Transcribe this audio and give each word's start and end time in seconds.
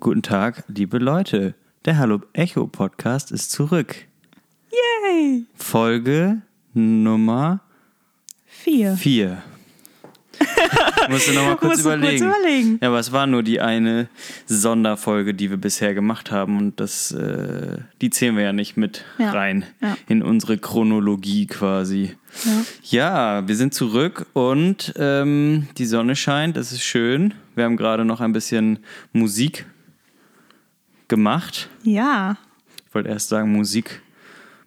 Guten 0.00 0.22
Tag, 0.22 0.64
liebe 0.68 0.98
Leute. 0.98 1.54
Der 1.84 1.98
Hallo 1.98 2.20
Echo 2.32 2.66
Podcast 2.66 3.30
ist 3.32 3.50
zurück. 3.50 3.94
Yay! 4.70 5.44
Folge 5.56 6.40
Nummer 6.74 7.60
Vier. 8.46 8.94
4. 8.96 9.42
Musste 11.10 11.32
noch 11.34 11.42
mal 11.44 11.56
kurz 11.56 11.82
Musst 11.82 11.84
du 11.84 11.88
kurz 11.90 11.98
überlegen. 11.98 12.24
überlegen. 12.26 12.78
Ja, 12.80 12.88
aber 12.88 12.98
es 12.98 13.12
war 13.12 13.26
nur 13.26 13.42
die 13.42 13.60
eine 13.60 14.08
Sonderfolge, 14.46 15.34
die 15.34 15.50
wir 15.50 15.56
bisher 15.58 15.92
gemacht 15.94 16.30
haben 16.30 16.56
und 16.58 16.80
das, 16.80 17.12
äh, 17.12 17.78
die 18.00 18.10
zählen 18.10 18.36
wir 18.36 18.44
ja 18.44 18.52
nicht 18.52 18.76
mit 18.76 19.04
Ja. 19.18 19.32
rein 19.32 19.64
Ja. 19.82 19.96
in 20.08 20.22
unsere 20.22 20.56
Chronologie 20.58 21.46
quasi. 21.46 22.16
Ja. 22.44 23.40
Ja, 23.40 23.48
wir 23.48 23.56
sind 23.56 23.74
zurück 23.74 24.26
und 24.32 24.94
ähm, 24.96 25.68
die 25.78 25.86
Sonne 25.86 26.16
scheint, 26.16 26.56
es 26.56 26.72
ist 26.72 26.82
schön. 26.82 27.34
Wir 27.54 27.64
haben 27.64 27.76
gerade 27.76 28.04
noch 28.06 28.20
ein 28.20 28.32
bisschen 28.32 28.78
Musik 29.12 29.66
gemacht. 31.10 31.68
Ja. 31.82 32.38
Ich 32.88 32.94
wollte 32.94 33.10
erst 33.10 33.28
sagen, 33.28 33.52
Musik 33.52 34.00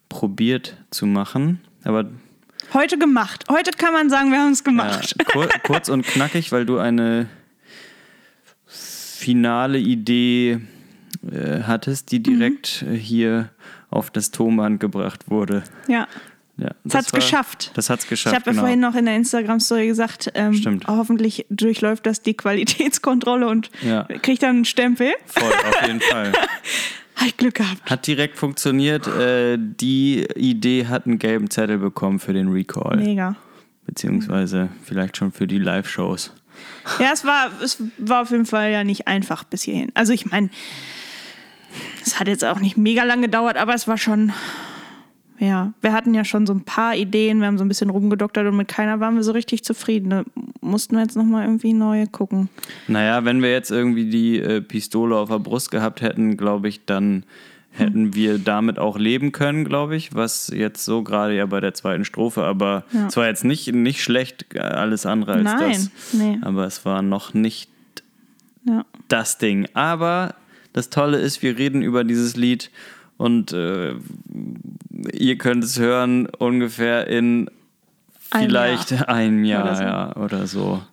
probiert 0.09 0.77
zu 0.91 1.07
machen, 1.07 1.59
aber 1.83 2.05
Heute 2.73 2.97
gemacht. 2.97 3.43
Heute 3.49 3.71
kann 3.71 3.93
man 3.93 4.09
sagen, 4.09 4.31
wir 4.31 4.39
haben 4.39 4.51
es 4.53 4.59
ja, 4.59 4.63
gemacht. 4.65 5.15
kur 5.31 5.47
kurz 5.63 5.89
und 5.89 6.03
knackig, 6.05 6.51
weil 6.51 6.65
du 6.65 6.77
eine 6.79 7.27
finale 8.65 9.79
Idee 9.79 10.59
äh, 11.31 11.61
hattest, 11.63 12.11
die 12.11 12.21
direkt 12.23 12.83
Mhm. 12.87 12.93
hier 12.93 13.49
auf 13.89 14.09
das 14.11 14.31
Tonband 14.31 14.79
gebracht 14.79 15.29
wurde. 15.29 15.63
Ja. 15.87 16.07
Ja, 16.57 16.69
Das 16.83 16.93
hat's 16.95 17.13
war- 17.13 17.19
geschafft. 17.19 17.71
Das 17.73 17.89
hat's 17.89 18.03
Ich 18.03 18.09
geschafft. 18.11 18.35
habe 18.35 18.45
ja 18.45 18.51
genau. 18.51 18.61
vorhin 18.61 18.79
noch 18.79 18.93
in 18.95 19.05
der 19.05 19.15
Instagram-Story 19.15 19.87
gesagt, 19.87 20.31
ähm, 20.35 20.53
Stimmt. 20.53 20.85
hoffentlich 20.87 21.45
durchläuft 21.49 22.05
das 22.05 22.21
die 22.21 22.35
Qualitätskontrolle 22.35 23.47
und 23.47 23.71
Ja. 23.81 24.03
kriegt 24.21 24.43
dann 24.43 24.57
einen 24.57 24.65
Stempel. 24.65 25.13
Voll, 25.25 25.51
auf 25.51 25.81
jeden 25.87 25.99
Fall. 26.11 26.31
Habe 27.15 27.27
ich 27.27 27.37
Glück 27.37 27.55
gehabt. 27.55 27.89
Hat 27.89 28.05
direkt 28.05 28.37
funktioniert. 28.37 29.07
Äh, 29.07 29.57
die 29.59 30.25
Idee 30.35 30.85
hat 30.87 31.05
einen 31.07 31.17
gelben 31.19 31.49
Zettel 31.49 31.79
bekommen 31.79 32.19
für 32.19 32.33
den 32.33 32.49
Recall. 32.49 32.97
Mega. 32.97 33.35
Beziehungsweise 33.85 34.69
vielleicht 34.83 35.17
schon 35.17 35.31
für 35.31 35.47
die 35.47 35.57
Live-Shows. 35.59 36.33
Ja, 36.99 37.11
es 37.13 37.25
war, 37.25 37.49
es 37.63 37.81
war 37.97 38.21
auf 38.21 38.31
jeden 38.31 38.45
Fall 38.45 38.71
ja 38.71 38.83
nicht 38.83 39.07
einfach 39.07 39.43
bis 39.43 39.63
hierhin. 39.63 39.91
Also 39.95 40.13
ich 40.13 40.25
meine, 40.27 40.49
es 42.05 42.19
hat 42.19 42.27
jetzt 42.27 42.45
auch 42.45 42.59
nicht 42.59 42.77
mega 42.77 43.03
lang 43.03 43.21
gedauert, 43.21 43.57
aber 43.57 43.73
es 43.73 43.87
war 43.87 43.97
schon, 43.97 44.31
ja, 45.43 45.73
wir 45.81 45.91
hatten 45.91 46.13
ja 46.13 46.23
schon 46.23 46.45
so 46.47 46.53
ein 46.53 46.61
paar 46.63 46.95
Ideen, 46.95 47.39
wir 47.39 47.47
haben 47.47 47.57
so 47.57 47.65
ein 47.65 47.67
bisschen 47.67 47.89
rumgedoktert 47.89 48.47
und 48.47 48.55
mit 48.55 48.69
keiner 48.69 48.99
waren 49.01 49.15
wir 49.15 49.23
so 49.23 49.33
richtig 49.33 49.63
zufrieden. 49.63 50.09
Da 50.09 50.23
mussten 50.61 50.95
wir 50.95 51.01
jetzt 51.03 51.17
nochmal 51.17 51.45
irgendwie 51.45 51.73
neue 51.73 52.07
gucken. 52.07 52.47
Naja, 52.87 53.25
wenn 53.25 53.41
wir 53.41 53.51
jetzt 53.51 53.69
irgendwie 53.71 54.05
die 54.09 54.39
äh, 54.39 54.61
Pistole 54.61 55.17
auf 55.17 55.29
der 55.29 55.39
Brust 55.39 55.69
gehabt 55.71 56.01
hätten, 56.01 56.37
glaube 56.37 56.69
ich, 56.69 56.85
dann 56.85 57.23
hätten 57.71 58.13
wir 58.13 58.37
damit 58.37 58.77
auch 58.79 58.97
leben 58.99 59.31
können, 59.31 59.65
glaube 59.65 59.95
ich, 59.95 60.13
was 60.13 60.47
jetzt 60.55 60.85
so 60.85 61.01
gerade 61.03 61.35
ja 61.35 61.45
bei 61.47 61.59
der 61.59 61.73
zweiten 61.73 62.05
Strophe, 62.05 62.43
aber 62.43 62.85
Ja. 62.91 63.07
es 63.07 63.17
war 63.17 63.25
jetzt 63.27 63.43
nicht, 63.43 63.73
nicht 63.73 64.01
schlecht, 64.03 64.55
alles 64.57 65.05
andere 65.07 65.33
als 65.33 65.43
Nein, 65.43 65.71
das. 65.71 65.89
nee. 66.13 66.37
Aber 66.41 66.65
es 66.65 66.85
war 66.85 67.01
noch 67.01 67.33
nicht 67.33 67.69
Ja. 68.63 68.85
das 69.07 69.39
Ding. 69.39 69.67
Aber 69.73 70.35
das 70.71 70.89
Tolle 70.89 71.17
ist, 71.17 71.41
wir 71.41 71.57
reden 71.57 71.81
über 71.81 72.03
dieses 72.03 72.35
Lied 72.37 72.69
und 73.17 73.51
äh, 73.53 73.93
ihr 75.11 75.37
könnt 75.37 75.63
es 75.63 75.79
hören 75.79 76.27
ungefähr 76.37 77.07
in 77.07 77.49
Ein 78.31 78.45
vielleicht 78.45 78.91
Jahr. 78.91 79.09
einem 79.09 79.43
Jahr 79.43 80.15
Oder 80.15 80.15
so. 80.15 80.21
oder 80.21 80.47
so. 80.47 80.83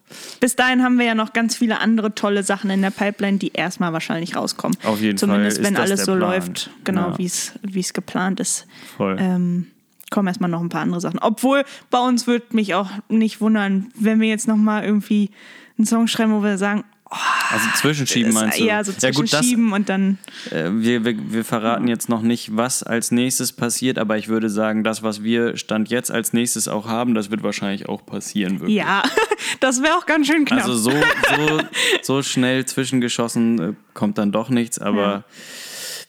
Bis 0.41 0.57
dahin 0.57 0.83
haben 0.83 0.99
wir 0.99 1.07
ja 1.07 1.15
noch 1.15 1.33
ganz 1.33 1.57
viele 1.57 1.79
andere 1.81 2.15
tolle 2.15 2.43
Sachen 2.43 2.69
in 2.71 2.83
der 2.83 2.91
Pipeline, 2.91 3.39
die 3.39 3.53
erstmal 3.53 3.93
wahrscheinlich 3.93 4.35
rauskommen. 4.35 4.77
Auf 4.85 5.01
jeden 5.01 5.19
Fall 5.19 5.29
Zumindest 5.29 5.63
wenn 5.63 5.77
alles 5.77 6.01
so 6.05 6.17
Plan. 6.17 6.19
läuft, 6.31 6.71
genau 6.85 7.11
Ja. 7.11 7.19
wie 7.19 7.27
es 7.27 7.53
wie 7.63 7.81
es 7.81 7.93
geplant 7.93 8.41
ist. 8.41 8.67
Voll. 8.97 9.17
ähm, 9.21 9.69
kommen 10.11 10.27
erstmal 10.27 10.51
noch 10.51 10.61
ein 10.61 10.69
paar 10.69 10.81
andere 10.83 11.01
Sachen. 11.01 11.21
Obwohl 11.21 11.65
bei 11.91 12.01
uns 12.01 12.27
würde 12.27 12.47
mich 12.51 12.75
auch 12.75 12.91
nicht 13.09 13.41
wundern, 13.41 13.93
wenn 13.95 14.21
wir 14.21 14.29
jetzt 14.29 14.49
nochmal 14.49 14.83
irgendwie 14.85 15.31
einen 15.79 15.87
Song 15.87 16.09
schreiben, 16.09 16.33
wo 16.33 16.43
wir 16.43 16.59
sagen, 16.59 16.83
oh, 17.11 17.17
Also 17.51 17.67
zwischenschieben 17.77 18.33
meinst 18.33 18.59
du? 18.61 18.65
ja, 18.65 18.83
so 18.85 18.93
ja 18.93 19.11
gut, 19.11 19.25
das, 19.25 19.31
zwischenschieben 19.31 19.73
und 19.73 19.89
dann, 19.89 20.19
äh, 20.51 20.71
wir, 20.73 21.05
wir, 21.05 21.33
wir 21.33 21.45
verraten 21.45 21.89
jetzt 21.89 22.09
noch 22.09 22.23
nicht, 22.23 22.57
was 22.57 22.83
als 22.83 23.11
nächstes 23.11 23.53
passiert, 23.53 23.99
aber 23.99 24.17
ich 24.19 24.29
würde 24.29 24.49
sagen, 24.51 24.85
das, 24.85 25.03
was 25.03 25.23
wir 25.23 25.57
Stand 25.57 25.89
jetzt 25.91 26.11
als 26.11 26.33
nächstes 26.33 26.69
auch 26.69 26.87
haben, 26.87 27.15
das 27.15 27.31
wird 27.31 27.43
wahrscheinlich 27.43 27.89
auch 27.89 28.05
passieren. 28.07 28.61
Wirklich. 28.61 28.77
ja, 28.79 29.03
das 29.61 29.83
wäre 29.83 29.95
auch 29.97 30.07
ganz 30.07 30.27
schön 30.27 30.45
knapp. 30.45 30.61
Also 30.65 30.75
so, 30.77 30.91
so, 30.91 31.61
so 32.03 32.23
schnell 32.23 32.65
zwischengeschossen 32.67 33.59
äh, 33.61 33.73
kommt 33.95 34.19
dann 34.19 34.33
doch 34.33 34.49
nichts, 34.49 34.79
aber 34.79 35.01
Ja. 35.01 35.25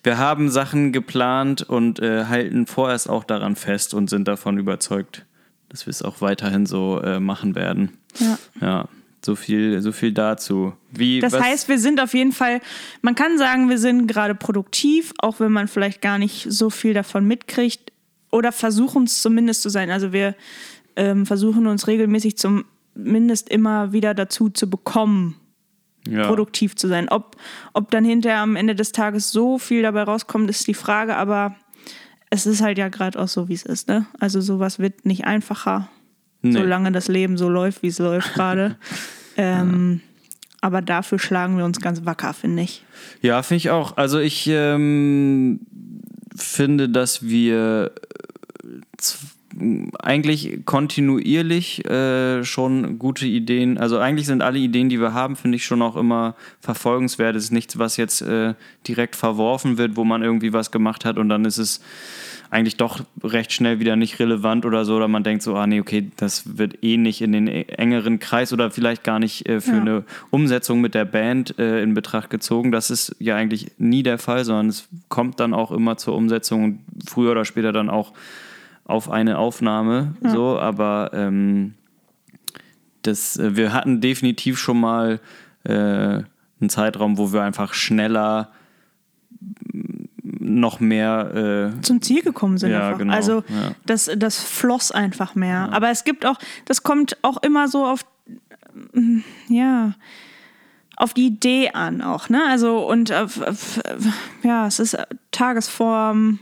wir 0.03 0.17
haben 0.17 0.49
Sachen 0.49 0.91
geplant 0.91 1.61
und 1.63 1.99
äh, 1.99 2.25
halten 2.25 2.67
vorerst 2.67 3.09
auch 3.09 3.23
daran 3.23 3.55
fest 3.55 3.93
und 3.93 4.09
sind 4.09 4.27
davon 4.27 4.57
überzeugt, 4.57 5.25
dass 5.69 5.85
wir 5.85 5.91
es 5.91 6.01
auch 6.01 6.21
weiterhin 6.21 6.65
so 6.65 6.99
äh, 7.01 7.19
machen 7.19 7.55
werden. 7.55 7.97
ja. 8.19 8.37
Ja, 8.61 8.85
so 9.23 9.35
viel, 9.35 9.81
so 9.81 9.91
viel 9.91 10.11
dazu. 10.11 10.73
Wie, 10.91 11.19
Das 11.19 11.39
heißt, 11.39 11.67
wir 11.69 11.79
sind 11.79 11.99
auf 12.01 12.13
jeden 12.13 12.31
Fall, 12.31 12.61
man 13.01 13.15
kann 13.15 13.37
sagen, 13.37 13.69
wir 13.69 13.77
sind 13.77 14.07
gerade 14.07 14.35
produktiv, 14.35 15.13
auch 15.19 15.39
wenn 15.39 15.51
man 15.51 15.67
vielleicht 15.67 16.01
gar 16.01 16.17
nicht 16.17 16.47
so 16.49 16.69
viel 16.69 16.93
davon 16.93 17.25
mitkriegt 17.25 17.91
oder 18.31 18.51
versuchen 18.51 19.03
es 19.03 19.21
zumindest 19.21 19.61
zu 19.61 19.69
sein. 19.69 19.91
Also 19.91 20.11
wir 20.11 20.35
ähm, 20.95 21.25
versuchen 21.25 21.67
uns 21.67 21.87
regelmäßig 21.87 22.37
zumindest 22.37 23.49
immer 23.49 23.93
wieder 23.93 24.13
dazu 24.13 24.49
zu 24.49 24.69
bekommen, 24.69 25.35
ja. 26.07 26.27
produktiv 26.27 26.75
zu 26.75 26.87
sein. 26.87 27.09
Ob, 27.09 27.37
ob 27.73 27.91
dann 27.91 28.05
hinterher 28.05 28.39
am 28.39 28.55
Ende 28.55 28.75
des 28.75 28.91
Tages 28.91 29.31
so 29.31 29.59
viel 29.59 29.83
dabei 29.83 30.03
rauskommt, 30.03 30.49
ist 30.49 30.67
die 30.67 30.73
Frage, 30.73 31.15
aber 31.15 31.55
es 32.29 32.45
ist 32.45 32.61
halt 32.61 32.77
ja 32.77 32.89
gerade 32.89 33.19
auch 33.19 33.27
so, 33.27 33.49
wie 33.49 33.53
es 33.53 33.63
ist. 33.63 33.87
Ne? 33.87 34.07
Also 34.19 34.41
sowas 34.41 34.79
wird 34.79 35.05
nicht 35.05 35.25
einfacher, 35.25 35.89
Nee. 36.41 36.53
solange 36.53 36.91
das 36.91 37.07
Leben 37.07 37.37
so 37.37 37.49
läuft, 37.49 37.83
wie 37.83 37.87
es 37.87 37.99
läuft 37.99 38.33
gerade. 38.35 38.75
ähm, 39.37 40.01
Aber 40.61 40.81
dafür 40.81 41.19
schlagen 41.19 41.57
wir 41.57 41.65
uns 41.65 41.79
ganz 41.79 42.05
wacker, 42.05 42.33
finde 42.33 42.63
ich. 42.63 42.83
Ja, 43.21 43.43
finde 43.43 43.57
ich 43.57 43.69
auch. 43.69 43.97
Also 43.97 44.19
ich 44.19 44.47
ähm, 44.47 45.59
finde, 46.35 46.89
dass 46.89 47.23
wir 47.23 47.91
äh, 48.63 49.01
eigentlich 49.99 50.65
kontinuierlich 50.65 51.85
äh, 51.85 52.43
schon 52.43 52.99
gute 52.99 53.25
Ideen, 53.25 53.77
also 53.77 53.97
eigentlich 53.97 54.25
sind 54.27 54.41
alle 54.41 54.59
Ideen, 54.59 54.89
die 54.89 54.99
wir 54.99 55.13
haben, 55.13 55.35
finde 55.35 55.57
ich 55.57 55.65
schon 55.65 55.81
auch 55.81 55.95
immer 55.95 56.35
verfolgenswert. 56.61 57.35
Es 57.35 57.45
ist 57.45 57.51
nichts, 57.51 57.77
was 57.77 57.97
jetzt 57.97 58.21
äh, 58.21 58.53
direkt 58.87 59.15
verworfen 59.15 59.77
wird, 59.77 59.95
wo 59.95 60.03
man 60.03 60.23
irgendwie 60.23 60.53
was 60.53 60.71
gemacht 60.71 61.05
hat 61.05 61.17
und 61.17 61.29
dann 61.29 61.45
ist 61.45 61.57
es 61.57 61.81
eigentlich 62.51 62.75
doch 62.75 62.99
recht 63.23 63.53
schnell 63.53 63.79
wieder 63.79 63.95
nicht 63.95 64.19
relevant 64.19 64.65
oder 64.65 64.83
so, 64.85 64.97
oder 64.97 65.07
man 65.07 65.23
denkt 65.23 65.41
so, 65.41 65.55
ah 65.55 65.65
nee, 65.65 65.79
okay, 65.79 66.11
das 66.17 66.57
wird 66.57 66.83
eh 66.83 66.97
nicht 66.97 67.21
in 67.21 67.31
den 67.31 67.47
engeren 67.47 68.19
Kreis 68.19 68.51
oder 68.51 68.69
vielleicht 68.69 69.03
gar 69.05 69.19
nicht 69.19 69.47
äh, 69.47 69.61
für 69.61 69.75
Ja. 69.75 69.81
eine 69.81 70.03
Umsetzung 70.31 70.81
mit 70.81 70.93
der 70.93 71.05
Band 71.05 71.57
äh, 71.57 71.81
in 71.81 71.93
Betracht 71.93 72.29
gezogen. 72.29 72.71
Das 72.73 72.91
ist 72.91 73.15
ja 73.19 73.37
eigentlich 73.37 73.71
nie 73.77 74.03
der 74.03 74.17
Fall, 74.17 74.43
sondern 74.43 74.67
es 74.67 74.89
kommt 75.07 75.39
dann 75.39 75.53
auch 75.53 75.71
immer 75.71 75.95
zur 75.95 76.13
Umsetzung 76.13 76.63
und 76.65 76.79
früher 77.07 77.31
oder 77.31 77.45
später 77.45 77.71
dann 77.71 77.89
auch 77.89 78.11
auf 78.83 79.09
eine 79.09 79.37
Aufnahme. 79.37 80.15
So, 80.21 80.59
aber 80.59 81.11
ähm, 81.13 81.75
das, 83.03 83.37
äh, 83.37 83.55
wir 83.55 83.71
hatten 83.71 84.01
definitiv 84.01 84.59
schon 84.59 84.79
mal 84.79 85.21
äh, 85.63 85.71
einen 85.71 86.69
Zeitraum, 86.69 87.17
wo 87.17 87.31
wir 87.31 87.43
einfach 87.43 87.73
schneller 87.73 88.49
noch 90.59 90.79
mehr 90.79 91.71
äh, 91.77 91.81
Zum 91.81 92.01
Ziel 92.01 92.21
gekommen 92.21 92.57
sind 92.57 92.71
Ja, 92.71 92.87
einfach. 92.87 92.99
genau, 92.99 93.13
Also 93.13 93.37
ja. 93.47 93.71
das, 93.85 94.09
das 94.17 94.41
floss 94.43 94.91
einfach 94.91 95.35
mehr. 95.35 95.69
Aber 95.71 95.89
es 95.89 96.03
gibt 96.03 96.25
auch, 96.25 96.37
das 96.65 96.83
kommt 96.83 97.17
auch 97.23 97.41
immer 97.43 97.67
so 97.67 97.85
auf, 97.85 98.01
mm, 98.93 99.19
ja, 99.49 99.93
auf 100.97 101.13
die 101.13 101.27
Idee 101.27 101.71
an 101.71 102.01
auch, 102.01 102.29
ne? 102.29 102.41
Also 102.47 102.87
und 102.87 103.11
auf, 103.11 103.41
auf, 103.41 103.79
ja, 104.43 104.67
es 104.67 104.79
ist 104.79 104.97
Tagesform. 105.31 106.39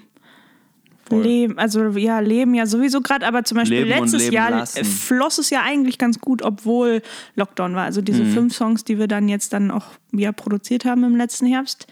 Voll. 1.08 1.24
Leben, 1.24 1.58
also 1.58 1.88
ja, 1.98 2.20
Leben 2.20 2.54
ja 2.54 2.68
sowieso 2.68 3.02
gerade, 3.02 3.26
aber 3.26 3.44
zum 3.44 3.58
Beispiel 3.58 3.80
Leben 3.84 4.00
letztes 4.02 4.30
Jahr 4.30 4.52
lassen. 4.52 4.86
floss 4.86 5.40
es 5.40 5.50
ja 5.50 5.64
eigentlich 5.64 5.98
ganz 5.98 6.20
gut, 6.20 6.44
obwohl 6.44 7.02
Lockdown 7.36 7.74
war. 7.74 7.86
Also 7.86 8.02
diese 8.02 8.24
Mhm. 8.24 8.32
fünf 8.34 8.56
Songs, 8.56 8.84
die 8.84 9.00
wir 9.00 9.08
dann 9.08 9.28
jetzt 9.28 9.54
dann 9.54 9.72
auch 9.72 9.86
wieder 10.12 10.34
produziert 10.34 10.86
haben 10.86 11.04
im 11.04 11.16
letzten 11.16 11.48
Herbst, 11.48 11.88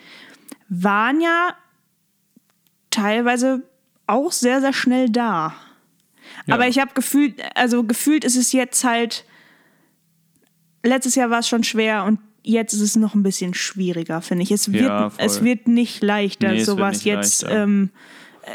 waren 0.70 1.20
ja 1.20 1.56
teilweise 2.98 3.64
auch 4.08 4.32
sehr, 4.32 4.62
sehr 4.62 4.74
schnell 4.74 5.10
da. 5.10 5.54
Ja. 6.46 6.56
Aber 6.56 6.68
ich 6.68 6.80
habe 6.80 6.92
gefühlt, 6.94 7.36
also 7.56 7.84
gefühlt 7.84 8.24
ist 8.24 8.36
es 8.36 8.52
jetzt 8.52 8.84
halt, 8.84 9.26
letztes 10.84 11.16
Jahr 11.16 11.30
war 11.30 11.40
es 11.40 11.48
schon 11.48 11.64
schwer 11.64 12.06
und 12.06 12.20
jetzt 12.44 12.74
ist 12.74 12.82
es 12.82 12.96
noch 12.96 13.14
ein 13.14 13.24
bisschen 13.24 13.54
schwieriger, 13.54 14.22
finde 14.22 14.44
ich. 14.44 14.52
Es 14.52 14.72
wird, 14.72 14.86
Ja, 14.86 15.12
es 15.18 15.44
wird 15.44 15.68
nicht 15.68 16.04
leichter, 16.04 16.54
Nee, 16.54 16.64
sowas 16.64 17.04
jetzt 17.04 17.46
ähm, 17.50 17.90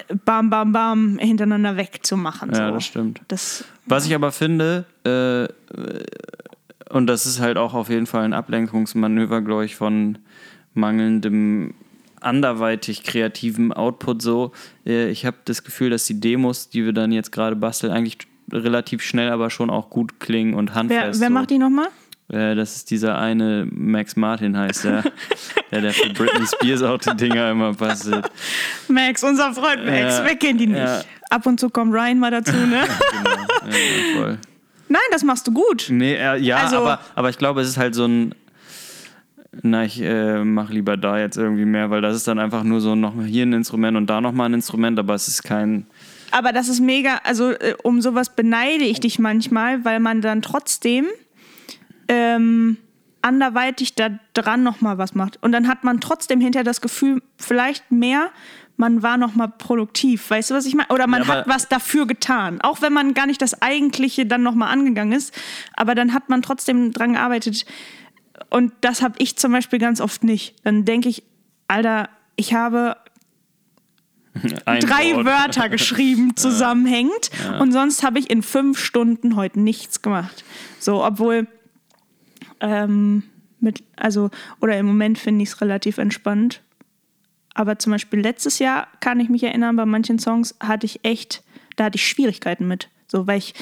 äh, 0.08 0.14
bam, 0.24 0.50
bam, 0.50 0.72
bam 0.72 1.18
hintereinander 1.18 1.76
wegzumachen. 1.76 2.50
Ja, 2.50 2.68
so. 2.68 2.74
das 2.74 2.84
stimmt. 2.84 3.20
Das, 3.28 3.64
Was 3.86 4.06
ich 4.06 4.14
aber 4.14 4.32
finde, 4.32 4.86
äh, 5.04 5.48
und 6.90 7.06
das 7.06 7.26
ist 7.26 7.40
halt 7.40 7.58
auch 7.58 7.74
auf 7.74 7.90
jeden 7.90 8.06
Fall 8.06 8.24
ein 8.24 8.32
Ablenkungsmanöver, 8.32 9.42
glaube 9.42 9.66
ich, 9.66 9.76
von, 9.76 10.18
mangelndem 10.74 11.74
anderweitig 12.24 13.02
kreativen 13.02 13.72
Output 13.72 14.22
so. 14.22 14.52
Äh, 14.86 15.10
ich 15.10 15.26
habe 15.26 15.36
das 15.44 15.64
Gefühl, 15.64 15.90
dass 15.90 16.04
die 16.06 16.18
Demos, 16.20 16.68
die 16.68 16.84
wir 16.84 16.92
dann 16.92 17.12
jetzt 17.12 17.32
gerade 17.32 17.56
basteln, 17.56 17.92
eigentlich 17.92 18.18
relativ 18.52 19.02
schnell, 19.02 19.30
aber 19.30 19.50
schon 19.50 19.70
auch 19.70 19.88
gut 19.90 20.20
klingen 20.20 20.54
und 20.54 20.74
handfest. 20.74 21.00
Wer, 21.00 21.20
wer 21.20 21.28
so. 21.28 21.32
macht 21.34 21.50
die 21.50 21.58
nochmal? 21.58 21.88
Äh, 22.28 22.54
das 22.54 22.76
ist 22.76 22.90
dieser 22.90 23.18
eine 23.18 23.66
Max 23.70 24.16
Martin 24.16 24.56
heißt 24.56 24.84
der, 24.84 25.02
der, 25.70 25.80
der 25.82 25.92
für 25.92 26.10
Britney 26.10 26.46
Spears 26.46 26.82
auch 26.82 26.98
die 26.98 27.16
Dinger 27.16 27.50
immer 27.50 27.72
bastelt. 27.74 28.30
Max, 28.88 29.22
unser 29.22 29.52
Freund 29.54 29.84
Max, 29.84 30.18
Ja, 30.18 30.24
wer 30.24 30.36
kennt 30.36 30.60
ihn 30.60 30.70
nicht? 30.72 30.80
ja. 30.80 31.02
Ab 31.30 31.46
und 31.46 31.58
zu 31.58 31.70
kommt 31.70 31.94
Ryan 31.94 32.18
mal 32.18 32.30
dazu, 32.30 32.52
ne? 32.52 32.82
Genau, 33.12 33.36
ja, 33.76 34.20
voll. 34.20 34.38
Nein, 34.88 35.00
das 35.10 35.24
machst 35.24 35.46
du 35.46 35.52
gut. 35.52 35.86
Nee, 35.88 36.14
äh, 36.14 36.36
ja, 36.38 36.58
Also- 36.58 36.76
aber, 36.78 37.00
aber 37.14 37.30
ich 37.30 37.38
glaube, 37.38 37.62
es 37.62 37.68
ist 37.68 37.78
halt 37.78 37.94
so 37.94 38.04
ein. 38.04 38.34
Na, 39.60 39.84
ich 39.84 40.00
äh, 40.00 40.42
mache 40.44 40.72
lieber 40.72 40.96
da 40.96 41.18
jetzt 41.18 41.36
irgendwie 41.36 41.66
mehr, 41.66 41.90
weil 41.90 42.00
das 42.00 42.16
ist 42.16 42.26
dann 42.26 42.38
einfach 42.38 42.62
nur 42.64 42.80
so 42.80 42.94
noch 42.94 43.22
hier 43.22 43.44
ein 43.44 43.52
Instrument 43.52 43.98
und 43.98 44.08
da 44.08 44.22
nochmal 44.22 44.48
ein 44.48 44.54
Instrument, 44.54 44.98
aber 44.98 45.14
es 45.14 45.28
ist 45.28 45.42
kein. 45.42 45.86
Aber 46.30 46.52
das 46.52 46.68
ist 46.68 46.80
mega, 46.80 47.20
also 47.24 47.50
äh, 47.50 47.74
um 47.82 48.00
sowas 48.00 48.34
beneide 48.34 48.84
ich 48.84 49.00
dich 49.00 49.18
manchmal, 49.18 49.84
weil 49.84 50.00
man 50.00 50.22
dann 50.22 50.40
trotzdem 50.40 51.06
ähm, 52.08 52.78
anderweitig 53.20 53.94
da 53.94 54.08
dran 54.32 54.62
nochmal 54.62 54.96
was 54.96 55.14
macht. 55.14 55.38
Und 55.42 55.52
dann 55.52 55.68
hat 55.68 55.84
man 55.84 56.00
trotzdem 56.00 56.40
hinterher 56.40 56.64
das 56.64 56.80
Gefühl, 56.80 57.22
vielleicht 57.36 57.92
mehr, 57.92 58.30
man 58.76 59.02
war 59.02 59.18
nochmal 59.18 59.48
produktiv. 59.48 60.30
Weißt 60.30 60.50
du, 60.50 60.54
was 60.54 60.64
ich 60.64 60.74
meine? 60.74 60.88
Oder 60.88 61.06
man 61.06 61.22
Ja, 61.22 61.28
hat 61.28 61.48
was 61.48 61.68
dafür 61.68 62.06
getan. 62.06 62.60
Auch 62.62 62.80
wenn 62.80 62.92
man 62.92 63.12
gar 63.14 63.26
nicht 63.26 63.42
das 63.42 63.60
Eigentliche 63.60 64.24
dann 64.24 64.42
nochmal 64.42 64.72
angegangen 64.72 65.12
ist. 65.12 65.38
Aber 65.74 65.94
dann 65.94 66.14
hat 66.14 66.30
man 66.30 66.42
trotzdem 66.42 66.92
dran 66.92 67.12
gearbeitet. 67.12 67.66
Und 68.52 68.74
das 68.82 69.00
habe 69.00 69.14
ich 69.16 69.36
zum 69.36 69.50
Beispiel 69.50 69.78
ganz 69.78 69.98
oft 69.98 70.24
nicht. 70.24 70.54
Dann 70.62 70.84
denke 70.84 71.08
ich, 71.08 71.22
Alter, 71.68 72.10
ich 72.36 72.52
habe 72.52 72.98
Ein 74.66 74.80
drei 74.80 75.14
Wort. 75.14 75.24
Wörter 75.24 75.70
geschrieben, 75.70 76.36
zusammenhängend. 76.36 77.30
Und 77.60 77.72
sonst 77.72 78.02
habe 78.02 78.18
ich 78.18 78.28
in 78.28 78.42
fünf 78.42 78.78
Stunden 78.78 79.36
heute 79.36 79.58
nichts 79.58 80.02
gemacht. 80.02 80.44
So, 80.78 81.02
obwohl, 81.02 81.46
ähm, 82.60 83.22
mit, 83.58 83.84
also, 83.96 84.30
oder 84.60 84.76
im 84.76 84.84
Moment 84.84 85.18
finde 85.18 85.42
ich 85.44 85.48
es 85.48 85.60
relativ 85.62 85.96
entspannt. 85.96 86.60
Aber 87.54 87.78
zum 87.78 87.92
Beispiel 87.92 88.20
letztes 88.20 88.58
Jahr 88.58 88.86
kann 89.00 89.18
ich 89.18 89.30
mich 89.30 89.44
erinnern, 89.44 89.76
bei 89.76 89.86
manchen 89.86 90.18
Songs 90.18 90.56
hatte 90.60 90.84
ich 90.84 91.06
echt, 91.06 91.42
da 91.76 91.84
hatte 91.84 91.96
ich 91.96 92.06
Schwierigkeiten 92.06 92.68
mit. 92.68 92.90
So, 93.06 93.26
weil 93.26 93.38
ich 93.38 93.54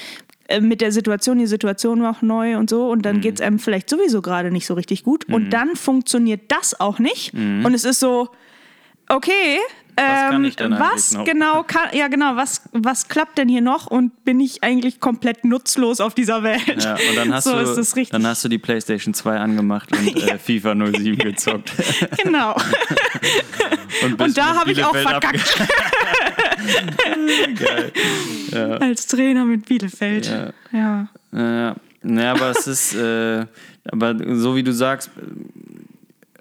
äh, 0.50 0.61
mit 0.61 0.81
der 0.81 0.93
Situation, 0.93 1.38
die 1.38 1.47
Situation 1.47 2.02
war 2.02 2.11
auch 2.17 2.23
neu 2.23 2.56
und 2.56 2.69
so, 2.70 2.88
und 2.91 3.02
dann 3.02 3.17
Mhm. 3.17 3.20
geht 3.23 3.35
es 3.37 3.41
einem 3.41 3.58
vielleicht 3.58 3.88
sowieso 3.88 4.20
gerade 4.23 4.50
nicht 4.50 4.67
so 4.67 4.75
richtig 4.75 5.02
gut. 5.05 5.25
Und 5.29 5.50
dann 5.50 5.76
funktioniert 5.76 6.43
das 6.49 6.79
auch 6.79 6.99
nicht. 6.99 7.32
Und 7.35 7.73
es 7.75 7.85
ist 7.85 8.00
so, 8.00 8.29
okay, 9.08 9.58
Mhm. 9.91 10.02
Was 10.02 10.20
kann 10.31 10.35
ähm, 10.37 10.44
ich 10.44 10.56
denn 10.56 10.70
was 10.79 11.12
noch? 11.12 11.25
genau 11.25 11.62
kann, 11.67 11.88
ja 11.93 12.08
genau, 12.08 12.37
was, 12.37 12.62
was 12.73 13.08
klappt 13.08 13.37
denn 13.37 13.49
hier 13.49 13.61
noch 13.61 13.87
und 13.87 14.25
bin 14.25 14.41
ich 14.41 14.62
eigentlich 14.62 14.99
komplett 15.00 15.44
nutzlos 15.44 16.00
auf 16.00 16.14
dieser 16.14 16.43
Welt? 16.43 16.82
Ja, 16.85 16.94
und 16.94 17.17
dann 17.17 17.35
hast, 17.35 17.44
so 17.44 17.52
du, 17.52 17.58
ist 17.58 17.76
es 17.76 17.97
richtig. 17.97 18.12
dann 18.12 18.26
hast 18.26 18.43
du 18.44 18.49
die 18.49 18.56
PlayStation 18.58 19.12
2 19.12 19.37
angemacht 19.37 19.91
und 19.94 20.17
äh, 20.29 20.38
FIFA 20.38 20.75
07 20.75 21.19
gezockt. 21.19 21.73
genau. 22.23 22.55
Und, 24.05 24.23
Und 24.23 24.38
da 24.38 24.55
habe 24.55 24.73
ich 24.73 24.82
auch 24.85 24.94
verkackt. 24.97 25.67
Geil. 28.52 28.78
Als 28.80 29.06
Trainer 29.06 29.44
mit 29.44 29.66
Bielefeld. 29.66 30.26
Ja. 30.26 30.52
Ja. 30.72 31.08
Ja, 31.32 31.76
naja, 32.02 32.32
aber 32.32 32.50
es 32.50 32.66
ist, 32.66 32.94
äh, 32.94 33.46
aber 33.84 34.16
so 34.36 34.56
wie 34.56 34.62
du 34.62 34.72
sagst, 34.72 35.10
äh, 35.16 35.20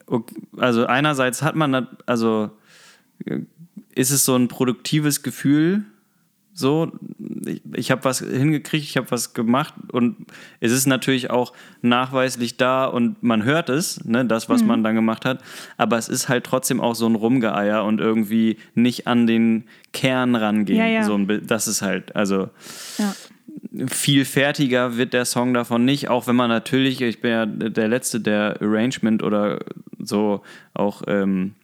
ok- 0.08 0.32
also 0.58 0.86
einerseits 0.86 1.42
hat 1.42 1.56
man, 1.56 1.88
also 2.06 2.50
äh, 3.26 3.40
ist 3.96 4.12
es 4.12 4.26
so 4.26 4.36
ein 4.36 4.48
produktives 4.48 5.22
Gefühl, 5.24 5.84
so, 6.60 6.92
ich, 7.46 7.62
ich 7.74 7.90
habe 7.92 8.04
was 8.04 8.20
hingekriegt, 8.20 8.84
ich 8.84 8.98
habe 8.98 9.10
was 9.12 9.34
gemacht 9.34 9.74
und 9.94 10.18
es 10.60 10.74
ist 10.74 10.88
natürlich 10.88 11.30
auch 11.30 11.54
nachweislich 11.82 12.58
da 12.58 12.86
und 12.86 13.24
man 13.24 13.44
hört 13.44 13.70
es, 13.70 14.04
ne, 14.04 14.26
das, 14.26 14.48
Mhm. 14.50 14.54
was 14.54 14.64
man 14.64 14.84
dann 14.84 14.96
gemacht 14.96 15.24
hat, 15.24 15.42
aber 15.78 15.98
es 15.98 16.10
ist 16.10 16.28
halt 16.28 16.44
trotzdem 16.44 16.82
auch 16.82 16.96
so 16.96 17.08
ein 17.08 17.16
Rumgeeier 17.16 17.86
und 17.86 18.02
irgendwie 18.02 18.58
nicht 18.76 19.08
an 19.08 19.26
den 19.26 19.64
Kern 19.94 20.36
rangehen. 20.36 20.78
Ja, 20.80 20.86
ja. 20.86 21.04
So 21.04 21.16
ein, 21.16 21.48
das 21.48 21.68
ist 21.70 21.82
halt, 21.82 22.14
also 22.16 22.50
ja. 22.98 23.16
viel 23.88 24.26
fertiger 24.26 24.98
wird 24.98 25.14
der 25.14 25.24
Song 25.26 25.54
davon 25.54 25.86
nicht, 25.86 26.10
auch 26.10 26.28
wenn 26.28 26.36
man 26.36 26.50
natürlich, 26.50 27.00
ich 27.02 27.22
bin 27.22 27.32
ja 27.32 27.46
der 27.46 27.88
Letzte, 27.88 28.20
der 28.20 28.58
Arrangement 28.62 29.24
oder 29.24 29.60
so 29.98 30.42
auch, 30.74 31.04
ähm, 31.08 31.56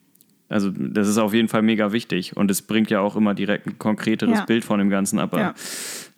also 0.48 0.70
das 0.70 1.08
ist 1.08 1.18
auf 1.18 1.34
jeden 1.34 1.48
Fall 1.48 1.62
mega 1.62 1.92
wichtig 1.92 2.36
und 2.36 2.50
es 2.50 2.62
bringt 2.62 2.90
ja 2.90 3.00
auch 3.00 3.16
immer 3.16 3.34
direkt 3.34 3.66
ein 3.66 3.78
konkreteres 3.78 4.38
Ja. 4.38 4.44
Bild 4.44 4.64
von 4.64 4.78
dem 4.78 4.90
Ganzen, 4.90 5.18
aber 5.18 5.40
Ja. 5.40 5.54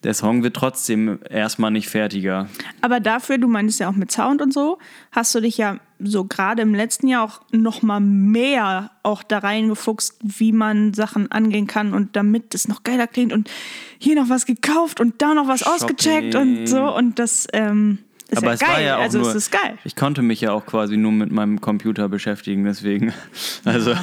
der 0.05 0.13
Song 0.15 0.43
wird 0.43 0.55
trotzdem 0.55 1.19
erstmal 1.31 1.71
nicht 1.71 1.89
fertiger. 1.89 2.49
Aber 2.83 3.01
dafür, 3.01 3.39
du 3.39 3.49
meintest 3.49 3.81
ja 3.81 3.89
auch 3.89 3.97
mit 3.97 4.13
Sound 4.13 4.43
und 4.43 4.53
so, 4.53 4.79
hast 5.13 5.35
du 5.35 5.41
dich 5.41 5.57
ja 5.57 5.79
so 5.99 6.25
gerade 6.25 6.63
im 6.63 6.75
letzten 6.75 7.09
Jahr 7.09 7.25
auch 7.25 7.41
noch 7.51 7.83
mal 7.83 8.01
mehr 8.01 8.91
auch 9.03 9.23
da 9.23 9.39
reingefuchst, 9.39 10.19
wie 10.23 10.53
man 10.53 10.95
Sachen 10.95 11.33
angehen 11.33 11.67
kann 11.67 11.93
und 11.95 12.15
damit 12.15 12.55
es 12.55 12.69
noch 12.69 12.85
geiler 12.85 13.07
klingt 13.07 13.33
und 13.33 13.51
hier 13.99 14.15
noch 14.15 14.29
was 14.29 14.47
gekauft 14.47 15.01
und 15.01 15.21
da 15.23 15.35
noch 15.35 15.49
was 15.49 15.63
ausgecheckt 15.65 16.35
und 16.35 16.67
so 16.69 16.95
und 16.95 17.19
das 17.19 17.49
ähm, 17.53 17.99
ist 18.29 18.39
Aber 18.39 18.47
ja 18.49 18.53
es 18.55 18.61
geil. 18.61 18.69
war 18.71 18.81
ja 18.81 18.97
auch 18.99 19.01
also 19.03 19.19
nur, 19.19 19.29
es 19.31 19.35
ist 19.35 19.51
geil. 19.51 19.79
ich 19.85 19.97
konnte 19.97 20.23
mich 20.23 20.41
ja 20.41 20.53
auch 20.53 20.67
quasi 20.67 20.97
nur 20.97 21.13
mit 21.13 21.33
meinem 21.33 21.61
Computer 21.61 22.09
beschäftigen, 22.09 22.65
deswegen, 22.65 23.13
also 23.65 23.95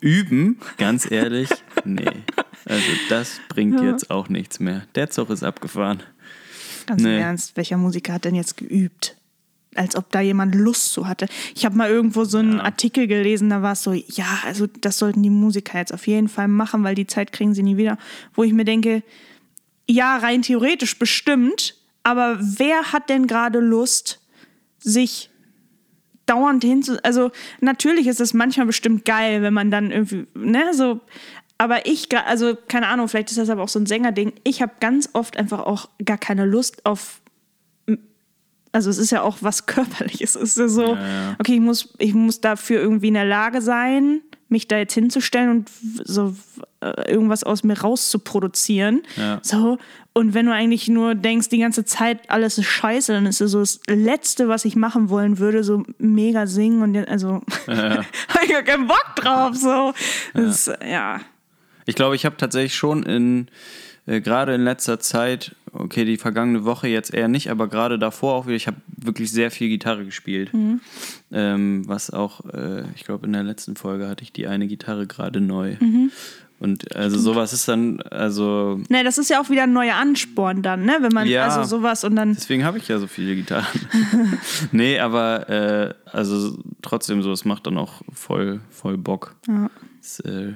üben, 0.00 0.58
ganz 0.78 1.10
ehrlich, 1.10 1.48
nee. 1.84 2.04
Also 2.64 2.86
das 3.08 3.40
bringt 3.48 3.80
jetzt 3.80 4.10
auch 4.10 4.28
nichts 4.28 4.60
mehr. 4.60 4.82
Der 4.94 5.10
Zug 5.10 5.30
ist 5.30 5.42
abgefahren. 5.42 6.02
Ganz 6.86 7.02
Nee. 7.02 7.16
im 7.16 7.22
Ernst, 7.22 7.56
welcher 7.56 7.76
Musiker 7.76 8.14
hat 8.14 8.24
denn 8.24 8.34
jetzt 8.34 8.56
geübt? 8.56 9.16
Als 9.74 9.96
ob 9.96 10.10
da 10.10 10.20
jemand 10.20 10.54
Lust 10.54 10.92
zu 10.92 11.08
hatte. 11.08 11.26
Ich 11.54 11.64
habe 11.64 11.76
mal 11.76 11.88
irgendwo 11.88 12.24
so 12.24 12.36
einen 12.38 12.60
Artikel 12.60 13.06
gelesen, 13.06 13.48
da 13.48 13.62
war 13.62 13.72
es 13.72 13.82
so, 13.82 13.92
ja, 13.92 14.40
also 14.44 14.66
das 14.66 14.98
sollten 14.98 15.22
die 15.22 15.30
Musiker 15.30 15.78
jetzt 15.78 15.94
auf 15.94 16.06
jeden 16.06 16.28
Fall 16.28 16.46
machen, 16.48 16.84
weil 16.84 16.94
die 16.94 17.06
Zeit 17.06 17.32
kriegen 17.32 17.54
sie 17.54 17.62
nie 17.62 17.76
wieder. 17.78 17.96
Wo 18.34 18.42
ich 18.44 18.52
mir 18.52 18.64
denke, 18.66 19.02
ja, 19.88 20.18
rein 20.18 20.42
theoretisch 20.42 20.98
bestimmt, 20.98 21.74
aber 22.02 22.38
wer 22.40 22.92
hat 22.92 23.08
denn 23.08 23.26
gerade 23.26 23.60
Lust, 23.60 24.20
sich 24.78 25.30
dauernd 26.26 26.64
hinzu. 26.64 26.96
Also, 27.02 27.30
natürlich 27.60 28.06
ist 28.06 28.20
es 28.20 28.34
manchmal 28.34 28.66
bestimmt 28.66 29.04
geil, 29.04 29.42
wenn 29.42 29.54
man 29.54 29.70
dann 29.70 29.90
irgendwie, 29.90 30.26
ne, 30.34 30.72
so. 30.72 31.00
Aber 31.58 31.86
ich, 31.86 32.08
also, 32.16 32.56
keine 32.68 32.88
Ahnung, 32.88 33.08
vielleicht 33.08 33.30
ist 33.30 33.38
das 33.38 33.50
aber 33.50 33.62
auch 33.62 33.68
so 33.68 33.78
ein 33.78 33.86
Sängerding. 33.86 34.32
Ich 34.44 34.62
habe 34.62 34.72
ganz 34.80 35.10
oft 35.12 35.36
einfach 35.36 35.60
auch 35.60 35.88
gar 36.04 36.18
keine 36.18 36.44
Lust 36.44 36.86
auf. 36.86 37.20
Also, 38.72 38.90
es 38.90 38.98
ist 38.98 39.10
ja 39.10 39.22
auch 39.22 39.38
was 39.40 39.66
Körperliches. 39.66 40.34
Es 40.34 40.56
ist 40.56 40.58
ja 40.58 40.68
so, 40.68 40.94
ja. 40.94 41.36
okay, 41.38 41.54
ich 41.54 41.60
muss, 41.60 41.92
ich 41.98 42.14
muss 42.14 42.40
dafür 42.40 42.80
irgendwie 42.80 43.08
in 43.08 43.14
der 43.14 43.24
Lage 43.24 43.60
sein, 43.60 44.22
mich 44.52 44.68
da 44.68 44.78
jetzt 44.78 44.94
hinzustellen 44.94 45.50
und 45.50 45.70
so 46.04 46.34
äh, 46.80 47.10
irgendwas 47.10 47.42
aus 47.42 47.64
mir 47.64 47.80
rauszuproduzieren. 47.80 49.02
Ja. 49.16 49.40
So. 49.42 49.78
Und 50.12 50.34
wenn 50.34 50.46
du 50.46 50.52
eigentlich 50.52 50.88
nur 50.88 51.14
denkst, 51.14 51.48
die 51.48 51.58
ganze 51.58 51.84
Zeit 51.84 52.30
alles 52.30 52.58
ist 52.58 52.66
scheiße, 52.66 53.12
dann 53.12 53.26
ist 53.26 53.40
es 53.40 53.50
so 53.50 53.60
das 53.60 53.80
Letzte, 53.88 54.48
was 54.48 54.64
ich 54.64 54.76
machen 54.76 55.08
wollen 55.08 55.38
würde, 55.38 55.64
so 55.64 55.84
mega 55.98 56.46
singen 56.46 56.82
und 56.82 57.08
also 57.08 57.40
habe 57.66 58.04
ich 58.44 58.50
gar 58.50 58.62
keinen 58.62 58.86
Bock 58.86 59.16
drauf. 59.16 59.56
So. 59.56 59.92
Das, 60.34 60.66
ja. 60.66 60.86
ja. 60.86 61.20
Ich 61.86 61.94
glaube, 61.94 62.14
ich 62.14 62.24
habe 62.24 62.36
tatsächlich 62.36 62.76
schon 62.76 63.02
in, 63.02 63.48
äh, 64.06 64.20
gerade 64.20 64.54
in 64.54 64.62
letzter 64.62 65.00
Zeit, 65.00 65.56
okay, 65.72 66.04
die 66.04 66.16
vergangene 66.16 66.64
Woche 66.64 66.88
jetzt 66.88 67.12
eher 67.12 67.28
nicht, 67.28 67.50
aber 67.50 67.68
gerade 67.68 67.98
davor 67.98 68.34
auch 68.34 68.46
wieder, 68.46 68.56
ich 68.56 68.66
habe 68.66 68.76
wirklich 68.96 69.30
sehr 69.30 69.50
viel 69.50 69.68
Gitarre 69.68 70.04
gespielt. 70.04 70.50
Ähm, 71.32 71.82
was 71.88 72.10
auch, 72.10 72.44
äh, 72.52 72.84
ich 72.94 73.04
glaube, 73.04 73.26
in 73.26 73.32
der 73.32 73.42
letzten 73.42 73.76
Folge 73.76 74.08
hatte 74.08 74.22
ich 74.22 74.32
die 74.32 74.46
eine 74.46 74.66
Gitarre 74.66 75.06
gerade 75.06 75.40
neu. 75.40 75.76
Und 76.58 76.94
also 76.94 77.18
sowas 77.18 77.52
ist 77.52 77.66
dann, 77.66 78.00
also 78.02 78.80
Ne, 78.88 79.02
das 79.02 79.18
ist 79.18 79.28
ja 79.30 79.40
auch 79.40 79.50
wieder 79.50 79.64
ein 79.64 79.72
neuer 79.72 79.96
Ansporn 79.96 80.62
dann, 80.62 80.84
ne? 80.84 80.98
Wenn 81.00 81.12
man 81.12 81.26
Ja. 81.26 81.48
also 81.48 81.64
sowas 81.78 82.04
und 82.04 82.14
dann. 82.14 82.34
Deswegen 82.34 82.62
habe 82.64 82.78
ich 82.78 82.86
ja 82.86 83.00
so 83.00 83.08
viele 83.08 83.34
Gitarren. 83.34 83.66
nee, 84.70 85.00
aber 85.00 85.48
äh, 85.48 85.94
also 86.12 86.56
trotzdem 86.80 87.20
so, 87.22 87.32
es 87.32 87.44
macht 87.44 87.66
dann 87.66 87.78
auch 87.78 88.02
voll, 88.12 88.60
voll 88.70 88.96
Bock. 88.96 89.34
Ja. 89.48 89.70
Es, 90.00 90.20
äh, 90.20 90.52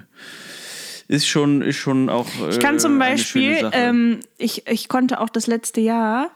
ist 1.08 1.26
schon, 1.26 1.62
ist 1.62 1.76
schon 1.76 2.08
auch. 2.08 2.26
Äh, 2.42 2.50
Ich 2.50 2.60
kann 2.60 2.78
zum 2.78 2.92
schöne 2.92 2.98
Beispiel, 2.98 3.70
ähm, 3.72 4.20
ich, 4.38 4.66
ich 4.66 4.88
konnte 4.88 5.20
auch 5.20 5.28
das 5.28 5.46
letzte 5.46 5.80
Jahr, 5.80 6.30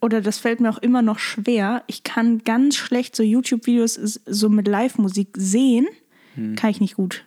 oder 0.00 0.20
das 0.20 0.38
fällt 0.38 0.60
mir 0.60 0.70
auch 0.70 0.78
immer 0.78 1.02
noch 1.02 1.18
schwer, 1.18 1.82
ich 1.86 2.02
kann 2.04 2.38
ganz 2.44 2.76
schlecht 2.76 3.16
so 3.16 3.22
YouTube-Videos 3.22 3.94
so 4.26 4.48
mit 4.48 4.68
Live-Musik 4.68 5.28
sehen, 5.36 5.86
Hm. 6.34 6.54
kann 6.56 6.70
ich 6.70 6.80
nicht 6.80 6.94
gut. 6.96 7.24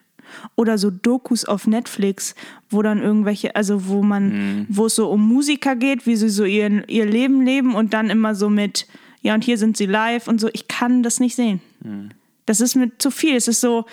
Oder 0.55 0.77
so 0.77 0.89
Dokus 0.89 1.43
auf 1.43 1.67
Netflix, 1.67 2.35
wo 2.69 2.81
dann 2.81 3.01
irgendwelche, 3.01 3.55
also 3.57 3.87
wo 3.89 4.01
man, 4.01 4.31
Hm. 4.31 4.65
wo 4.69 4.85
es 4.85 4.95
so 4.95 5.09
um 5.09 5.27
Musiker 5.27 5.75
geht, 5.75 6.05
wie 6.07 6.15
sie 6.15 6.29
so 6.29 6.45
ihr, 6.45 6.87
ihr 6.89 7.05
Leben 7.05 7.41
leben 7.45 7.75
und 7.75 7.93
dann 7.93 8.09
immer 8.09 8.35
so 8.35 8.49
mit, 8.49 8.87
ja 9.21 9.33
und 9.33 9.43
hier 9.43 9.57
sind 9.57 9.75
sie 9.75 9.85
live 9.87 10.27
und 10.29 10.39
so. 10.39 10.49
Ich 10.53 10.67
kann 10.69 11.03
das 11.03 11.19
nicht 11.19 11.35
sehen. 11.35 11.59
Hm. 11.83 12.09
Das 12.45 12.61
ist 12.61 12.75
mir 12.75 12.97
zu 12.97 13.11
viel. 13.11 13.35
Es 13.35 13.47
ist 13.49 13.59
so, 13.59 13.85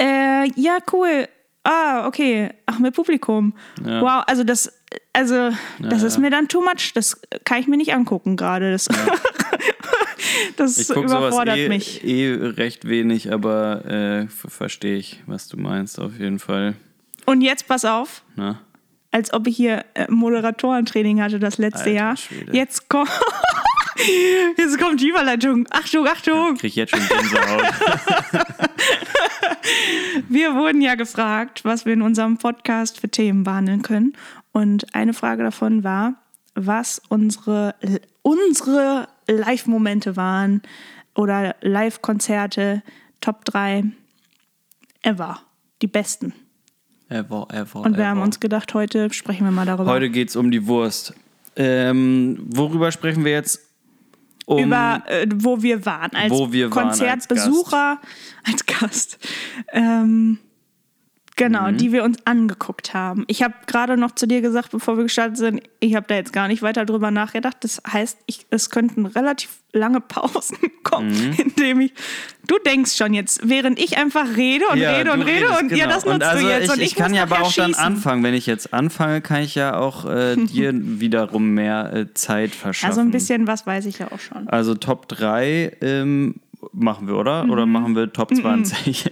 äh, 0.00 0.50
ja, 0.54 0.78
cool. 0.92 1.26
Ah, 1.70 2.06
okay. 2.06 2.50
Ach, 2.64 2.78
mit 2.78 2.94
Publikum. 2.94 3.52
Ja. 3.84 4.00
Wow, 4.00 4.22
also 4.26 4.42
das, 4.42 4.72
also, 5.12 5.50
das 5.78 6.00
Ja, 6.00 6.06
ist 6.06 6.14
ja. 6.14 6.20
mir 6.20 6.30
dann 6.30 6.48
too 6.48 6.62
much. 6.62 6.92
Das 6.94 7.20
kann 7.44 7.60
ich 7.60 7.66
mir 7.66 7.76
nicht 7.76 7.92
angucken 7.92 8.36
gerade. 8.36 8.72
Das, 8.72 8.88
das 10.56 10.78
Ich 10.78 10.88
überfordert 10.88 11.58
eh, 11.58 11.68
mich. 11.68 12.02
eh 12.04 12.32
recht 12.34 12.88
wenig, 12.88 13.30
aber 13.32 13.84
äh, 13.84 14.26
ver- 14.28 14.48
verstehe 14.48 14.96
ich, 14.96 15.22
was 15.26 15.48
du 15.48 15.58
meinst, 15.58 16.00
auf 16.00 16.18
jeden 16.18 16.38
Fall. 16.38 16.74
Und 17.26 17.42
jetzt 17.42 17.68
pass 17.68 17.84
auf, 17.84 18.22
Na? 18.36 18.60
als 19.10 19.32
ob 19.34 19.46
ich 19.46 19.56
hier 19.56 19.84
äh, 19.92 20.06
Moderatorentraining 20.10 21.20
hatte 21.20 21.38
das 21.38 21.58
letzte 21.58 21.80
Alter 21.80 21.90
Jahr. 21.92 22.16
Schwede. 22.16 22.56
Jetzt 22.56 22.88
kommt, 22.88 23.10
jetzt 24.56 24.78
kommt 24.80 25.00
die 25.02 25.08
Überleitung. 25.08 25.66
Achtung, 25.70 26.06
Achtung. 26.06 26.54
Krieg 26.56 26.70
ich 26.70 26.76
jetzt 26.76 26.96
schon 26.96 27.06
Gänsehaut. 27.06 27.62
Wir 30.28 30.54
wurden 30.54 30.80
ja 30.80 30.94
gefragt, 30.94 31.64
was 31.64 31.84
wir 31.86 31.92
in 31.92 32.02
unserem 32.02 32.38
Podcast 32.38 33.00
für 33.00 33.08
Themen 33.08 33.44
behandeln 33.44 33.82
können. 33.82 34.14
Und 34.52 34.94
eine 34.94 35.14
Frage 35.14 35.42
davon 35.42 35.84
war, 35.84 36.14
was 36.54 37.00
unsere, 37.08 37.74
unsere 38.22 39.08
Live-Momente 39.28 40.16
waren 40.16 40.62
oder 41.14 41.54
Live-Konzerte, 41.60 42.82
Top 43.20 43.44
3 43.44 43.84
ever. 45.02 45.40
Die 45.82 45.86
besten. 45.86 46.32
ever, 47.08 47.46
ever, 47.52 47.80
Und 47.80 47.92
wir 47.96 48.00
ever. 48.04 48.06
haben 48.08 48.22
uns 48.22 48.40
gedacht, 48.40 48.74
heute 48.74 49.12
sprechen 49.12 49.44
wir 49.44 49.52
mal 49.52 49.66
darüber. 49.66 49.90
Heute 49.90 50.10
geht 50.10 50.30
es 50.30 50.36
um 50.36 50.50
die 50.50 50.66
Wurst. 50.66 51.14
Ähm, 51.56 52.38
worüber 52.48 52.90
sprechen 52.92 53.24
wir 53.24 53.32
jetzt? 53.32 53.67
Um, 54.48 54.64
über 54.64 55.02
äh, 55.06 55.26
wo 55.34 55.60
wir 55.60 55.84
waren 55.84 56.16
als 56.16 56.30
Wo 56.30 56.50
wir 56.50 56.74
waren 56.74 56.88
als 56.88 56.98
Konzertbesucher 56.98 58.00
als 58.44 58.64
Gast. 58.64 59.18
Ähm, 59.72 60.38
genau, 61.38 61.70
Mhm. 61.70 61.78
die 61.78 61.92
wir 61.92 62.04
uns 62.04 62.18
angeguckt 62.26 62.92
haben. 62.92 63.24
Ich 63.28 63.42
habe 63.42 63.54
gerade 63.66 63.96
noch 63.96 64.10
zu 64.14 64.26
dir 64.26 64.42
gesagt, 64.42 64.72
bevor 64.72 64.96
wir 64.98 65.04
gestartet 65.04 65.38
sind, 65.38 65.62
ich 65.80 65.94
habe 65.94 66.04
da 66.06 66.16
jetzt 66.16 66.34
gar 66.34 66.48
nicht 66.48 66.60
weiter 66.60 66.84
drüber 66.84 67.10
nachgedacht. 67.10 67.56
Das 67.60 67.80
heißt, 67.90 68.18
ich, 68.26 68.44
es 68.50 68.68
könnten 68.68 69.06
relativ 69.06 69.48
lange 69.72 70.00
Pausen 70.02 70.58
kommen, 70.82 71.08
Mhm. 71.10 71.32
indem 71.38 71.80
ich. 71.80 71.92
Du 72.46 72.56
denkst 72.66 72.96
schon 72.96 73.14
jetzt, 73.14 73.46
während 73.48 73.78
ich 73.78 73.96
einfach 73.98 74.36
rede 74.36 74.64
und 74.72 74.78
Ja, 74.78 74.92
rede 74.96 75.12
und 75.12 75.20
rede 75.22 75.46
redest, 75.46 75.62
und 75.62 75.70
ja, 75.70 75.84
genau. 75.84 75.94
das 75.94 76.04
nutzt 76.04 76.14
und 76.16 76.22
also 76.24 76.46
du 76.46 76.52
jetzt. 76.52 76.64
Ich, 76.64 76.70
und 76.72 76.80
ich, 76.80 76.94
kann 76.94 77.10
muss 77.10 77.16
ja 77.18 77.22
aber 77.24 77.40
auch 77.42 77.52
dann 77.52 77.68
schießen. 77.70 77.74
anfangen. 77.84 78.22
Wenn 78.24 78.34
ich 78.34 78.46
jetzt 78.46 78.72
anfange, 78.74 79.20
kann 79.20 79.42
ich 79.42 79.54
ja 79.54 79.76
auch 79.78 80.04
äh, 80.06 80.36
dir 80.46 80.72
wiederum 80.74 81.50
mehr 81.50 81.92
äh, 81.92 82.14
Zeit 82.14 82.50
verschaffen. 82.54 82.90
Also 82.90 83.00
ein 83.02 83.10
bisschen 83.10 83.46
was 83.46 83.66
weiß 83.66 83.86
ich 83.86 83.98
ja 83.98 84.10
auch 84.10 84.18
schon. 84.20 84.48
Also 84.48 84.74
Top 84.74 85.08
3 85.08 85.76
ähm, 85.82 86.36
machen 86.72 87.06
wir, 87.08 87.16
oder? 87.16 87.44
Oder 87.48 87.66
Mhm. 87.66 87.72
machen 87.72 87.96
wir 87.96 88.12
Top 88.12 88.34
20? 88.34 89.08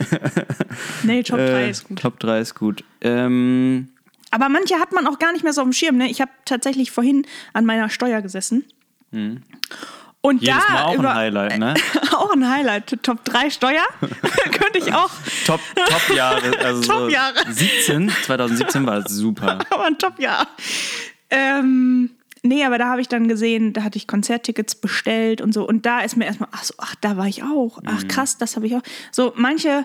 Nee, 1.02 1.22
Top 1.22 1.38
3 1.38 1.42
Äh, 1.64 1.70
ist 1.70 1.84
gut. 1.84 1.98
Top 2.00 2.18
3 2.20 2.40
ist 2.40 2.54
gut. 2.54 2.84
Ähm, 3.00 3.88
Aber 4.30 4.48
manche 4.48 4.76
hat 4.76 4.92
man 4.92 5.06
auch 5.06 5.18
gar 5.18 5.32
nicht 5.32 5.44
mehr 5.44 5.52
so 5.52 5.60
auf 5.62 5.66
dem 5.68 5.72
Schirm. 5.72 5.96
Ne? 5.96 6.10
Ich 6.10 6.20
habe 6.20 6.30
tatsächlich 6.44 6.90
vorhin 6.90 7.26
an 7.52 7.64
meiner 7.64 7.88
Steuer 7.88 8.20
gesessen. 8.22 8.64
Und 9.12 9.32
Mhm. 9.32 10.38
jedes 10.40 10.66
da 10.66 10.72
Mal 10.74 10.82
auch 10.84 10.94
über, 10.94 11.10
ein 11.10 11.16
Highlight, 11.16 11.58
ne? 11.58 11.74
auch 12.12 12.32
ein 12.32 12.48
Highlight. 12.50 13.02
Top 13.02 13.24
3 13.24 13.48
Steuer. 13.50 13.84
Könnte 14.00 14.78
ich 14.78 14.92
auch. 14.92 15.10
Top, 15.46 15.60
Top 15.74 16.16
Jahre. 16.16 16.58
Also 16.58 16.82
so 16.82 16.92
Top-Jahre. 16.92 17.34
17, 17.48 18.10
2017 18.24 18.84
war 18.86 19.08
super. 19.08 19.58
Aber 19.70 19.84
ein 19.86 19.96
Top-Jahr. 19.98 20.48
Ähm, 21.30 22.10
nee, 22.46 22.64
aber 22.64 22.78
da 22.78 22.86
habe 22.88 23.00
ich 23.00 23.08
dann 23.08 23.28
gesehen, 23.28 23.72
da 23.72 23.82
hatte 23.82 23.96
ich 23.98 24.06
Konzerttickets 24.06 24.74
bestellt 24.76 25.40
und 25.40 25.52
so. 25.52 25.66
Und 25.66 25.86
da 25.86 26.00
ist 26.00 26.16
mir 26.16 26.24
erstmal, 26.26 26.48
ach 26.52 26.64
so, 26.64 26.74
ach, 26.78 26.94
da 27.00 27.16
war 27.16 27.26
ich 27.26 27.42
auch. 27.42 27.80
Ach 27.86 28.02
Mhm. 28.02 28.08
krass, 28.08 28.38
das 28.38 28.56
habe 28.56 28.66
ich 28.66 28.74
auch. 28.76 28.82
So, 29.12 29.32
manche, 29.36 29.84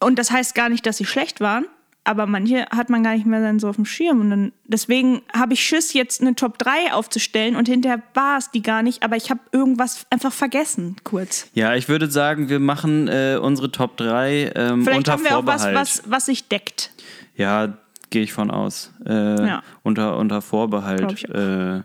und 0.00 0.18
das 0.18 0.30
heißt 0.30 0.54
gar 0.54 0.68
nicht, 0.68 0.86
dass 0.86 0.96
sie 0.96 1.04
schlecht 1.06 1.40
waren, 1.40 1.66
aber 2.04 2.26
manche 2.26 2.64
hat 2.70 2.88
man 2.88 3.02
gar 3.02 3.14
nicht 3.14 3.26
mehr 3.26 3.42
dann 3.42 3.58
so 3.58 3.68
auf 3.68 3.76
dem 3.76 3.84
Schirm. 3.84 4.20
Und 4.20 4.30
dann, 4.30 4.52
deswegen 4.64 5.20
habe 5.36 5.52
ich 5.54 5.62
Schiss, 5.62 5.92
jetzt 5.92 6.20
eine 6.22 6.34
Top 6.34 6.56
3 6.58 6.92
aufzustellen 6.92 7.54
und 7.56 7.68
hinterher 7.68 8.02
war 8.14 8.38
es 8.38 8.50
die 8.50 8.62
gar 8.62 8.82
nicht, 8.82 9.02
aber 9.02 9.16
ich 9.16 9.30
habe 9.30 9.40
irgendwas 9.52 10.06
einfach 10.10 10.32
vergessen, 10.32 10.96
kurz. 11.04 11.48
Ja, 11.52 11.74
ich 11.74 11.88
würde 11.88 12.10
sagen, 12.10 12.48
wir 12.48 12.60
machen 12.60 13.08
äh, 13.08 13.38
unsere 13.42 13.70
Top 13.72 13.96
3 13.98 14.52
ähm, 14.54 14.82
Vielleicht 14.84 14.98
unter 14.98 15.12
haben 15.12 15.24
wir 15.24 15.36
auch 15.36 15.46
was, 15.46 15.62
Vorbehalt. 15.64 15.76
was, 15.76 16.02
was 16.06 16.26
sich 16.26 16.48
deckt. 16.48 16.92
Ja, 17.36 17.76
gehe 18.10 18.22
ich 18.22 18.32
von 18.32 18.50
aus. 18.50 18.92
Äh, 19.06 19.46
Ja. 19.46 19.62
unter, 19.82 20.16
unter 20.16 20.40
Vorbehalt. 20.42 21.24
Äh, 21.28 21.82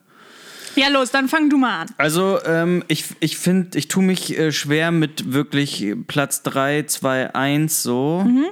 Ja, 0.75 0.87
los, 0.91 1.11
dann 1.11 1.27
fang 1.27 1.49
du 1.49 1.57
mal 1.57 1.81
an. 1.81 1.87
Also, 1.97 2.39
ähm, 2.45 2.83
ich, 2.87 3.05
ich 3.19 3.37
finde, 3.37 3.77
ich 3.77 3.87
tue 3.89 4.03
mich 4.03 4.37
äh, 4.37 4.51
schwer 4.51 4.91
mit 4.91 5.31
wirklich 5.33 5.93
Platz 6.07 6.41
3, 6.43 6.83
2, 6.83 7.35
1 7.35 7.83
so. 7.83 8.23
Mhm. 8.25 8.45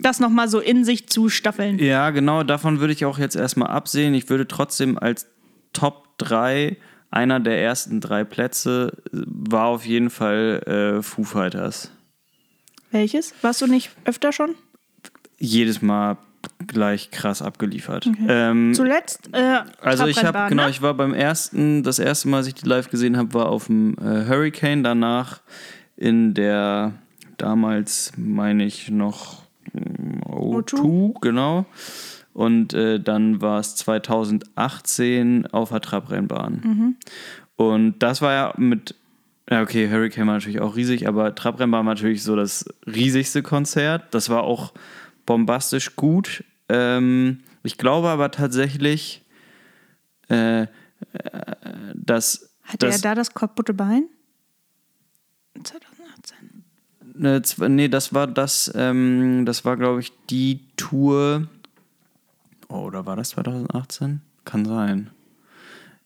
Das 0.00 0.20
nochmal 0.20 0.48
so 0.48 0.60
in 0.60 0.84
sich 0.84 1.08
zu 1.08 1.30
staffeln. 1.30 1.78
Ja, 1.78 2.10
genau, 2.10 2.42
davon 2.42 2.80
würde 2.80 2.92
ich 2.92 3.06
auch 3.06 3.18
jetzt 3.18 3.34
erstmal 3.34 3.70
absehen. 3.70 4.12
Ich 4.12 4.28
würde 4.28 4.46
trotzdem 4.46 4.98
als 4.98 5.26
Top 5.72 6.18
3, 6.18 6.76
einer 7.10 7.40
der 7.40 7.62
ersten 7.62 8.00
drei 8.02 8.24
Plätze, 8.24 8.92
äh, 9.06 9.16
war 9.26 9.66
auf 9.68 9.86
jeden 9.86 10.10
Fall 10.10 10.98
äh, 10.98 11.02
Foo 11.02 11.24
Fighters. 11.24 11.90
Welches? 12.90 13.32
Warst 13.42 13.62
du 13.62 13.66
nicht 13.66 13.90
öfter 14.04 14.32
schon? 14.32 14.54
Jedes 15.38 15.80
Mal 15.82 16.18
gleich 16.68 17.10
krass 17.10 17.42
abgeliefert. 17.42 18.08
Ähm, 18.28 18.72
Zuletzt? 18.74 19.30
Äh, 19.32 19.60
Also 19.80 20.06
ich 20.06 20.24
habe 20.24 20.48
genau, 20.48 20.64
ne? 20.64 20.70
ich 20.70 20.82
war 20.82 20.94
beim 20.94 21.14
ersten, 21.14 21.82
das 21.82 21.98
erste 21.98 22.28
Mal, 22.28 22.38
als 22.38 22.46
ich 22.46 22.54
die 22.54 22.68
live 22.68 22.90
gesehen 22.90 23.16
habe, 23.16 23.34
war 23.34 23.48
auf 23.48 23.66
dem 23.66 23.96
äh, 23.98 24.26
Hurricane. 24.26 24.82
Danach 24.82 25.40
in 25.96 26.34
der 26.34 26.92
damals 27.36 28.12
meine 28.16 28.64
ich 28.64 28.90
noch 28.90 29.42
mm, 29.72 30.20
O2, 30.24 31.20
genau. 31.20 31.66
Und 32.32 32.72
äh, 32.74 33.00
dann 33.00 33.40
war 33.40 33.58
es 33.58 33.74
2018 33.76 35.46
auf 35.46 35.70
der 35.70 35.80
Trabrennbahn. 35.80 36.60
Mhm. 36.62 36.96
Und 37.56 37.98
das 37.98 38.22
war 38.22 38.32
ja 38.32 38.54
mit 38.56 38.94
ja, 39.50 39.62
okay, 39.62 39.90
Hurricane 39.90 40.26
war 40.26 40.34
natürlich 40.34 40.60
auch 40.60 40.76
riesig, 40.76 41.08
aber 41.08 41.34
Trabrennbahn 41.34 41.86
war 41.86 41.94
natürlich 41.94 42.22
so 42.22 42.36
das 42.36 42.66
riesigste 42.86 43.42
Konzert. 43.42 44.04
Das 44.12 44.28
war 44.28 44.42
auch 44.42 44.72
bombastisch 45.24 45.96
gut. 45.96 46.44
Ähm, 46.68 47.40
ich 47.62 47.78
glaube 47.78 48.08
aber 48.08 48.30
tatsächlich, 48.30 49.24
äh, 50.28 50.62
äh, 50.62 50.66
dass, 51.94 52.50
Hatte 52.64 52.86
dass 52.86 52.96
er 52.96 53.00
da 53.02 53.14
das 53.14 53.32
kaputte 53.34 53.74
Bein? 53.74 54.04
2018. 55.62 56.64
Ne, 57.14 57.38
zw- 57.40 57.68
nee, 57.68 57.88
das 57.88 58.14
war 58.14 58.26
das, 58.26 58.70
ähm, 58.74 59.44
das 59.44 59.64
war, 59.64 59.76
glaube 59.76 60.00
ich, 60.00 60.12
die 60.30 60.68
Tour. 60.76 61.48
Oh, 62.68 62.82
oder 62.82 63.06
war 63.06 63.16
das 63.16 63.30
2018? 63.30 64.20
Kann 64.44 64.64
sein. 64.64 65.10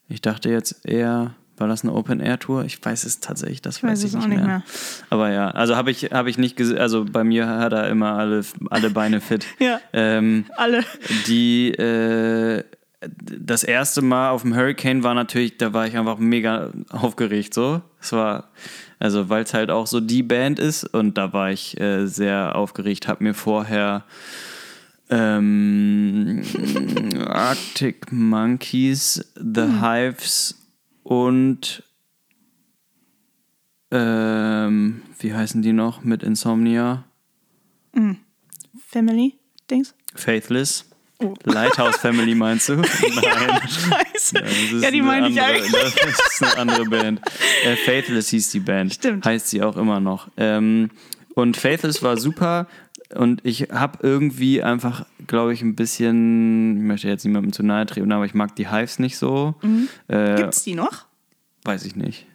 Ich 0.08 0.20
dachte 0.22 0.48
jetzt 0.50 0.86
eher, 0.86 1.34
war 1.62 1.68
das 1.68 1.82
eine 1.82 1.94
Open-Air-Tour? 1.94 2.64
Ich 2.64 2.84
weiß 2.84 3.04
es 3.04 3.20
tatsächlich, 3.20 3.62
das 3.62 3.82
weiß, 3.82 3.90
weiß 3.90 3.98
ich 4.00 4.06
es 4.08 4.14
nicht 4.14 4.24
auch 4.24 4.28
mehr. 4.28 4.38
nicht 4.38 4.46
mehr. 4.46 4.62
Aber 5.08 5.30
ja, 5.30 5.50
also 5.50 5.76
habe 5.76 5.90
ich, 5.90 6.10
hab 6.12 6.26
ich 6.26 6.36
nicht 6.36 6.56
gesehen, 6.56 6.78
also 6.78 7.06
bei 7.10 7.24
mir 7.24 7.46
hat 7.48 7.72
er 7.72 7.88
immer 7.88 8.18
alle, 8.18 8.44
alle 8.70 8.90
Beine 8.90 9.20
fit. 9.20 9.46
Ja. 9.58 9.80
Ähm, 9.92 10.46
Alle. 10.56 10.84
die 11.28 11.70
äh, 11.70 12.64
das 13.00 13.62
erste 13.62 14.02
Mal 14.02 14.30
auf 14.30 14.42
dem 14.42 14.56
Hurricane 14.56 15.04
war 15.04 15.14
natürlich, 15.14 15.56
da 15.56 15.72
war 15.72 15.86
ich 15.86 15.96
einfach 15.96 16.18
mega 16.18 16.70
aufgeregt 16.90 17.54
so. 17.54 17.80
Es 18.00 18.12
war 18.12 18.48
also 18.98 19.28
weil 19.28 19.42
es 19.42 19.52
halt 19.52 19.70
auch 19.70 19.88
so 19.88 20.00
die 20.00 20.22
Band 20.22 20.60
ist 20.60 20.84
und 20.84 21.18
da 21.18 21.32
war 21.32 21.50
ich 21.50 21.80
äh, 21.80 22.06
sehr 22.06 22.54
aufgeregt, 22.56 23.08
habe 23.08 23.24
mir 23.24 23.34
vorher 23.34 24.04
ähm, 25.10 26.42
Arctic 27.26 28.12
Monkeys, 28.12 29.24
The 29.34 29.80
Hives 29.80 30.61
und 31.02 31.82
ähm, 33.90 35.02
wie 35.18 35.34
heißen 35.34 35.62
die 35.62 35.72
noch 35.72 36.02
mit 36.02 36.22
Insomnia? 36.22 37.04
Family? 38.92 39.38
Dings? 39.70 39.94
Faithless. 40.14 40.84
Oh. 41.18 41.34
Lighthouse 41.44 41.96
Family 41.96 42.34
meinst 42.34 42.68
du? 42.68 42.76
Nein. 42.76 42.84
Scheiße. 43.62 44.34
Das 44.34 44.52
ist 44.52 44.82
Ja, 44.82 44.90
die 44.90 44.98
eine 44.98 45.02
meine 45.02 45.28
ich 45.28 45.40
eigentlich. 45.40 45.94
Das 45.94 46.32
ist 46.32 46.42
eine 46.42 46.58
andere 46.58 46.84
Band. 46.84 47.20
Äh, 47.64 47.76
Faithless 47.76 48.28
hieß 48.30 48.50
die 48.50 48.60
Band. 48.60 48.94
Stimmt. 48.94 49.24
Heißt 49.24 49.48
sie 49.48 49.62
auch 49.62 49.76
immer 49.76 50.00
noch. 50.00 50.28
Ähm, 50.36 50.90
und 51.34 51.56
Faithless 51.56 52.02
war 52.02 52.16
super. 52.18 52.66
Und 53.14 53.40
ich 53.44 53.68
habe 53.70 53.98
irgendwie 54.02 54.62
einfach, 54.62 55.06
glaube 55.32 55.52
ich, 55.54 55.62
ein 55.62 55.74
bisschen, 55.74 56.76
ich 56.76 56.82
möchte 56.82 57.08
jetzt 57.08 57.24
niemandem 57.24 57.52
zu 57.52 57.62
nahe 57.62 57.86
treten, 57.86 58.12
aber 58.12 58.26
ich 58.26 58.34
mag 58.34 58.54
die 58.56 58.68
Hives 58.70 58.98
nicht 58.98 59.16
so. 59.16 59.54
Äh, 60.08 60.36
Gibt's 60.36 60.62
die 60.62 60.74
noch? 60.74 61.06
Weiß 61.64 61.84
ich 61.86 61.96
nicht. 61.96 62.26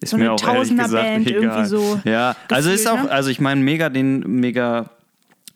Ist 0.00 0.10
So 0.10 0.16
eine 0.16 0.26
mir 0.26 0.32
auch 0.32 0.42
ehrlich 0.46 0.70
gesagt 0.70 0.90
Tausender-Band 0.92 1.26
egal. 1.26 1.42
irgendwie 1.42 1.64
so 1.68 2.00
Ja, 2.04 2.36
also 2.50 2.70
ist 2.70 2.86
auch, 2.88 3.02
ne? 3.02 3.10
also 3.10 3.30
ich 3.30 3.40
meine 3.40 3.60
mega 3.60 3.88
den 3.88 4.20
mega 4.20 4.90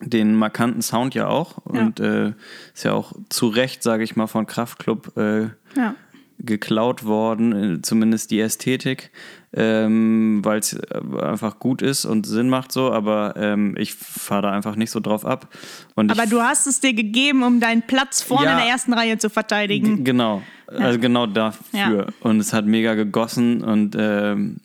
den 0.01 0.35
markanten 0.35 0.83
Sound 0.83 1.15
ja 1.15 1.29
auch 1.29 1.59
und 1.59 2.01
äh, 2.01 2.33
ist 2.75 2.83
ja 2.83 2.93
auch 2.93 3.13
zu 3.29 3.47
Recht, 3.47 3.85
sage 3.85 4.03
ich 4.03 4.17
mal, 4.17 4.27
von 4.27 4.47
Kraftklub 4.47 5.17
äh, 5.17 5.43
Ja. 5.77 5.95
geklaut 6.41 7.05
worden, 7.05 7.77
äh, 7.77 7.83
zumindest 7.83 8.33
die 8.33 8.41
Ästhetik, 8.41 9.13
ähm, 9.55 10.41
weil 10.43 10.61
es 10.61 10.77
einfach 11.21 11.59
gut 11.59 11.83
ist 11.83 12.05
und 12.05 12.27
Sinn 12.27 12.49
macht 12.49 12.73
so, 12.73 12.91
aber 12.93 13.35
ähm, 13.37 13.75
ich 13.79 13.95
fahre 13.95 14.43
da 14.43 14.51
einfach 14.53 14.77
nicht 14.77 14.91
so 14.91 15.01
drauf 15.01 15.25
ab. 15.27 15.49
Und 15.95 16.11
Aber 16.11 16.27
du 16.27 16.41
hast 16.41 16.67
es 16.67 16.81
dir 16.81 16.95
gegeben, 16.95 17.43
um 17.43 17.61
deinen 17.61 17.83
Platz 17.83 18.23
vorne 18.23 18.47
Ja. 18.47 18.53
in 18.53 18.59
der 18.59 18.69
ersten 18.69 18.93
Reihe 18.95 19.19
zu 19.19 19.29
verteidigen. 19.31 20.05
Genau, 20.05 20.43
also 20.67 20.99
genau 20.99 21.27
dafür. 21.27 21.63
Ja. 21.79 22.07
Und 22.21 22.41
es 22.41 22.53
hat 22.53 22.65
mega 22.67 22.95
gegossen 22.95 23.63
und 23.63 23.95
ähm, 23.99 24.57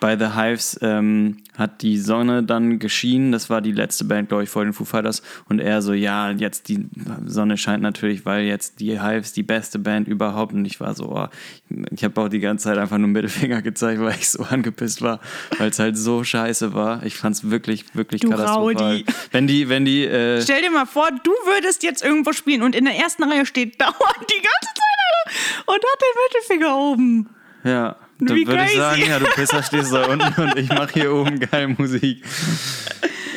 bei 0.00 0.16
The 0.16 0.34
Hives 0.34 0.78
ähm, 0.82 1.38
hat 1.56 1.82
die 1.82 1.98
Sonne 1.98 2.42
dann 2.42 2.78
geschienen. 2.78 3.32
Das 3.32 3.50
war 3.50 3.60
die 3.60 3.72
letzte 3.72 4.04
Band, 4.04 4.28
glaube 4.28 4.44
ich, 4.44 4.50
vor 4.50 4.64
den 4.64 4.72
Foo 4.72 4.84
Fighters. 4.84 5.22
Und 5.48 5.60
er 5.60 5.82
so, 5.82 5.92
ja, 5.92 6.30
jetzt 6.30 6.68
die 6.68 6.86
Sonne 7.26 7.56
scheint 7.56 7.82
natürlich, 7.82 8.24
weil 8.24 8.44
jetzt 8.44 8.80
die 8.80 9.00
Hives 9.00 9.32
die 9.32 9.42
beste 9.42 9.78
Band 9.78 10.08
überhaupt. 10.08 10.52
Und 10.52 10.64
ich 10.64 10.80
war 10.80 10.94
so, 10.94 11.10
oh, 11.10 11.28
ich 11.90 12.04
habe 12.04 12.20
auch 12.20 12.28
die 12.28 12.40
ganze 12.40 12.64
Zeit 12.64 12.78
einfach 12.78 12.98
nur 12.98 13.08
Mittelfinger 13.08 13.62
gezeigt, 13.62 14.00
weil 14.00 14.14
ich 14.14 14.28
so 14.28 14.42
angepisst 14.44 15.02
war, 15.02 15.20
weil 15.58 15.70
es 15.70 15.78
halt 15.78 15.96
so 15.96 16.24
scheiße 16.24 16.72
war. 16.72 17.04
Ich 17.04 17.16
fand 17.16 17.36
es 17.36 17.50
wirklich, 17.50 17.94
wirklich 17.94 18.22
Du 18.22 18.30
katastrophal. 18.30 18.92
Raudi. 18.92 19.04
Wenn 19.30 19.46
die, 19.46 19.68
wenn 19.68 19.84
die, 19.84 20.04
äh, 20.06 20.40
Stell 20.42 20.62
dir 20.62 20.70
mal 20.70 20.86
vor, 20.86 21.10
du 21.10 21.30
würdest 21.46 21.82
jetzt 21.82 22.02
irgendwo 22.04 22.32
spielen 22.32 22.62
und 22.62 22.74
in 22.74 22.84
der 22.84 22.96
ersten 22.96 23.24
Reihe 23.24 23.46
steht 23.46 23.80
dauernd 23.80 23.96
die 23.96 24.42
ganze 24.42 24.74
Zeit 24.74 25.66
und 25.66 25.74
hat 25.74 26.00
den 26.00 26.22
Mittelfinger 26.24 26.76
oben. 26.76 27.28
Ja, 27.64 27.96
dann 28.20 28.36
Wie 28.36 28.46
würde 28.46 28.64
ich 28.64 28.70
crazy. 28.70 28.76
sagen, 28.76 29.02
ja, 29.08 29.18
du 29.18 29.26
Pisser 29.26 29.62
stehst 29.62 29.92
da 29.92 30.06
unten 30.06 30.40
und 30.42 30.56
ich 30.56 30.68
mache 30.68 30.92
hier 30.94 31.12
oben 31.12 31.40
geil 31.40 31.74
Musik. 31.76 32.24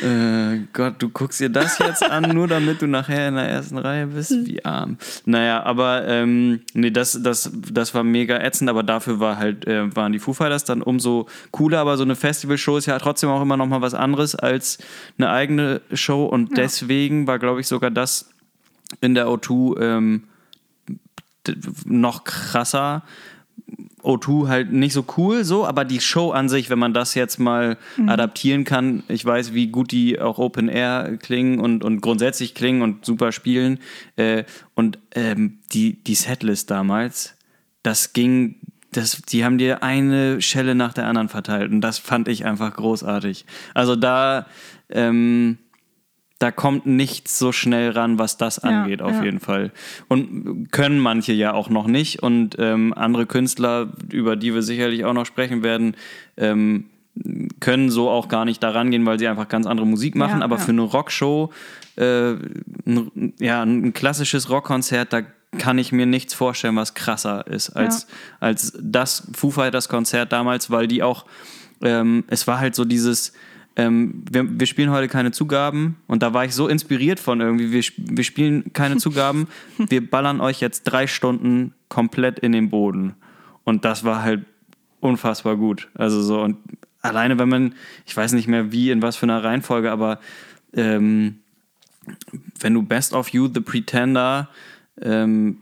Äh, 0.03 0.59
Gott, 0.73 0.95
du 0.99 1.09
guckst 1.09 1.39
dir 1.39 1.49
das 1.49 1.79
jetzt 1.79 2.03
an, 2.03 2.23
nur 2.35 2.47
damit 2.47 2.81
du 2.81 2.87
nachher 2.87 3.29
in 3.29 3.35
der 3.35 3.47
ersten 3.47 3.77
Reihe 3.77 4.07
bist? 4.07 4.31
Wie 4.45 4.63
arm. 4.65 4.97
Naja, 5.25 5.63
aber 5.63 6.05
ähm, 6.05 6.59
nee, 6.73 6.91
das, 6.91 7.17
das, 7.23 7.49
das 7.71 7.93
war 7.93 8.03
mega 8.03 8.37
ätzend, 8.37 8.69
aber 8.69 8.83
dafür 8.83 9.21
war 9.21 9.37
halt, 9.37 9.65
äh, 9.65 9.95
waren 9.95 10.11
die 10.11 10.19
Foo 10.19 10.33
Fighters 10.33 10.65
dann 10.65 10.81
umso 10.81 11.27
cooler, 11.51 11.79
aber 11.79 11.95
so 11.95 12.03
eine 12.03 12.17
Festivalshow 12.17 12.77
ist 12.77 12.87
ja 12.87 12.99
trotzdem 12.99 13.29
auch 13.29 13.41
immer 13.41 13.55
noch 13.55 13.67
mal 13.67 13.81
was 13.81 13.93
anderes 13.93 14.35
als 14.35 14.77
eine 15.17 15.29
eigene 15.29 15.81
Show 15.93 16.25
und 16.25 16.57
deswegen 16.57 17.25
war, 17.25 17.39
glaube 17.39 17.61
ich, 17.61 17.67
sogar 17.67 17.89
das 17.89 18.29
in 18.99 19.15
der 19.15 19.27
O2 19.27 19.79
ähm, 19.81 20.23
noch 21.85 22.25
krasser. 22.25 23.03
O2 24.03 24.47
halt 24.47 24.71
nicht 24.71 24.93
so 24.93 25.05
cool, 25.17 25.43
so, 25.43 25.65
aber 25.65 25.85
die 25.85 26.01
Show 26.01 26.31
an 26.31 26.49
sich, 26.49 26.69
wenn 26.69 26.79
man 26.79 26.93
das 26.93 27.15
jetzt 27.15 27.39
mal 27.39 27.77
adaptieren 28.05 28.63
kann, 28.63 29.03
ich 29.07 29.23
weiß, 29.25 29.53
wie 29.53 29.67
gut 29.67 29.91
die 29.91 30.19
auch 30.19 30.37
Open 30.37 30.67
Air 30.67 31.17
klingen 31.17 31.59
und, 31.59 31.83
und 31.83 32.01
grundsätzlich 32.01 32.53
klingen 32.53 32.81
und 32.81 33.05
super 33.05 33.31
spielen. 33.31 33.79
Äh, 34.15 34.43
und 34.75 34.99
ähm, 35.15 35.59
die, 35.71 36.03
die 36.03 36.15
Setlist 36.15 36.69
damals, 36.69 37.35
das 37.81 38.13
ging, 38.13 38.55
das, 38.91 39.21
die 39.21 39.45
haben 39.45 39.57
dir 39.57 39.83
eine 39.83 40.41
Schelle 40.41 40.75
nach 40.75 40.93
der 40.93 41.07
anderen 41.07 41.29
verteilt 41.29 41.71
und 41.71 41.81
das 41.81 41.97
fand 41.97 42.27
ich 42.27 42.45
einfach 42.45 42.73
großartig. 42.75 43.45
Also 43.73 43.95
da, 43.95 44.45
ähm, 44.89 45.57
da 46.43 46.51
kommt 46.51 46.85
nichts 46.85 47.39
so 47.39 47.53
schnell 47.53 47.91
ran, 47.91 48.19
was 48.19 48.35
das 48.35 48.59
angeht, 48.59 49.01
auf 49.01 49.13
ja. 49.13 49.23
jeden 49.23 49.39
Fall. 49.39 49.71
Und 50.09 50.73
können 50.73 50.99
manche 50.99 51.31
ja 51.31 51.53
auch 51.53 51.69
noch 51.69 51.87
nicht. 51.87 52.21
Und 52.21 52.57
ähm, 52.59 52.93
andere 52.93 53.25
Künstler, 53.25 53.93
über 54.11 54.35
die 54.35 54.53
wir 54.53 54.61
sicherlich 54.61 55.05
auch 55.05 55.13
noch 55.13 55.25
sprechen 55.25 55.63
werden, 55.63 55.95
ähm, 56.35 56.87
können 57.61 57.89
so 57.89 58.09
auch 58.09 58.27
gar 58.27 58.43
nicht 58.43 58.61
daran 58.61 58.91
gehen, 58.91 59.05
weil 59.05 59.19
sie 59.19 59.29
einfach 59.29 59.47
ganz 59.47 59.65
andere 59.65 59.87
Musik 59.87 60.15
machen. 60.15 60.39
Ja, 60.39 60.43
Aber 60.43 60.57
ja. 60.57 60.61
für 60.63 60.71
eine 60.71 60.81
Rockshow, 60.81 61.53
äh, 61.95 62.31
ein, 62.33 63.33
ja, 63.39 63.63
ein 63.63 63.93
klassisches 63.93 64.49
Rockkonzert, 64.49 65.13
da 65.13 65.21
kann 65.59 65.77
ich 65.77 65.93
mir 65.93 66.07
nichts 66.07 66.33
vorstellen, 66.33 66.75
was 66.75 66.93
krasser 66.93 67.47
ist 67.47 67.69
als, 67.69 68.07
als 68.41 68.77
das 68.81 69.29
Foo 69.33 69.49
Fighters 69.49 69.87
Konzert 69.87 70.33
damals, 70.33 70.71
weil 70.71 70.89
die 70.89 71.03
auch, 71.03 71.25
ähm, 71.81 72.25
es 72.27 72.47
war 72.47 72.59
halt 72.59 72.75
so 72.75 72.83
dieses, 72.83 73.31
ähm, 73.75 74.23
wir, 74.29 74.59
wir 74.59 74.67
spielen 74.67 74.91
heute 74.91 75.07
keine 75.07 75.31
Zugaben 75.31 75.97
und 76.07 76.21
da 76.21 76.33
war 76.33 76.45
ich 76.45 76.53
so 76.53 76.67
inspiriert 76.67 77.19
von 77.19 77.41
irgendwie, 77.41 77.71
wir, 77.71 77.83
wir 77.97 78.23
spielen 78.23 78.71
keine 78.73 78.97
Zugaben, 78.97 79.47
wir 79.77 80.09
ballern 80.09 80.41
euch 80.41 80.59
jetzt 80.59 80.83
drei 80.83 81.07
Stunden 81.07 81.73
komplett 81.89 82.39
in 82.39 82.51
den 82.51 82.69
Boden. 82.69 83.15
Und 83.63 83.85
das 83.85 84.03
war 84.03 84.21
halt 84.21 84.45
unfassbar 84.99 85.57
gut. 85.57 85.89
Also 85.95 86.21
so, 86.21 86.41
und 86.41 86.57
alleine 87.01 87.39
wenn 87.39 87.49
man, 87.49 87.75
ich 88.05 88.15
weiß 88.15 88.33
nicht 88.33 88.47
mehr 88.47 88.71
wie, 88.71 88.91
in 88.91 89.01
was 89.01 89.15
für 89.15 89.25
einer 89.25 89.43
Reihenfolge, 89.43 89.91
aber 89.91 90.19
ähm, 90.73 91.39
wenn 92.59 92.73
du 92.73 92.83
Best 92.83 93.13
of 93.13 93.29
You, 93.29 93.49
The 93.53 93.61
Pretender, 93.61 94.49
ähm, 95.01 95.57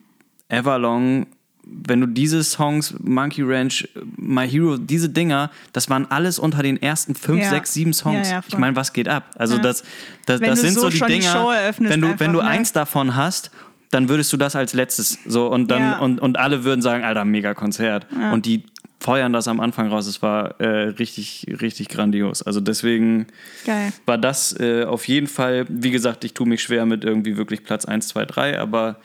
Everlong, 0.49 1.27
wenn 1.71 2.01
du 2.01 2.07
diese 2.07 2.43
Songs, 2.43 2.93
Monkey 2.99 3.41
Ranch, 3.43 3.87
My 4.17 4.47
Hero, 4.47 4.77
diese 4.77 5.09
Dinger, 5.09 5.49
das 5.73 5.89
waren 5.89 6.09
alles 6.11 6.37
unter 6.37 6.61
den 6.61 6.81
ersten 6.81 7.15
fünf, 7.15 7.41
Ja. 7.41 7.49
sechs, 7.49 7.73
sieben 7.73 7.93
Songs. 7.93 8.29
Ja, 8.29 8.35
ja, 8.37 8.43
ich 8.47 8.57
meine, 8.57 8.75
was 8.75 8.93
geht 8.93 9.07
ab? 9.07 9.29
Also 9.35 9.57
das, 9.57 9.83
das, 10.25 10.41
Wenn 10.41 10.49
das 10.49 10.61
sind 10.61 10.73
so 10.73 10.81
so 10.81 10.89
die 10.89 10.99
die 10.99 11.19
Dinger, 11.19 11.53
eröffnest 11.53 11.93
wenn 11.93 12.01
du, 12.01 12.07
wenn 12.07 12.13
einfach, 12.13 12.25
du 12.33 12.41
ne? 12.41 12.43
eins 12.43 12.73
davon 12.73 13.15
hast, 13.15 13.51
dann 13.89 14.09
würdest 14.09 14.31
du 14.33 14.37
das 14.37 14.55
als 14.55 14.73
letztes 14.73 15.17
so 15.25 15.47
und 15.47 15.69
dann 15.69 15.99
und, 15.99 16.19
und 16.19 16.37
alle 16.37 16.63
würden 16.63 16.81
sagen, 16.81 17.03
Alter, 17.03 17.25
mega 17.25 17.53
Konzert. 17.53 18.07
Und 18.31 18.45
die 18.45 18.63
feuern 19.01 19.33
das 19.33 19.47
am 19.47 19.59
Anfang 19.59 19.87
raus. 19.89 20.05
Es 20.07 20.21
war 20.21 20.59
äh, 20.61 20.89
richtig, 20.89 21.47
richtig 21.59 21.89
grandios. 21.89 22.43
Also 22.43 22.61
deswegen 22.61 23.25
Geil. 23.65 23.91
war 24.05 24.17
das 24.17 24.57
äh, 24.59 24.85
auf 24.85 25.07
jeden 25.07 25.27
Fall, 25.27 25.65
wie 25.67 25.91
gesagt, 25.91 26.23
ich 26.23 26.33
tue 26.33 26.47
mich 26.47 26.61
schwer 26.61 26.85
mit 26.85 27.03
irgendwie 27.03 27.35
wirklich 27.35 27.63
Platz 27.63 27.85
1, 27.85 28.07
2, 28.09 28.25
3, 28.25 28.59
aber 28.59 28.97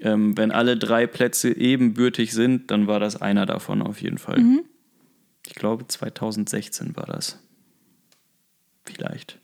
ähm, 0.00 0.36
wenn 0.36 0.50
alle 0.50 0.76
drei 0.76 1.06
Plätze 1.06 1.56
ebenbürtig 1.56 2.32
sind, 2.32 2.70
dann 2.70 2.86
war 2.86 3.00
das 3.00 3.20
einer 3.20 3.46
davon 3.46 3.82
auf 3.82 4.00
jeden 4.00 4.18
Fall. 4.18 4.38
Mhm. 4.38 4.62
Ich 5.46 5.54
glaube 5.54 5.86
2016 5.86 6.96
war 6.96 7.06
das. 7.06 7.38
Vielleicht. 8.84 9.38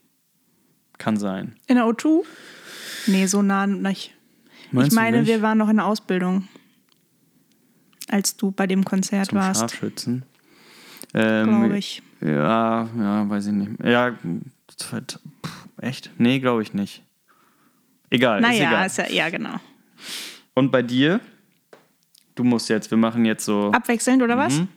Kann 0.99 1.17
sein. 1.17 1.57
In 1.67 1.77
der 1.77 1.85
O2? 1.85 2.25
Nee, 3.07 3.27
so 3.27 3.43
nah 3.43 3.67
nicht. 3.67 4.15
Meinst 4.73 4.93
ich 4.93 4.97
meine, 4.97 5.27
wir 5.27 5.43
waren 5.43 5.59
noch 5.59 5.69
in 5.69 5.77
der 5.77 5.87
Ausbildung, 5.87 6.49
als 8.09 8.37
du 8.37 8.51
bei 8.51 8.67
dem 8.67 8.85
Konzert 8.85 9.29
Zum 9.29 9.39
warst, 9.39 9.61
Scharfschützen. 9.61 10.25
Ähm, 11.15 11.49
glaube 11.49 11.79
ich. 11.79 12.03
Ja, 12.21 12.89
ja, 12.99 13.29
weiß 13.29 13.47
ich 13.47 13.53
nicht. 13.53 13.71
Ja, 13.85 14.13
pff, 14.13 15.69
echt? 15.81 16.11
Nee, 16.19 16.41
glaube 16.41 16.63
ich 16.63 16.73
nicht. 16.73 17.03
Egal, 18.11 18.41
ist 18.41 18.49
Naja, 18.49 18.71
egal. 18.71 18.87
ist 18.87 18.99
ja, 18.99 19.09
ja, 19.11 19.31
genau. 19.31 19.61
Und 20.57 20.73
bei 20.73 20.83
dir? 20.83 21.21
Du 22.35 22.43
musst 22.43 22.69
jetzt, 22.71 22.91
wir 22.91 22.99
machen 22.99 23.25
jetzt 23.27 23.45
so. 23.45 23.71
Abwechselnd 23.73 24.23
oder 24.23 24.37
was? 24.37 24.55
Mhm. 24.55 24.69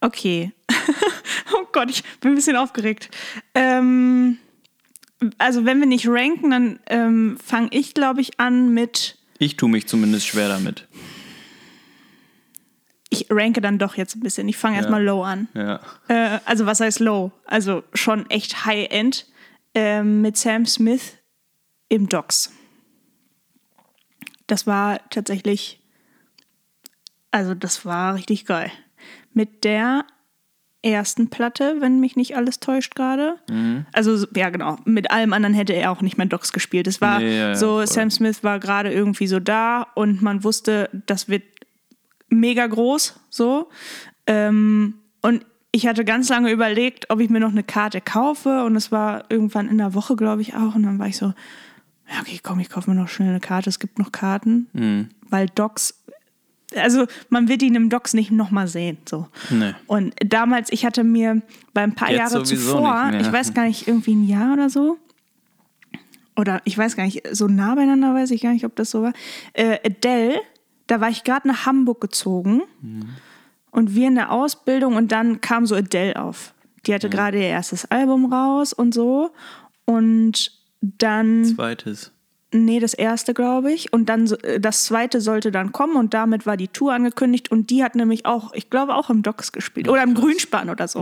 Okay. 0.00 0.52
oh 1.54 1.66
Gott, 1.72 1.90
ich 1.90 2.04
bin 2.20 2.32
ein 2.32 2.34
bisschen 2.36 2.56
aufgeregt. 2.56 3.10
Ähm, 3.54 4.38
also, 5.36 5.64
wenn 5.64 5.80
wir 5.80 5.86
nicht 5.86 6.06
ranken, 6.08 6.50
dann 6.50 6.78
ähm, 6.86 7.36
fange 7.44 7.68
ich, 7.72 7.94
glaube 7.94 8.20
ich, 8.20 8.38
an 8.38 8.72
mit. 8.72 9.18
Ich 9.38 9.56
tue 9.56 9.68
mich 9.68 9.88
zumindest 9.88 10.26
schwer 10.26 10.48
damit. 10.48 10.86
Ich 13.10 13.26
ranke 13.30 13.60
dann 13.60 13.78
doch 13.78 13.96
jetzt 13.96 14.14
ein 14.14 14.20
bisschen. 14.20 14.48
Ich 14.48 14.56
fange 14.56 14.76
Ja. 14.76 14.82
erstmal 14.82 15.02
low 15.02 15.24
an. 15.24 15.48
Ja. 15.54 15.80
Äh, 16.06 16.38
also, 16.44 16.64
was 16.66 16.78
heißt 16.78 17.00
low? 17.00 17.32
Also, 17.44 17.82
schon 17.92 18.30
echt 18.30 18.66
High-End 18.66 19.26
ähm, 19.74 20.20
mit 20.20 20.36
Sam 20.36 20.64
Smith 20.64 21.16
im 21.88 22.08
Docks. 22.08 22.52
Das 24.48 24.66
war 24.66 25.00
tatsächlich. 25.10 25.80
Also, 27.30 27.54
das 27.54 27.84
war 27.84 28.16
richtig 28.16 28.46
geil. 28.46 28.72
Mit 29.32 29.62
der 29.62 30.04
ersten 30.82 31.28
Platte, 31.28 31.76
wenn 31.80 32.00
mich 32.00 32.16
nicht 32.16 32.36
alles 32.36 32.60
täuscht 32.60 32.94
gerade. 32.94 33.36
Mhm. 33.48 33.86
Also, 33.92 34.26
ja, 34.34 34.50
genau. 34.50 34.78
Mit 34.84 35.10
allem 35.10 35.32
anderen 35.32 35.54
hätte 35.54 35.74
er 35.74 35.92
auch 35.92 36.00
nicht 36.00 36.18
mehr 36.18 36.26
Docks 36.26 36.52
gespielt. 36.52 36.86
Es 36.86 37.00
war 37.00 37.20
Nee, 37.20 37.38
ja, 37.38 37.48
ja, 37.48 37.54
so, 37.54 37.76
voll. 37.76 37.86
Sam 37.86 38.10
Smith 38.10 38.42
war 38.42 38.58
gerade 38.58 38.92
irgendwie 38.92 39.26
so 39.26 39.38
da 39.38 39.86
und 39.94 40.22
man 40.22 40.42
wusste, 40.42 40.88
das 41.06 41.28
wird 41.28 41.44
mega 42.28 42.66
groß, 42.66 43.18
so. 43.30 43.68
Ähm, 44.26 44.94
und 45.20 45.44
ich 45.72 45.86
hatte 45.86 46.04
ganz 46.04 46.28
lange 46.28 46.50
überlegt, 46.50 47.10
ob 47.10 47.20
ich 47.20 47.28
mir 47.28 47.40
noch 47.40 47.50
eine 47.50 47.62
Karte 47.62 48.00
kaufe. 48.00 48.64
Und 48.64 48.76
es 48.76 48.90
war 48.90 49.24
irgendwann 49.28 49.68
in 49.68 49.78
der 49.78 49.94
Woche, 49.94 50.16
glaube 50.16 50.42
ich, 50.42 50.54
auch. 50.54 50.74
Und 50.74 50.84
dann 50.84 50.98
war 50.98 51.08
ich 51.08 51.16
so, 51.16 51.34
ja, 52.10 52.20
okay, 52.20 52.40
komm, 52.42 52.60
ich 52.60 52.70
kaufe 52.70 52.90
mir 52.90 52.96
noch 52.96 53.08
schnell 53.08 53.28
eine 53.28 53.40
Karte. 53.40 53.68
Es 53.68 53.78
gibt 53.78 53.98
noch 53.98 54.12
Karten. 54.12 54.68
Mhm. 54.72 55.08
Weil 55.28 55.46
Docs, 55.54 56.02
also 56.74 57.06
man 57.28 57.48
wird 57.48 57.62
ihn 57.62 57.74
im 57.74 57.90
Docs 57.90 58.14
nicht 58.14 58.30
nochmal 58.30 58.66
sehen. 58.66 58.98
So. 59.08 59.28
Nee. 59.50 59.74
Und 59.86 60.14
damals, 60.24 60.72
ich 60.72 60.86
hatte 60.86 61.04
mir 61.04 61.42
bei 61.74 61.82
ein 61.82 61.94
paar 61.94 62.10
Jetzt 62.10 62.32
Jahre 62.32 62.42
zuvor, 62.44 63.12
ich 63.20 63.30
weiß 63.30 63.52
gar 63.54 63.64
nicht, 63.64 63.86
irgendwie 63.86 64.14
ein 64.14 64.26
Jahr 64.26 64.54
oder 64.54 64.70
so. 64.70 64.98
Oder 66.36 66.62
ich 66.64 66.78
weiß 66.78 66.96
gar 66.96 67.04
nicht, 67.04 67.22
so 67.32 67.48
nah 67.48 67.74
beieinander 67.74 68.14
weiß 68.14 68.30
ich 68.30 68.42
gar 68.42 68.52
nicht, 68.52 68.64
ob 68.64 68.76
das 68.76 68.90
so 68.90 69.02
war. 69.02 69.12
Äh, 69.54 69.78
Adele, 69.84 70.40
da 70.86 71.00
war 71.00 71.10
ich 71.10 71.24
gerade 71.24 71.48
nach 71.48 71.66
Hamburg 71.66 72.00
gezogen 72.00 72.62
und 73.70 73.94
wir 73.94 74.06
in 74.06 74.14
der 74.14 74.32
Ausbildung 74.32 74.96
und 74.96 75.12
dann 75.12 75.40
kam 75.40 75.66
so 75.66 75.74
Adele 75.74 76.16
auf. 76.16 76.54
Die 76.86 76.94
hatte 76.94 77.10
gerade 77.10 77.38
ihr 77.38 77.48
erstes 77.48 77.84
Album 77.86 78.32
raus 78.32 78.72
und 78.72 78.94
so. 78.94 79.30
Und 79.84 80.57
dann 80.80 81.44
Zweites. 81.44 82.12
Nee, 82.50 82.80
das 82.80 82.94
erste, 82.94 83.34
glaube 83.34 83.70
ich. 83.72 83.92
Und 83.92 84.08
dann 84.08 84.26
äh, 84.42 84.58
das 84.58 84.84
zweite 84.86 85.20
sollte 85.20 85.50
dann 85.50 85.70
kommen 85.70 85.96
und 85.96 86.14
damit 86.14 86.46
war 86.46 86.56
die 86.56 86.68
Tour 86.68 86.94
angekündigt. 86.94 87.50
Und 87.50 87.68
die 87.68 87.84
hat 87.84 87.94
nämlich 87.94 88.24
auch, 88.24 88.54
ich 88.54 88.70
glaube, 88.70 88.94
auch 88.94 89.10
im 89.10 89.22
Docks 89.22 89.52
gespielt. 89.52 89.86
Oder 89.86 90.02
im 90.02 90.14
Grünspan 90.14 90.70
oder 90.70 90.88
so. 90.88 91.00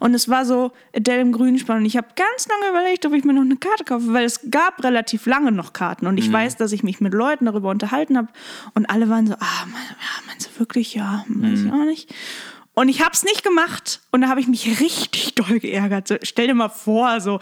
Und 0.00 0.14
es 0.14 0.28
war 0.28 0.44
so 0.44 0.72
Adele 0.96 1.20
im 1.20 1.30
Grünspan. 1.30 1.76
Und 1.78 1.84
ich 1.86 1.96
habe 1.96 2.08
ganz 2.16 2.48
lange 2.48 2.70
überlegt, 2.70 3.06
ob 3.06 3.12
ich 3.12 3.22
mir 3.22 3.32
noch 3.32 3.42
eine 3.42 3.56
Karte 3.56 3.84
kaufe, 3.84 4.12
weil 4.12 4.24
es 4.24 4.50
gab 4.50 4.82
relativ 4.82 5.26
lange 5.26 5.52
noch 5.52 5.72
Karten. 5.72 6.08
Und 6.08 6.18
ich 6.18 6.32
weiß, 6.32 6.56
dass 6.56 6.72
ich 6.72 6.82
mich 6.82 7.00
mit 7.00 7.14
Leuten 7.14 7.44
darüber 7.44 7.70
unterhalten 7.70 8.16
habe. 8.18 8.28
Und 8.74 8.90
alle 8.90 9.08
waren 9.08 9.28
so, 9.28 9.34
ah, 9.34 9.66
mein- 9.66 9.82
ja, 9.82 10.22
meinst 10.26 10.48
du 10.52 10.58
wirklich? 10.58 10.94
Ja, 10.96 11.24
weiß 11.28 11.60
ich 11.60 11.70
auch 11.72 11.84
nicht. 11.84 12.12
Und 12.74 12.88
ich 12.88 13.02
habe 13.02 13.12
es 13.12 13.22
nicht 13.22 13.44
gemacht. 13.44 14.00
Und 14.10 14.22
da 14.22 14.28
habe 14.28 14.40
ich 14.40 14.48
mich 14.48 14.80
richtig 14.80 15.36
doll 15.36 15.60
geärgert. 15.60 16.08
So, 16.08 16.16
stell 16.24 16.48
dir 16.48 16.54
mal 16.54 16.68
vor, 16.70 17.20
so 17.20 17.38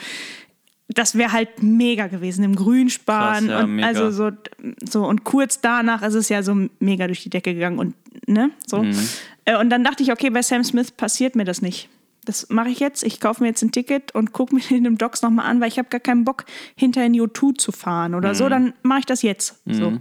das 0.89 1.17
wäre 1.17 1.33
halt 1.33 1.63
mega 1.63 2.07
gewesen 2.07 2.45
im 2.45 2.55
Grünspan 2.55 3.47
Krass, 3.47 3.51
ja, 3.51 3.65
und 3.65 3.75
mega. 3.77 3.89
also 3.89 4.11
so, 4.11 4.31
so 4.89 5.05
und 5.07 5.25
kurz 5.25 5.61
danach 5.61 6.03
ist 6.03 6.15
es 6.15 6.29
ja 6.29 6.43
so 6.43 6.55
mega 6.79 7.07
durch 7.07 7.23
die 7.23 7.31
Decke 7.31 7.55
gegangen 7.55 7.79
und 7.79 7.95
ne 8.29 8.51
so. 8.67 8.83
Mhm. 8.83 8.97
Äh, 9.45 9.57
und 9.59 9.71
dann 9.71 9.83
dachte 9.85 10.03
ich 10.03 10.13
okay 10.13 10.31
bei 10.31 10.43
Sam 10.43 10.63
Smith 10.65 10.91
passiert 10.93 11.35
mir 11.37 11.45
das 11.45 11.61
nicht. 11.61 11.89
Das 12.25 12.49
mache 12.51 12.69
ich 12.69 12.79
jetzt 12.79 13.03
ich 13.03 13.19
kaufe 13.21 13.43
mir 13.43 13.49
jetzt 13.49 13.63
ein 13.63 13.73
Ticket 13.73 14.15
und 14.15 14.33
gucke 14.33 14.55
mir 14.55 14.61
den 14.69 14.85
im 14.85 14.97
Docs 14.97 15.23
nochmal 15.23 15.47
an 15.47 15.61
weil 15.61 15.69
ich 15.69 15.79
habe 15.79 15.89
gar 15.89 16.01
keinen 16.01 16.25
Bock 16.25 16.45
hinter 16.77 17.05
in 17.05 17.15
U2 17.15 17.57
zu 17.59 17.73
fahren 17.73 18.15
oder 18.15 18.31
Mhm. 18.31 18.35
so 18.35 18.49
dann 18.49 18.73
mache 18.83 19.01
ich 19.01 19.07
das 19.07 19.23
jetzt 19.23 19.57
so. 19.67 19.99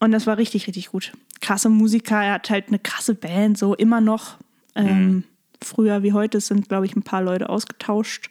Und 0.00 0.12
das 0.12 0.28
war 0.28 0.38
richtig 0.38 0.68
richtig 0.68 0.90
gut. 0.92 1.12
Krasse 1.40 1.68
Musiker 1.70 2.22
er 2.22 2.34
hat 2.34 2.50
halt 2.50 2.68
eine 2.68 2.78
krasse 2.78 3.14
Band 3.14 3.58
so 3.58 3.74
immer 3.74 4.00
noch. 4.00 4.36
Ähm, 4.76 5.24
früher 5.60 6.04
wie 6.04 6.12
heute 6.12 6.40
sind 6.40 6.68
glaube 6.68 6.86
ich 6.86 6.94
ein 6.94 7.02
paar 7.02 7.20
Leute 7.22 7.48
ausgetauscht 7.48 8.30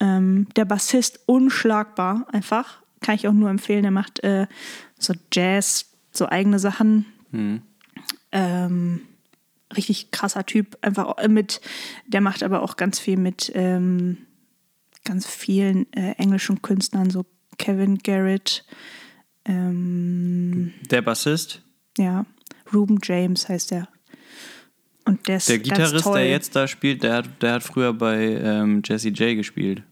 ähm, 0.00 0.48
der 0.56 0.64
Bassist 0.64 1.20
unschlagbar 1.26 2.26
einfach. 2.32 2.82
Kann 3.00 3.14
ich 3.14 3.28
auch 3.28 3.32
nur 3.32 3.50
empfehlen. 3.50 3.82
Der 3.82 3.90
macht 3.90 4.22
äh, 4.24 4.46
so 4.98 5.14
Jazz, 5.32 5.90
so 6.12 6.28
eigene 6.28 6.58
Sachen. 6.58 7.06
Ähm, 8.32 9.00
richtig 9.76 10.10
krasser 10.10 10.44
Typ. 10.44 10.76
Einfach 10.82 11.06
auch 11.06 11.28
mit, 11.28 11.60
der 12.06 12.20
macht 12.20 12.42
aber 12.42 12.62
auch 12.62 12.76
ganz 12.76 12.98
viel 12.98 13.16
mit 13.16 13.50
ähm, 13.54 14.18
ganz 15.04 15.26
vielen 15.26 15.90
äh, 15.92 16.12
englischen 16.12 16.62
Künstlern, 16.62 17.10
so 17.10 17.24
Kevin 17.58 17.98
Garrett, 17.98 18.64
ähm, 19.44 20.72
Der 20.90 21.02
Bassist, 21.02 21.62
ja, 21.98 22.26
Ruben 22.72 22.98
James 23.02 23.48
heißt 23.48 23.70
der. 23.70 23.88
Und 25.04 25.26
der 25.28 25.38
ist 25.38 25.48
der 25.48 25.58
ganz 25.58 25.68
Gitarrist, 25.68 26.04
toll. 26.04 26.18
der 26.18 26.28
jetzt 26.28 26.54
da 26.54 26.68
spielt, 26.68 27.02
der 27.02 27.14
hat, 27.14 27.42
der 27.42 27.52
hat 27.54 27.62
früher 27.62 27.92
bei 27.92 28.22
ähm, 28.22 28.82
Jesse 28.84 29.08
J 29.08 29.36
gespielt. 29.36 29.82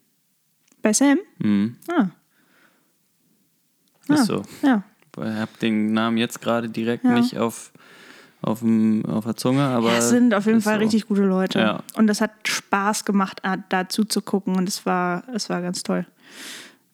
Bei 0.82 0.92
Sam? 0.92 1.18
Mhm. 1.38 1.76
Ah, 1.90 2.08
Ist 4.08 4.20
ah, 4.20 4.24
so. 4.24 4.42
ja. 4.62 4.82
Ich 5.16 5.24
habe 5.24 5.50
den 5.60 5.92
Namen 5.92 6.16
jetzt 6.16 6.40
gerade 6.40 6.68
direkt 6.68 7.04
Ja. 7.04 7.10
nicht 7.12 7.36
auf, 7.38 7.72
auf, 8.40 8.60
dem, 8.60 9.04
auf 9.06 9.24
der 9.24 9.36
Zunge, 9.36 9.62
aber. 9.64 9.90
Ja, 9.92 9.98
es 9.98 10.10
sind 10.10 10.32
auf 10.32 10.46
jeden 10.46 10.58
ist 10.58 10.64
Fall 10.64 10.74
so. 10.76 10.80
richtig 10.80 11.06
gute 11.08 11.22
Leute. 11.22 11.58
Ja. 11.58 11.82
Und 11.96 12.06
das 12.06 12.20
hat 12.20 12.30
Spaß 12.46 13.04
gemacht, 13.04 13.42
da 13.68 13.88
zuzugucken 13.88 14.54
und 14.56 14.68
es 14.68 14.86
war, 14.86 15.24
es 15.34 15.50
war 15.50 15.60
ganz 15.60 15.82
toll. 15.82 16.06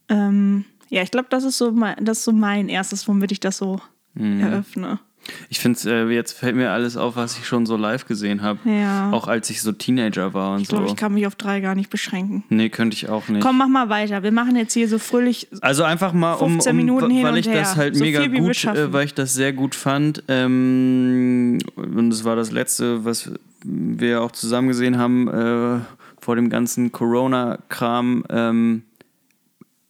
Ähm, 0.08 0.64
ja, 0.88 1.02
ich 1.02 1.10
glaube, 1.10 1.26
das 1.30 1.44
ist 1.44 1.58
so 1.58 1.70
mein, 1.72 2.02
das 2.04 2.18
ist 2.18 2.24
so 2.24 2.32
mein 2.32 2.68
erstes, 2.68 3.06
womit 3.08 3.32
ich 3.32 3.40
das 3.40 3.58
so 3.58 3.80
Mhm. 4.14 4.40
eröffne. 4.40 5.00
Ich 5.48 5.58
finde, 5.60 5.78
äh, 5.87 6.14
jetzt 6.14 6.32
fällt 6.32 6.56
mir 6.56 6.70
alles 6.70 6.96
auf, 6.96 7.16
was 7.16 7.38
ich 7.38 7.46
schon 7.46 7.66
so 7.66 7.76
live 7.76 8.06
gesehen 8.06 8.42
habe. 8.42 8.58
Ja. 8.68 9.10
Auch 9.10 9.28
als 9.28 9.50
ich 9.50 9.62
so 9.62 9.72
Teenager 9.72 10.34
war 10.34 10.54
und 10.54 10.62
Ich 10.62 10.68
glaube, 10.68 10.87
so. 10.87 10.92
ich 10.92 10.96
kann 10.96 11.14
mich 11.14 11.26
auf 11.26 11.34
drei 11.34 11.60
gar 11.60 11.74
nicht 11.74 11.90
beschränken. 11.90 12.44
nee, 12.48 12.68
könnte 12.68 12.96
ich 12.96 13.08
auch 13.08 13.28
nicht. 13.28 13.42
Komm, 13.42 13.58
mach 13.58 13.68
mal 13.68 13.88
weiter. 13.88 14.22
Wir 14.22 14.32
machen 14.32 14.56
jetzt 14.56 14.72
hier 14.74 14.88
so 14.88 14.98
fröhlich. 14.98 15.48
Also 15.60 15.84
einfach 15.84 16.12
mal, 16.12 16.34
um, 16.34 16.52
15 16.52 16.70
um 16.70 16.76
Minuten 16.76 17.10
hin 17.10 17.24
weil 17.24 17.32
und 17.32 17.38
ich 17.38 17.46
das 17.46 17.74
her. 17.74 17.76
halt 17.76 17.96
So 17.96 18.04
mega 18.04 18.26
gut, 18.26 18.64
äh, 18.64 18.92
weil 18.92 19.04
ich 19.06 19.14
das 19.14 19.34
sehr 19.34 19.52
gut 19.52 19.74
fand. 19.74 20.22
Ähm, 20.28 21.58
und 21.76 22.10
das 22.10 22.24
war 22.24 22.37
das 22.37 22.50
letzte, 22.50 23.04
was 23.04 23.30
wir 23.64 24.22
auch 24.22 24.32
zusammen 24.32 24.68
gesehen 24.68 24.98
haben 24.98 25.28
äh, 25.28 25.80
vor 26.20 26.37
dem 26.37 26.50
ganzen 26.50 26.92
Corona-Kram. 26.92 28.24
Ähm, 28.28 28.82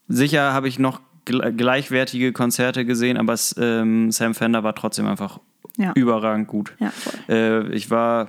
sicher 0.09 0.53
habe 0.53 0.69
ich 0.69 0.79
noch 0.79 1.01
gleichwertige 1.25 2.33
Konzerte 2.33 2.85
gesehen, 2.85 3.17
aber 3.17 3.35
ähm, 3.59 4.11
Sam 4.11 4.35
Fender 4.35 4.63
war 4.63 4.75
trotzdem 4.75 5.07
einfach 5.07 5.41
Ja. 5.77 5.93
überragend 5.95 6.47
gut. 6.49 6.75
Ja. 6.79 6.93
Äh, 7.29 7.73
ich 7.75 7.91
war 7.91 8.29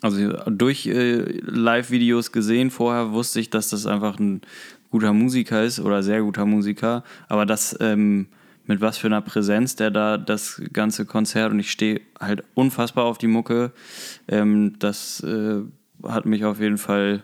also 0.00 0.32
durch 0.50 0.86
äh, 0.86 1.22
Live-Videos 1.42 2.32
gesehen. 2.32 2.70
Vorher 2.70 3.12
wusste 3.12 3.38
ich, 3.40 3.50
dass 3.50 3.70
das 3.70 3.86
einfach 3.86 4.18
ein 4.18 4.40
guter 4.90 5.12
Musiker 5.12 5.62
ist 5.62 5.78
oder 5.80 6.02
sehr 6.02 6.22
guter 6.22 6.44
Musiker. 6.44 7.04
Aber 7.28 7.46
das 7.46 7.76
ähm, 7.80 8.26
mit 8.66 8.80
was 8.80 8.98
für 8.98 9.06
einer 9.06 9.20
Präsenz 9.22 9.76
der 9.76 9.90
da 9.90 10.18
das 10.18 10.60
ganze 10.72 11.04
Konzert 11.06 11.52
und 11.52 11.60
ich 11.60 11.70
stehe 11.70 12.00
halt 12.20 12.42
unfassbar 12.54 13.04
auf 13.04 13.18
die 13.18 13.26
Mucke. 13.28 13.72
Ähm, 14.28 14.74
das 14.80 15.20
äh, 15.22 15.60
hat 16.04 16.26
mich 16.26 16.44
auf 16.44 16.58
jeden 16.60 16.78
Fall 16.78 17.22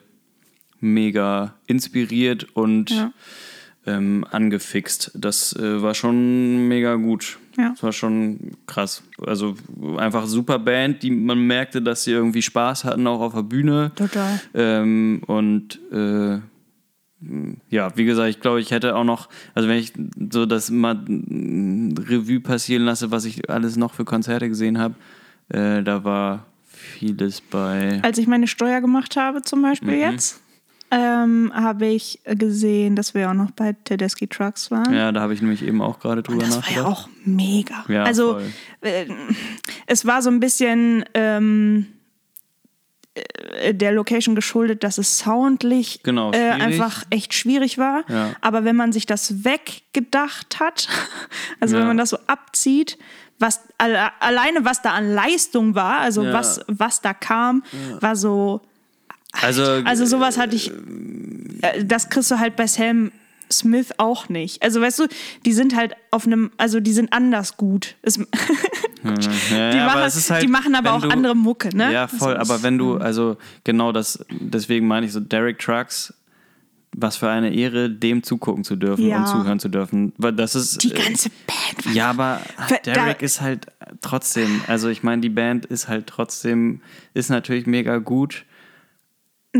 mega 0.80 1.54
inspiriert 1.66 2.46
und 2.54 2.90
Ja. 2.90 3.12
Ähm, 3.88 4.24
angefixt. 4.30 5.12
Das 5.14 5.54
äh, 5.56 5.82
war 5.82 5.94
schon 5.94 6.68
mega 6.68 6.94
gut. 6.96 7.38
Ja. 7.56 7.70
Das 7.70 7.82
war 7.82 7.92
schon 7.92 8.52
krass. 8.66 9.02
Also 9.26 9.56
einfach 9.96 10.26
super 10.26 10.58
Band, 10.58 11.02
die 11.02 11.10
man 11.10 11.40
merkte, 11.46 11.82
dass 11.82 12.04
sie 12.04 12.12
irgendwie 12.12 12.42
Spaß 12.42 12.84
hatten, 12.84 13.06
auch 13.06 13.20
auf 13.20 13.34
der 13.34 13.42
Bühne. 13.42 13.92
Total. 13.96 14.40
Ähm, 14.54 15.22
und 15.26 15.80
äh, 15.92 16.38
ja, 17.70 17.96
wie 17.96 18.04
gesagt, 18.04 18.30
ich 18.30 18.40
glaube, 18.40 18.60
ich 18.60 18.70
hätte 18.70 18.94
auch 18.94 19.02
noch, 19.04 19.28
also 19.54 19.68
wenn 19.68 19.78
ich 19.78 19.92
so 20.30 20.46
das 20.46 20.70
mal 20.70 20.94
mm, 20.94 21.94
Revue 22.08 22.38
passieren 22.40 22.84
lasse, 22.84 23.10
was 23.10 23.24
ich 23.24 23.50
alles 23.50 23.76
noch 23.76 23.92
für 23.94 24.04
Konzerte 24.04 24.48
gesehen 24.48 24.78
habe, 24.78 24.94
äh, 25.48 25.82
da 25.82 26.04
war 26.04 26.46
vieles 26.66 27.40
bei. 27.40 27.98
Als 28.02 28.18
ich 28.18 28.28
meine 28.28 28.46
Steuer 28.46 28.80
gemacht 28.80 29.16
habe, 29.16 29.42
zum 29.42 29.62
Beispiel 29.62 29.94
Mhm. 29.96 30.00
jetzt, 30.12 30.40
ähm, 30.90 31.52
habe 31.54 31.86
ich 31.86 32.20
gesehen, 32.24 32.96
dass 32.96 33.14
wir 33.14 33.28
auch 33.30 33.34
noch 33.34 33.50
bei 33.50 33.74
Tedeschi 33.84 34.26
Trucks 34.26 34.70
waren. 34.70 34.94
Ja, 34.94 35.12
da 35.12 35.20
habe 35.20 35.34
ich 35.34 35.42
nämlich 35.42 35.62
eben 35.62 35.82
auch 35.82 35.98
gerade 36.00 36.22
drüber 36.22 36.40
Das 36.40 36.50
war 36.50 36.56
nachgedacht. 36.58 36.84
ja 36.84 36.88
auch 36.90 37.08
mega. 37.24 37.84
Ja, 37.88 38.04
also 38.04 38.38
äh, 38.80 39.06
es 39.86 40.06
war 40.06 40.22
so 40.22 40.30
ein 40.30 40.40
bisschen 40.40 41.04
ähm, 41.14 41.86
äh, 43.14 43.74
der 43.74 43.92
Location 43.92 44.34
geschuldet, 44.34 44.84
dass 44.84 44.98
es 44.98 45.18
soundlich 45.18 46.02
Genau, 46.02 46.32
äh, 46.32 46.50
einfach 46.50 47.04
echt 47.10 47.34
schwierig 47.34 47.78
war. 47.78 48.04
Ja. 48.08 48.30
Aber 48.40 48.64
wenn 48.64 48.76
man 48.76 48.92
sich 48.92 49.06
das 49.06 49.44
weggedacht 49.44 50.60
hat, 50.60 50.88
also 51.60 51.74
Ja. 51.74 51.80
wenn 51.80 51.88
man 51.88 51.96
das 51.98 52.10
so 52.10 52.18
abzieht, 52.26 52.98
was 53.40 53.60
alle, 53.78 54.10
alleine 54.20 54.64
was 54.64 54.82
da 54.82 54.92
an 54.92 55.12
Leistung 55.14 55.74
war, 55.76 55.98
also 56.00 56.24
was, 56.24 56.60
was 56.66 57.00
da 57.02 57.14
kam, 57.14 57.62
war 58.00 58.16
so. 58.16 58.62
Also, 59.42 59.62
Also 59.84 60.04
sowas 60.06 60.38
hatte 60.38 60.56
ich. 60.56 60.70
äh, 61.62 61.84
Das 61.84 62.08
kriegst 62.10 62.30
du 62.30 62.38
halt 62.38 62.56
bei 62.56 62.66
Sam 62.66 63.12
Smith 63.50 63.92
auch 63.96 64.28
nicht. 64.28 64.62
Also 64.62 64.80
weißt 64.80 64.98
du, 64.98 65.06
die 65.46 65.52
sind 65.54 65.74
halt 65.74 65.94
auf 66.10 66.26
einem, 66.26 66.50
also 66.58 66.80
die 66.80 66.92
sind 66.92 67.12
anders 67.14 67.56
gut. 67.56 67.94
Es, 68.02 68.16
ja, 69.04 69.12
die, 69.12 69.54
ja, 69.78 69.86
aber 69.88 70.00
machen, 70.02 70.22
halt, 70.28 70.42
die 70.42 70.48
machen 70.48 70.74
aber 70.74 70.92
auch 70.92 71.00
du- 71.02 71.08
andere 71.08 71.34
Mucke, 71.34 71.74
ne? 71.74 71.90
Ja, 71.92 72.08
voll. 72.08 72.36
Also, 72.36 72.52
aber 72.52 72.62
wenn 72.62 72.76
du, 72.76 72.96
also 72.98 73.38
genau 73.64 73.92
das, 73.92 74.24
deswegen 74.30 74.86
meine 74.86 75.06
ich 75.06 75.12
so, 75.12 75.20
Derek 75.20 75.58
Trucks, 75.58 76.12
was 76.92 77.16
für 77.16 77.30
eine 77.30 77.54
Ehre, 77.54 77.88
dem 77.90 78.22
zugucken 78.22 78.64
zu 78.64 78.76
dürfen 78.76 79.06
Ja. 79.06 79.18
und 79.18 79.26
zuhören 79.28 79.60
zu 79.60 79.68
dürfen. 79.68 80.12
Weil 80.18 80.32
das 80.32 80.54
ist. 80.54 80.82
die 80.82 80.92
äh, 80.92 81.02
ganze 81.02 81.30
Band 81.46 81.94
Ja, 81.94 82.10
aber 82.10 82.40
Derek 82.84 83.22
ist 83.22 83.40
halt 83.40 83.66
trotzdem, 84.02 84.60
also 84.66 84.88
ich 84.88 85.02
meine, 85.02 85.22
die 85.22 85.28
Band 85.30 85.64
ist 85.64 85.88
halt 85.88 86.06
trotzdem, 86.06 86.80
ist 87.14 87.30
natürlich 87.30 87.66
mega 87.66 87.96
gut. 87.98 88.44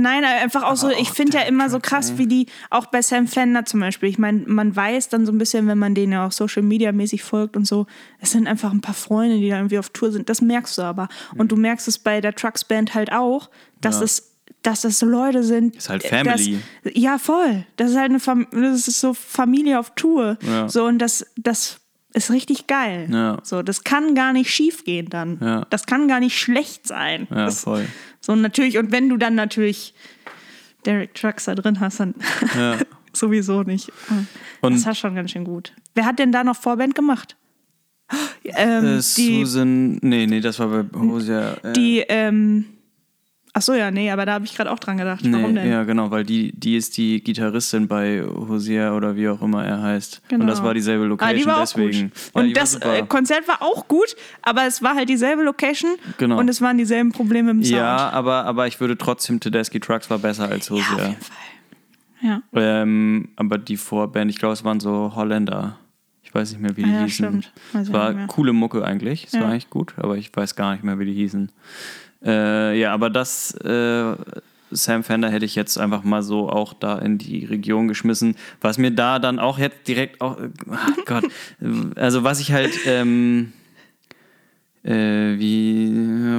Nein, 0.02 0.24
einfach 0.24 0.62
auch 0.62 0.76
so, 0.76 0.88
Aber 0.88 0.98
ich 0.98 1.10
auch 1.10 1.14
finde 1.14 1.38
ja 1.38 1.44
immer 1.44 1.68
so 1.70 1.80
krass, 1.80 2.18
wie 2.18 2.26
die, 2.26 2.46
auch 2.70 2.86
bei 2.86 3.02
Sam 3.02 3.26
Fender 3.26 3.64
zum 3.64 3.80
Beispiel. 3.80 4.08
Ich 4.08 4.18
meine, 4.18 4.42
man 4.46 4.74
weiß 4.74 5.08
dann 5.08 5.26
so 5.26 5.32
ein 5.32 5.38
bisschen, 5.38 5.66
wenn 5.66 5.78
man 5.78 5.94
denen 5.94 6.12
ja 6.12 6.26
auch 6.26 6.32
Social 6.32 6.62
Media 6.62 6.92
mäßig 6.92 7.22
folgt 7.22 7.56
und 7.56 7.66
so, 7.66 7.86
es 8.20 8.32
sind 8.32 8.46
einfach 8.46 8.72
ein 8.72 8.80
paar 8.80 8.94
Freunde, 8.94 9.38
die 9.38 9.48
da 9.48 9.56
irgendwie 9.56 9.78
auf 9.78 9.90
Tour 9.90 10.12
sind. 10.12 10.28
Das 10.28 10.40
merkst 10.40 10.76
du 10.78 10.82
aber. 10.82 11.08
Und 11.36 11.52
du 11.52 11.56
merkst 11.56 11.88
es 11.88 11.98
bei 11.98 12.20
der 12.20 12.34
Trucks 12.34 12.64
Band 12.64 12.94
halt 12.94 13.12
auch, 13.12 13.50
dass 13.80 13.96
Mhm. 13.96 14.00
Ja. 14.00 14.04
es 14.04 14.24
dass 14.62 14.80
das 14.80 14.98
so 14.98 15.06
Leute 15.06 15.44
sind. 15.44 15.76
Ist 15.76 15.88
halt 15.88 16.04
äh, 16.04 16.08
Family. 16.08 16.58
Das, 16.82 16.92
ja, 16.96 17.18
voll. 17.18 17.64
Das 17.76 17.90
ist 17.92 17.96
halt 17.96 18.10
eine 18.10 18.18
Fam 18.18 18.46
das 18.50 18.88
ist 18.88 19.00
so 19.00 19.14
Familie 19.14 19.78
auf 19.78 19.94
Tour. 19.94 20.36
Ja. 20.42 20.68
So, 20.68 20.84
und 20.84 20.98
das, 20.98 21.24
das 21.36 21.78
ist 22.12 22.30
richtig 22.32 22.66
geil. 22.66 23.08
Ja. 23.12 23.38
So, 23.44 23.62
das 23.62 23.84
kann 23.84 24.16
gar 24.16 24.32
nicht 24.32 24.50
schief 24.50 24.82
gehen 24.84 25.08
dann. 25.10 25.38
Ja. 25.40 25.66
Das 25.70 25.86
kann 25.86 26.08
gar 26.08 26.18
nicht 26.18 26.36
schlecht 26.38 26.88
sein. 26.88 27.28
Ja, 27.30 27.44
das, 27.44 27.60
voll. 27.60 27.86
So 28.28 28.36
natürlich, 28.36 28.78
und 28.78 28.92
wenn 28.92 29.08
du 29.08 29.16
dann 29.16 29.34
natürlich 29.34 29.94
Derek 30.86 31.14
Trucks 31.14 31.46
da 31.46 31.54
drin 31.56 31.80
hast, 31.80 31.98
dann 31.98 32.14
Ja. 32.56 32.78
sowieso 33.12 33.62
nicht. 33.64 33.90
Und- 34.60 34.74
das 34.74 34.86
war 34.86 34.94
schon 34.94 35.14
ganz 35.16 35.32
schön 35.32 35.44
gut. 35.44 35.72
Wer 35.94 36.04
hat 36.04 36.18
denn 36.20 36.30
da 36.30 36.44
noch 36.44 36.56
Vorband 36.56 36.94
gemacht? 36.94 37.36
Ähm, 38.44 38.84
Äh, 38.84 38.96
die, 39.16 39.44
Susan, 39.44 39.96
nee, 40.00 40.26
nee, 40.26 40.40
das 40.40 40.58
war 40.58 40.68
bei 40.68 40.98
Hosea. 40.98 41.54
Äh, 41.62 41.72
die, 41.74 41.98
ähm, 42.08 42.64
Ach 43.58 43.62
so, 43.62 43.74
ja, 43.74 43.90
nee, 43.90 44.08
aber 44.12 44.24
da 44.24 44.34
habe 44.34 44.44
ich 44.44 44.54
gerade 44.54 44.70
auch 44.70 44.78
dran 44.78 44.98
gedacht. 44.98 45.20
Warum 45.24 45.52
Nee, 45.52 45.62
denn? 45.62 45.70
ja, 45.72 45.82
genau, 45.82 46.12
weil 46.12 46.22
die, 46.22 46.52
die 46.52 46.76
ist 46.76 46.96
die 46.96 47.20
Gitarristin 47.24 47.88
bei 47.88 48.22
Hosier 48.22 48.92
oder 48.96 49.16
wie 49.16 49.28
auch 49.28 49.42
immer 49.42 49.64
er 49.64 49.82
heißt. 49.82 50.22
Genau. 50.28 50.42
Und 50.42 50.46
das 50.46 50.62
war 50.62 50.74
dieselbe 50.74 51.02
Ah, 51.04 51.08
Location, 51.08 51.36
die 51.38 51.46
war 51.46 51.56
auch 51.56 51.60
deswegen. 51.62 52.02
gut. 52.10 52.12
Ja, 52.34 52.40
Und 52.40 52.46
war 52.46 52.52
das 52.54 52.72
super. 52.74 52.96
äh, 52.98 53.02
Konzert 53.08 53.48
war 53.48 53.60
auch 53.60 53.88
gut, 53.88 54.14
aber 54.42 54.64
es 54.66 54.80
war 54.80 54.94
halt 54.94 55.08
dieselbe 55.08 55.42
Location 55.42 55.90
Genau. 56.18 56.38
und 56.38 56.48
es 56.48 56.60
waren 56.62 56.78
dieselben 56.78 57.10
Probleme 57.10 57.50
im 57.50 57.64
Sound. 57.64 57.74
ja, 57.76 58.10
aber, 58.10 58.44
aber 58.44 58.68
ich 58.68 58.78
würde 58.78 58.96
trotzdem 58.96 59.40
Tedeschi 59.40 59.80
Trucks 59.80 60.08
war 60.08 60.18
besser 60.20 60.48
als 60.48 60.68
Ja, 60.68 60.76
auf 60.76 60.80
jeden 60.88 60.96
Fall. 61.20 61.36
Ja, 62.20 62.42
ähm, 62.52 63.28
aber 63.34 63.58
die 63.58 63.76
Vorband, 63.76 64.30
ich 64.30 64.38
glaube, 64.38 64.52
es 64.52 64.62
waren 64.62 64.78
so 64.78 65.12
Holländer. 65.16 65.78
Ich 66.22 66.34
weiß 66.34 66.50
nicht 66.52 66.60
mehr, 66.60 66.76
wie 66.76 66.82
die 66.82 66.90
Ah 66.90 66.92
ja, 66.94 67.04
hießen. 67.06 67.26
stimmt. 67.26 67.52
Weiß 67.72 67.86
Es 67.88 67.92
war 67.92 68.14
coole 68.26 68.52
Mucke 68.52 68.84
eigentlich. 68.84 69.24
Es 69.26 69.32
Ja. 69.32 69.40
war 69.40 69.48
eigentlich 69.50 69.70
gut, 69.70 69.94
aber 69.96 70.16
ich 70.16 70.30
weiß 70.32 70.54
gar 70.54 70.72
nicht 70.72 70.84
mehr, 70.84 70.98
wie 71.00 71.06
die 71.06 71.14
hießen. 71.14 71.50
Äh, 72.24 72.78
ja, 72.78 72.92
aber 72.92 73.10
das 73.10 73.52
äh, 73.54 74.14
Sam 74.70 75.02
Fender 75.02 75.30
hätte 75.30 75.44
ich 75.44 75.54
jetzt 75.54 75.78
einfach 75.78 76.02
mal 76.04 76.22
so 76.22 76.48
auch 76.48 76.74
da 76.74 76.98
in 76.98 77.18
die 77.18 77.44
Region 77.44 77.88
geschmissen. 77.88 78.36
Was 78.60 78.78
mir 78.78 78.90
da 78.90 79.18
dann 79.18 79.38
auch 79.38 79.58
jetzt 79.58 79.86
direkt 79.88 80.20
auch, 80.20 80.38
äh, 80.38 80.50
ach 80.70 80.90
Gott, 81.06 81.24
also 81.96 82.24
was 82.24 82.40
ich 82.40 82.52
halt, 82.52 82.72
ähm, 82.86 83.52
äh, 84.84 85.38
wie, 85.38 85.92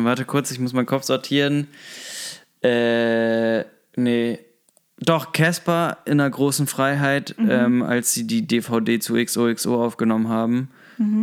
warte 0.03 0.25
kurz, 0.25 0.51
ich 0.51 0.59
muss 0.59 0.73
meinen 0.73 0.85
Kopf 0.85 1.03
sortieren. 1.03 1.67
Äh, 2.61 3.63
nee. 3.95 4.39
Doch, 5.01 5.31
Casper 5.31 5.97
in 6.05 6.17
der 6.17 6.29
großen 6.29 6.67
Freiheit, 6.67 7.33
ähm, 7.39 7.83
als 7.83 8.13
sie 8.13 8.27
die 8.27 8.45
DVD 8.45 8.99
zu 8.99 9.15
XOXO 9.15 9.81
aufgenommen 9.83 10.27
haben. 10.27 10.69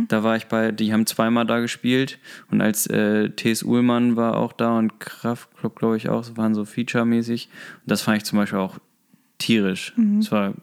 Da 0.07 0.23
war 0.23 0.35
ich 0.35 0.45
bei, 0.47 0.71
die 0.71 0.91
haben 0.91 1.05
zweimal 1.05 1.45
da 1.45 1.59
gespielt. 1.59 2.17
Und 2.49 2.61
als 2.61 2.87
äh, 2.87 3.29
T.S. 3.29 3.61
Uhlmann 3.63 4.15
war 4.15 4.37
auch 4.37 4.53
da 4.53 4.77
und 4.77 4.99
Kraftklub, 4.99 5.75
glaube 5.77 5.97
ich, 5.97 6.09
auch, 6.09 6.23
so 6.23 6.35
waren 6.37 6.55
so 6.55 6.65
Feature-mäßig. 6.65 7.49
Und 7.83 7.91
das 7.91 8.01
fand 8.01 8.17
ich 8.17 8.23
zum 8.23 8.39
Beispiel 8.39 8.57
auch 8.59 8.79
tierisch. 9.37 9.93
Das 9.95 10.31
war 10.31 10.53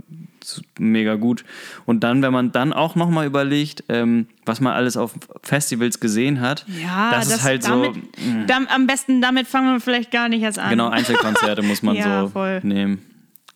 s- 0.43 0.63
mega 0.81 1.15
gut. 1.15 1.45
Und 1.87 2.03
dann, 2.03 2.23
wenn 2.23 2.33
man 2.33 2.51
dann 2.51 2.73
auch 2.73 2.97
nochmal 2.97 3.25
überlegt, 3.27 3.85
ähm, 3.89 4.27
was 4.47 4.61
man 4.61 4.73
alles 4.73 4.97
auf 4.97 5.15
Festivals 5.43 6.01
gesehen 6.01 6.41
hat, 6.41 6.67
Ja, 6.83 7.13
das, 7.13 7.29
ist 7.29 7.45
halt 7.45 7.65
damit, 7.65 7.95
so. 7.95 8.01
mm. 8.31 8.47
dam- 8.49 8.67
am 8.67 8.89
besten 8.89 9.21
damit 9.21 9.47
fangen 9.47 9.75
wir 9.75 9.81
vielleicht 9.81 10.11
gar 10.11 10.29
nicht 10.29 10.43
erst 10.43 10.59
an. 10.59 10.71
Genau, 10.71 10.89
Einzelkonzerte 10.89 11.63
muss 11.63 11.83
man 11.85 11.95
Ja, 11.97 12.23
so 12.23 12.31
voll. 12.31 12.61
nehmen. 12.65 13.01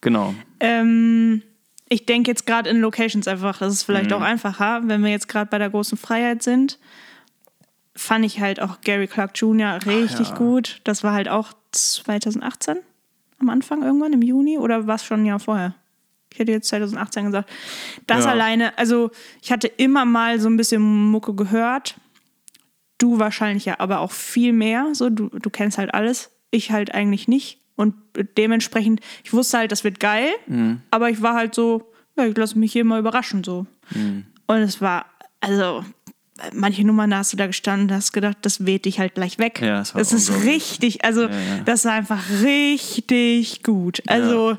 Genau. 0.00 0.36
Ähm, 0.60 1.42
ich 1.88 2.06
denke 2.06 2.30
jetzt 2.30 2.46
gerade 2.46 2.68
in 2.70 2.80
Locations 2.80 3.26
einfach, 3.28 3.58
das 3.58 3.72
ist 3.72 3.82
vielleicht 3.84 4.10
Mhm. 4.10 4.16
auch 4.16 4.20
einfacher, 4.22 4.82
wenn 4.84 5.02
wir 5.02 5.10
jetzt 5.10 5.28
gerade 5.28 5.48
bei 5.50 5.58
der 5.58 5.70
großen 5.70 5.96
Freiheit 5.98 6.42
sind. 6.42 6.78
Fand 7.96 8.24
ich 8.24 8.40
halt 8.40 8.60
auch 8.60 8.80
Gary 8.82 9.06
Clark 9.08 9.32
Jr. 9.34 9.78
richtig 9.86 10.28
ja. 10.28 10.34
gut. 10.36 10.80
Das 10.84 11.02
war 11.02 11.12
halt 11.12 11.28
auch 11.28 11.52
2018 11.72 12.76
am 13.40 13.48
Anfang 13.48 13.82
irgendwann 13.82 14.12
im 14.12 14.22
Juni 14.22 14.58
oder 14.58 14.86
war 14.86 14.96
es 14.96 15.04
schon 15.04 15.22
ein 15.22 15.26
Jahr 15.26 15.40
vorher? 15.40 15.74
Ich 16.32 16.38
hätte 16.38 16.52
jetzt 16.52 16.68
2018 16.68 17.26
gesagt. 17.26 17.50
Das 18.06 18.24
Ja. 18.24 18.30
alleine, 18.32 18.76
also 18.78 19.10
ich 19.42 19.50
hatte 19.50 19.66
immer 19.66 20.04
mal 20.04 20.38
so 20.38 20.48
ein 20.48 20.56
bisschen 20.56 20.82
Mucke 21.10 21.34
gehört. 21.34 21.96
Du 22.98 23.18
wahrscheinlich 23.18 23.64
ja, 23.64 23.76
aber 23.78 24.00
auch 24.00 24.12
viel 24.12 24.52
mehr. 24.52 24.88
So, 24.92 25.08
du, 25.10 25.28
du 25.28 25.50
kennst 25.50 25.78
halt 25.78 25.94
alles. 25.94 26.30
Ich 26.50 26.70
halt 26.70 26.92
eigentlich 26.94 27.28
nicht. 27.28 27.58
Und 27.78 27.94
dementsprechend, 28.36 29.00
ich 29.22 29.32
wusste 29.32 29.58
halt, 29.58 29.70
das 29.70 29.84
wird 29.84 30.00
geil, 30.00 30.28
aber 30.90 31.10
ich 31.10 31.22
war 31.22 31.34
halt 31.34 31.54
so, 31.54 31.92
ja, 32.16 32.26
ich 32.26 32.36
lasse 32.36 32.58
mich 32.58 32.72
hier 32.72 32.84
mal 32.84 32.98
überraschen 32.98 33.44
so. 33.44 33.66
Und 34.46 34.56
es 34.56 34.80
war, 34.80 35.06
also, 35.40 35.84
manche 36.52 36.84
Nummern, 36.84 37.10
da 37.10 37.18
hast 37.18 37.32
du 37.32 37.36
da 37.36 37.46
gestanden, 37.46 37.94
hast 37.94 38.12
gedacht, 38.12 38.38
das 38.42 38.66
weht 38.66 38.84
dich 38.84 38.98
halt 38.98 39.14
gleich 39.14 39.38
weg. 39.38 39.60
Ja, 39.62 39.78
das 39.78 39.94
war 39.94 40.00
das 40.00 40.12
ist 40.12 40.42
richtig, 40.42 41.04
also, 41.04 41.28
ja. 41.28 41.30
das 41.64 41.84
war 41.84 41.92
einfach 41.92 42.22
richtig 42.42 43.62
gut. 43.62 44.02
Also, 44.08 44.58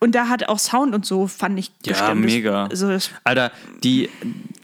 und 0.00 0.16
da 0.16 0.28
hat 0.28 0.48
auch 0.48 0.58
Sound 0.58 0.94
und 0.96 1.06
so, 1.06 1.28
fand 1.28 1.56
ich 1.58 1.70
Ja, 1.84 1.92
bestimmt. 1.92 2.24
mega. 2.24 2.66
Also, 2.66 2.96
Alter, 3.22 3.52
die, 3.84 4.08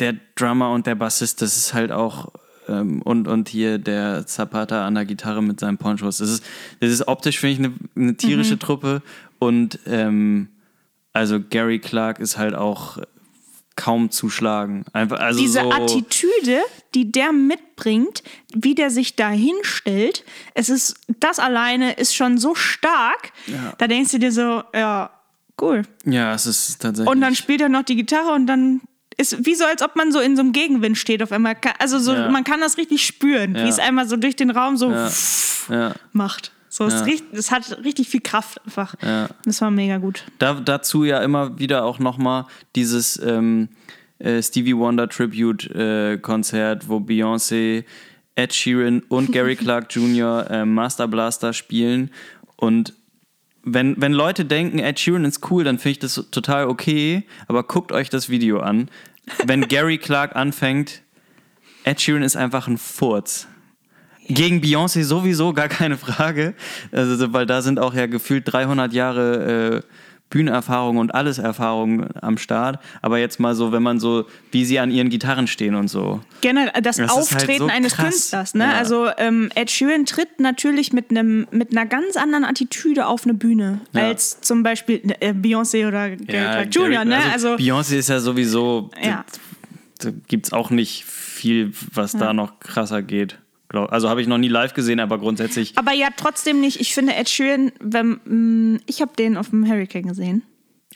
der 0.00 0.16
Drummer 0.34 0.72
und 0.72 0.88
der 0.88 0.96
Bassist, 0.96 1.40
das 1.40 1.56
ist 1.56 1.72
halt 1.72 1.92
auch. 1.92 2.32
Ähm, 2.68 3.02
und, 3.02 3.28
und 3.28 3.48
hier 3.48 3.78
der 3.78 4.26
Zapata 4.26 4.86
an 4.86 4.94
der 4.94 5.04
Gitarre 5.04 5.42
mit 5.42 5.60
seinen 5.60 5.78
Ponchos. 5.78 6.18
Das 6.18 6.30
ist, 6.30 6.44
das 6.80 6.90
ist 6.90 7.08
optisch, 7.08 7.38
finde 7.38 7.52
ich, 7.52 7.58
eine, 7.58 7.74
eine 7.96 8.16
tierische 8.16 8.58
Truppe. 8.58 9.02
Und 9.38 9.78
ähm, 9.86 10.48
also 11.12 11.40
Gary 11.40 11.78
Clark 11.78 12.18
ist 12.18 12.38
halt 12.38 12.54
auch 12.54 12.98
kaum 13.76 14.10
zu 14.10 14.30
schlagen. 14.30 14.84
Einfach, 14.92 15.18
also 15.18 15.40
diese 15.40 15.60
so, 15.62 15.70
Attitüde, 15.70 16.60
die 16.94 17.10
der 17.10 17.32
mitbringt, 17.32 18.22
wie 18.54 18.74
der 18.74 18.90
sich 18.90 19.16
da 19.16 19.30
hinstellt, 19.30 20.24
es 20.54 20.68
ist, 20.68 20.96
das 21.20 21.38
alleine 21.38 21.94
ist 21.94 22.14
schon 22.14 22.38
so 22.38 22.54
stark, 22.54 23.32
Ja. 23.46 23.74
da 23.78 23.86
denkst 23.88 24.12
du 24.12 24.18
dir 24.18 24.32
so, 24.32 24.62
ja, 24.72 25.10
cool. 25.60 25.82
Ja, 26.04 26.34
es 26.34 26.46
ist 26.46 26.80
tatsächlich. 26.82 27.10
Und 27.10 27.20
dann 27.20 27.34
spielt 27.34 27.60
er 27.60 27.68
noch 27.68 27.82
die 27.82 27.96
Gitarre 27.96 28.32
und 28.32 28.46
dann 28.46 28.80
ist 29.16 29.44
wie 29.46 29.54
so, 29.54 29.64
als 29.64 29.82
ob 29.82 29.96
man 29.96 30.12
so 30.12 30.20
in 30.20 30.36
so 30.36 30.42
einem 30.42 30.52
Gegenwind 30.52 30.98
steht 30.98 31.22
auf 31.22 31.32
einmal. 31.32 31.56
Also 31.78 31.98
so, 31.98 32.12
Ja. 32.12 32.30
man 32.30 32.44
kann 32.44 32.60
das 32.60 32.76
richtig 32.78 33.04
spüren, 33.06 33.54
Ja. 33.54 33.64
wie 33.64 33.68
es 33.68 33.78
einmal 33.78 34.08
so 34.08 34.16
durch 34.16 34.36
den 34.36 34.50
Raum 34.50 34.76
so 34.76 34.90
Ja. 35.70 35.94
macht. 36.12 36.52
So, 36.68 36.86
es, 36.86 37.06
riecht, 37.06 37.24
es 37.32 37.52
hat 37.52 37.78
richtig 37.84 38.08
viel 38.08 38.20
Kraft 38.20 38.60
einfach. 38.66 38.96
Das 39.44 39.60
war 39.60 39.70
mega 39.70 39.98
gut. 39.98 40.24
Da, 40.40 40.54
dazu 40.54 41.04
ja 41.04 41.20
immer 41.22 41.56
wieder 41.60 41.84
auch 41.84 42.00
nochmal 42.00 42.46
dieses 42.74 43.16
ähm, 43.24 43.68
äh, 44.18 44.42
Stevie 44.42 44.76
Wonder 44.76 45.08
Tribute 45.08 45.70
äh, 45.70 46.18
Konzert, 46.18 46.88
wo 46.88 46.96
Beyoncé, 46.96 47.84
Ed 48.34 48.52
Sheeran 48.52 49.02
und 49.08 49.30
Gary 49.30 49.54
Clark 49.54 49.86
Jr. 49.94 50.50
Äh, 50.50 50.64
Master 50.64 51.06
Blaster 51.06 51.52
spielen. 51.52 52.10
Und 52.56 52.92
wenn, 53.64 54.00
wenn 54.00 54.12
Leute 54.12 54.44
denken, 54.44 54.78
Ed 54.78 54.98
Sheeran 55.00 55.24
ist 55.24 55.50
cool, 55.50 55.64
dann 55.64 55.78
finde 55.78 55.90
ich 55.92 55.98
das 55.98 56.14
total 56.30 56.66
okay, 56.68 57.24
aber 57.48 57.62
guckt 57.62 57.92
euch 57.92 58.10
das 58.10 58.28
Video 58.28 58.60
an. 58.60 58.88
Wenn 59.46 59.62
Gary 59.68 59.98
Clark 59.98 60.36
anfängt, 60.36 61.02
Ed 61.84 62.00
Sheeran 62.00 62.22
ist 62.22 62.36
einfach 62.36 62.68
ein 62.68 62.78
Furz. 62.78 63.46
Gegen 64.26 64.60
Beyoncé 64.62 65.02
sowieso 65.04 65.52
gar 65.52 65.68
keine 65.68 65.98
Frage, 65.98 66.54
also, 66.92 67.14
so- 67.16 67.32
weil 67.34 67.44
da 67.46 67.60
sind 67.60 67.78
auch 67.78 67.92
ja 67.94 68.06
gefühlt 68.06 68.50
300 68.50 68.92
Jahre 68.94 69.82
äh, 69.84 69.88
Bühnenerfahrung 70.34 70.96
und 70.96 71.14
alles 71.14 71.38
Erfahrung 71.38 72.08
am 72.20 72.38
Start. 72.38 72.80
Aber 73.02 73.18
jetzt 73.18 73.38
mal 73.38 73.54
so, 73.54 73.70
wenn 73.70 73.84
man 73.84 74.00
so, 74.00 74.26
wie 74.50 74.64
sie 74.64 74.80
an 74.80 74.90
ihren 74.90 75.08
Gitarren 75.08 75.46
stehen 75.46 75.76
und 75.76 75.86
so. 75.86 76.20
Generell 76.40 76.72
das, 76.82 76.96
Das 76.96 77.08
halt 77.08 77.10
Auftreten 77.12 77.58
so 77.60 77.66
eines 77.68 77.94
krass. 77.94 78.04
Künstlers. 78.10 78.54
Ne? 78.54 78.64
Ja. 78.64 78.72
Also 78.72 79.08
ähm, 79.16 79.48
Ed 79.54 79.70
Sheeran 79.70 80.06
tritt 80.06 80.40
natürlich 80.40 80.92
mit, 80.92 81.10
einem, 81.10 81.46
mit 81.52 81.70
einer 81.70 81.86
ganz 81.86 82.16
anderen 82.16 82.44
Attitüde 82.44 83.06
auf 83.06 83.22
eine 83.24 83.34
Bühne 83.34 83.80
Ja. 83.92 84.08
als 84.08 84.40
zum 84.40 84.64
Beispiel 84.64 85.00
äh, 85.20 85.30
Beyoncé 85.32 85.86
oder 85.86 86.10
Gary 86.10 86.26
Clark 86.26 86.74
Jr. 86.74 87.04
Ne? 87.04 87.18
Also, 87.32 87.54
Beyoncé 87.54 87.94
ist 87.96 88.08
ja 88.08 88.18
sowieso, 88.18 88.90
Ja. 89.00 89.24
da, 90.00 90.10
da 90.10 90.16
gibt 90.26 90.46
es 90.46 90.52
auch 90.52 90.70
nicht 90.70 91.04
viel, 91.04 91.72
was 91.92 92.12
da 92.12 92.32
noch 92.32 92.58
krasser 92.58 93.02
geht. 93.02 93.38
Glaub- 93.74 93.92
Also 93.92 94.08
habe 94.08 94.20
ich 94.22 94.28
noch 94.28 94.38
nie 94.38 94.46
live 94.48 94.72
gesehen, 94.72 95.00
aber 95.00 95.18
grundsätzlich. 95.18 95.76
aber 95.76 95.92
ja, 95.92 96.08
trotzdem 96.16 96.60
nicht. 96.60 96.80
Ich 96.80 96.94
finde 96.94 97.14
Ed 97.16 97.28
Sheeran, 97.28 97.72
wenn, 97.80 98.20
mh, 98.24 98.80
ich 98.86 99.00
habe 99.02 99.12
den 99.16 99.36
auf 99.36 99.50
dem 99.50 99.66
Hurricane 99.68 100.06
gesehen. 100.06 100.42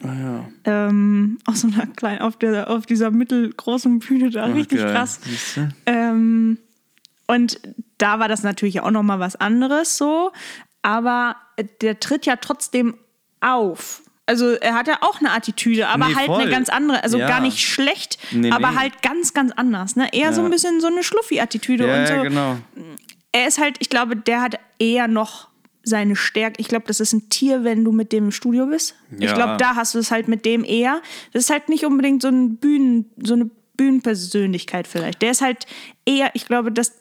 Ah, 0.00 0.14
ja. 0.14 0.48
Ähm, 0.88 1.38
auf 1.44 1.56
so 1.56 1.66
einer 1.66 1.86
kleinen, 1.88 2.20
auf, 2.20 2.36
der, 2.36 2.70
auf 2.70 2.86
dieser 2.86 3.10
mittelgroßen 3.10 3.98
Bühne 3.98 4.30
da, 4.30 4.44
richtig 4.46 4.78
geil. 4.78 4.92
krass. 4.94 5.18
Ähm, 5.86 6.58
und 7.26 7.60
da 7.98 8.20
war 8.20 8.28
das 8.28 8.44
natürlich 8.44 8.80
auch 8.80 8.92
nochmal 8.92 9.18
was 9.18 9.34
anderes 9.34 9.96
so. 9.98 10.30
Aber 10.82 11.34
der 11.80 11.98
tritt 11.98 12.26
ja 12.26 12.36
trotzdem 12.36 12.94
auf. 13.40 14.02
Also 14.28 14.50
er 14.52 14.74
hat 14.74 14.86
ja 14.86 14.98
auch 15.00 15.20
eine 15.20 15.32
Attitüde, 15.32 15.88
aber 15.88 16.06
Nee, 16.08 16.14
halt 16.14 16.26
voll. 16.26 16.42
eine 16.42 16.50
ganz 16.50 16.68
andere. 16.68 17.02
Also 17.02 17.18
Ja. 17.18 17.26
gar 17.28 17.40
nicht 17.40 17.58
schlecht, 17.60 18.18
Nee, 18.30 18.50
aber 18.50 18.70
nee. 18.72 18.76
halt 18.76 19.02
ganz, 19.02 19.32
ganz 19.34 19.52
anders. 19.52 19.96
Ne? 19.96 20.08
Eher 20.12 20.32
so 20.32 20.42
Ja. 20.42 20.46
ein 20.46 20.50
bisschen 20.50 20.80
so 20.80 20.86
eine 20.86 21.02
Schluffi-Attitüde 21.02 21.86
Ja, 21.88 22.00
und 22.00 22.06
so. 22.06 22.12
ja, 22.14 22.22
genau. 22.22 22.56
Er 23.32 23.48
ist 23.48 23.58
halt, 23.58 23.76
ich 23.80 23.88
glaube, 23.90 24.16
der 24.16 24.40
hat 24.42 24.58
eher 24.78 25.08
noch 25.08 25.48
seine 25.82 26.16
Stärke. 26.16 26.60
Ich 26.60 26.68
glaube, 26.68 26.84
das 26.86 27.00
ist 27.00 27.12
ein 27.14 27.30
Tier, 27.30 27.64
wenn 27.64 27.84
du 27.84 27.92
mit 27.92 28.12
dem 28.12 28.24
im 28.26 28.30
Studio 28.32 28.66
bist. 28.66 28.94
Ich 29.18 29.32
glaube, 29.32 29.56
da 29.58 29.74
hast 29.74 29.94
du 29.94 29.98
es 29.98 30.10
halt 30.10 30.28
mit 30.28 30.44
dem 30.44 30.62
eher. 30.64 31.00
Das 31.32 31.44
ist 31.44 31.50
halt 31.50 31.70
nicht 31.70 31.84
unbedingt 31.86 32.20
so 32.20 32.28
ein 32.28 32.56
Bühnen, 32.56 33.06
so 33.22 33.32
eine 33.34 33.48
Bühnenpersönlichkeit 33.78 34.86
vielleicht. 34.86 35.22
Der 35.22 35.30
ist 35.30 35.40
halt 35.40 35.66
eher, 36.04 36.30
ich 36.34 36.46
glaube, 36.46 36.72
dass 36.72 36.92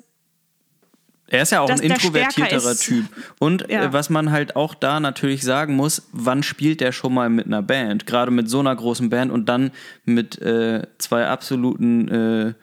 Er 1.29 1.41
ist 1.41 1.51
ja 1.51 1.59
auch 1.61 1.69
ein 1.69 1.79
introvertierterer. 1.79 2.75
Typ. 2.75 3.05
Und 3.39 3.69
Ja. 3.69 3.83
äh, 3.85 3.93
was 3.93 4.09
man 4.09 4.31
halt 4.31 4.55
auch 4.55 4.73
da 4.73 4.99
natürlich 4.99 5.43
sagen 5.43 5.75
muss, 5.75 6.07
wann 6.13 6.41
spielt 6.43 6.79
der 6.81 6.91
schon 6.93 7.13
mal 7.13 7.29
mit 7.29 7.47
einer 7.47 7.61
Band? 7.61 8.05
Gerade 8.05 8.31
mit 8.31 8.49
so 8.49 8.59
einer 8.59 8.75
großen 8.75 9.09
Band 9.09 9.31
und 9.31 9.49
dann 9.49 9.71
mit 10.05 10.41
äh, 10.41 10.83
zwei 10.97 11.27
absoluten 11.27 12.07
äh, 12.07 12.53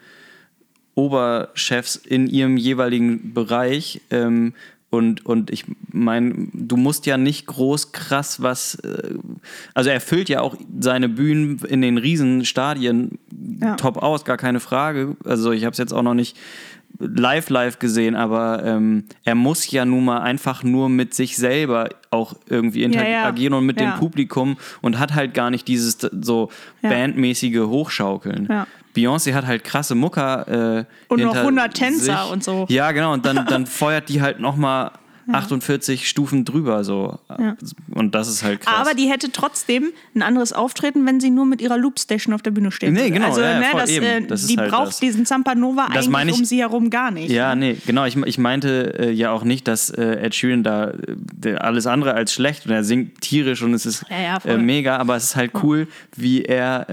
Oberchefs 0.94 1.96
in 1.96 2.26
ihrem 2.28 2.56
jeweiligen 2.56 3.34
Bereich. 3.34 4.00
Ähm, 4.10 4.54
und, 4.90 5.26
und 5.26 5.50
ich 5.50 5.64
meine, 5.90 6.48
du 6.52 6.76
musst 6.76 7.04
ja 7.06 7.16
nicht 7.16 7.46
groß 7.46 7.90
krass 7.90 8.42
was. 8.42 8.76
Äh, 8.76 9.14
also 9.74 9.90
er 9.90 10.00
füllt 10.00 10.28
ja 10.28 10.40
auch 10.40 10.56
seine 10.78 11.08
Bühnen 11.08 11.58
in 11.68 11.82
den 11.82 11.98
Riesenstadien 11.98 13.18
Ja. 13.60 13.74
top 13.74 13.96
aus, 13.96 14.24
gar 14.24 14.36
keine 14.36 14.60
Frage. 14.60 15.16
Also 15.24 15.50
ich 15.50 15.64
habe 15.64 15.72
es 15.72 15.78
jetzt 15.78 15.92
auch 15.92 16.02
noch 16.02 16.14
nicht 16.14 16.36
live 16.98 17.50
live 17.50 17.78
gesehen, 17.78 18.14
aber 18.14 18.62
ähm, 18.64 19.04
er 19.24 19.34
muss 19.34 19.70
ja 19.70 19.84
nun 19.84 20.04
mal 20.04 20.18
einfach 20.20 20.62
nur 20.62 20.88
mit 20.88 21.12
sich 21.14 21.36
selber 21.36 21.88
auch 22.10 22.34
irgendwie 22.48 22.82
interagieren 22.84 23.52
ja. 23.52 23.58
und 23.58 23.66
mit 23.66 23.80
Ja. 23.80 23.90
dem 23.92 23.98
Publikum 23.98 24.56
und 24.80 24.98
hat 24.98 25.14
halt 25.14 25.34
gar 25.34 25.50
nicht 25.50 25.66
dieses 25.68 25.98
so 25.98 26.50
Ja. 26.82 26.90
bandmäßige 26.90 27.60
Hochschaukeln. 27.66 28.46
Ja. 28.50 28.66
Beyoncé 28.96 29.34
hat 29.34 29.44
halt 29.46 29.64
krasse 29.64 29.96
Mucker 29.96 30.46
äh, 30.78 30.84
Und 31.08 31.18
noch 31.20 31.26
hinter 31.34 31.40
100 31.40 31.74
Tänzer 31.74 32.22
sich. 32.22 32.32
und 32.32 32.44
so. 32.44 32.66
Ja, 32.68 32.92
genau, 32.92 33.12
und 33.12 33.26
dann, 33.26 33.44
dann 33.46 33.66
feuert 33.66 34.08
die 34.08 34.22
halt 34.22 34.38
nochmal 35.26 35.42
48 35.42 36.08
Stufen 36.08 36.44
drüber 36.44 36.84
so. 36.84 37.18
Ja. 37.28 37.56
Und 37.94 38.14
das 38.14 38.28
ist 38.28 38.42
halt 38.42 38.60
krass. 38.62 38.74
Aber 38.80 38.94
die 38.94 39.08
hätte 39.10 39.30
trotzdem 39.32 39.92
ein 40.14 40.22
anderes 40.22 40.52
Auftreten, 40.52 41.06
wenn 41.06 41.20
sie 41.20 41.30
nur 41.30 41.46
mit 41.46 41.60
ihrer 41.60 41.78
Loopstation 41.78 42.34
auf 42.34 42.42
der 42.42 42.50
Bühne 42.50 42.70
steht. 42.72 42.92
Nee, 42.92 43.10
genau, 43.10 43.26
Also, 43.28 43.40
ja, 43.40 43.52
ja, 43.52 43.58
ne, 43.60 43.64
voll 43.70 43.80
das, 43.80 43.90
eben. 43.90 44.04
äh, 44.04 44.26
Das 44.26 44.46
die 44.46 44.56
halt 44.56 44.70
braucht 44.70 44.88
das. 44.88 45.00
diesen 45.00 45.26
Zampanova 45.26 45.88
Das 45.94 46.08
meine 46.08 46.22
eigentlich 46.30 46.34
ich- 46.36 46.40
um 46.40 46.44
sie 46.46 46.58
herum 46.60 46.90
gar 46.90 47.10
nicht. 47.10 47.30
Ja, 47.30 47.54
nee, 47.54 47.76
genau. 47.86 48.04
Ich, 48.04 48.16
ich 48.16 48.38
meinte 48.38 48.98
äh, 48.98 49.10
ja 49.10 49.30
auch 49.30 49.44
nicht, 49.44 49.66
dass 49.68 49.90
äh, 49.90 50.02
Ed 50.22 50.34
Sheeran 50.34 50.62
da 50.62 50.92
äh, 51.44 51.54
alles 51.56 51.86
andere 51.86 52.14
als 52.14 52.32
schlecht 52.32 52.66
und 52.66 52.72
er 52.72 52.84
singt 52.84 53.20
tierisch 53.20 53.62
und 53.62 53.74
es 53.74 53.86
ist 53.86 54.04
Ja, 54.10 54.20
ja, 54.20 54.38
äh, 54.44 54.56
mega, 54.58 54.96
aber 54.98 55.16
es 55.16 55.24
ist 55.24 55.36
halt 55.36 55.52
cool, 55.62 55.88
wie 56.16 56.42
er. 56.42 56.86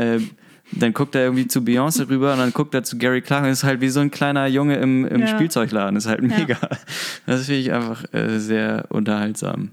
Dann 0.74 0.94
guckt 0.94 1.16
er 1.16 1.24
irgendwie 1.24 1.48
zu 1.48 1.60
Beyoncé 1.60 2.08
rüber 2.10 2.32
und 2.34 2.40
dann 2.40 2.54
guckt 2.54 2.74
er 2.74 2.84
zu 2.84 2.98
Gary 2.98 3.22
Clark 3.22 3.44
und 3.44 3.50
ist 3.50 3.64
halt 3.64 3.82
wie 3.82 3.90
so 3.90 4.00
ein 4.00 4.10
kleiner 4.12 4.48
Junge 4.48 4.78
im, 4.78 5.06
im 5.06 5.22
Ja. 5.22 5.28
Spielzeugladen. 5.28 5.98
ist 5.98 6.06
halt 6.08 6.22
mega. 6.22 6.58
Das 7.26 7.46
finde 7.46 7.60
ich 7.60 7.72
einfach 7.74 8.06
äh, 8.14 8.40
sehr 8.40 8.86
unterhaltsam. 8.90 9.72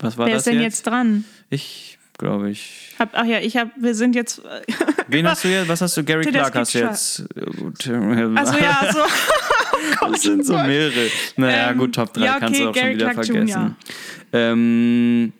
Was 0.00 0.18
war 0.18 0.26
Wer 0.26 0.34
das 0.34 0.46
ist 0.46 0.52
denn 0.52 0.60
jetzt? 0.60 0.78
jetzt 0.78 0.86
dran? 0.88 1.24
Ich 1.50 1.98
glaube 2.18 2.50
ich. 2.50 2.94
Hab, 2.98 3.10
ach 3.14 3.24
ja, 3.24 3.38
ich 3.38 3.56
habe, 3.56 3.70
wir 3.76 3.94
sind 3.94 4.14
jetzt. 4.16 4.42
Wen 5.08 5.26
hast 5.28 5.44
du 5.44 5.48
jetzt? 5.48 5.68
Was 5.68 5.80
hast 5.80 5.96
du? 5.96 6.02
Gary 6.04 6.24
Clark 6.24 6.54
hast 6.54 6.74
du 6.74 6.78
jetzt. 6.80 7.24
Also 7.34 8.58
ja, 8.58 8.92
so. 8.92 8.98
Das 10.12 10.22
sind 10.22 10.44
so 10.46 10.54
mehrere. 10.54 11.08
Naja, 11.36 11.70
Ähm, 11.70 11.78
gut, 11.78 11.94
Top 11.94 12.12
3 12.12 12.24
ja, 12.24 12.38
kannst 12.38 12.60
du 12.60 12.68
okay, 12.68 12.70
auch 12.70 12.74
schon 12.74 12.82
Gary 12.82 12.94
wieder 12.96 13.10
Clark 13.12 13.26
vergessen. 13.26 13.76
Ähm, 14.32 15.32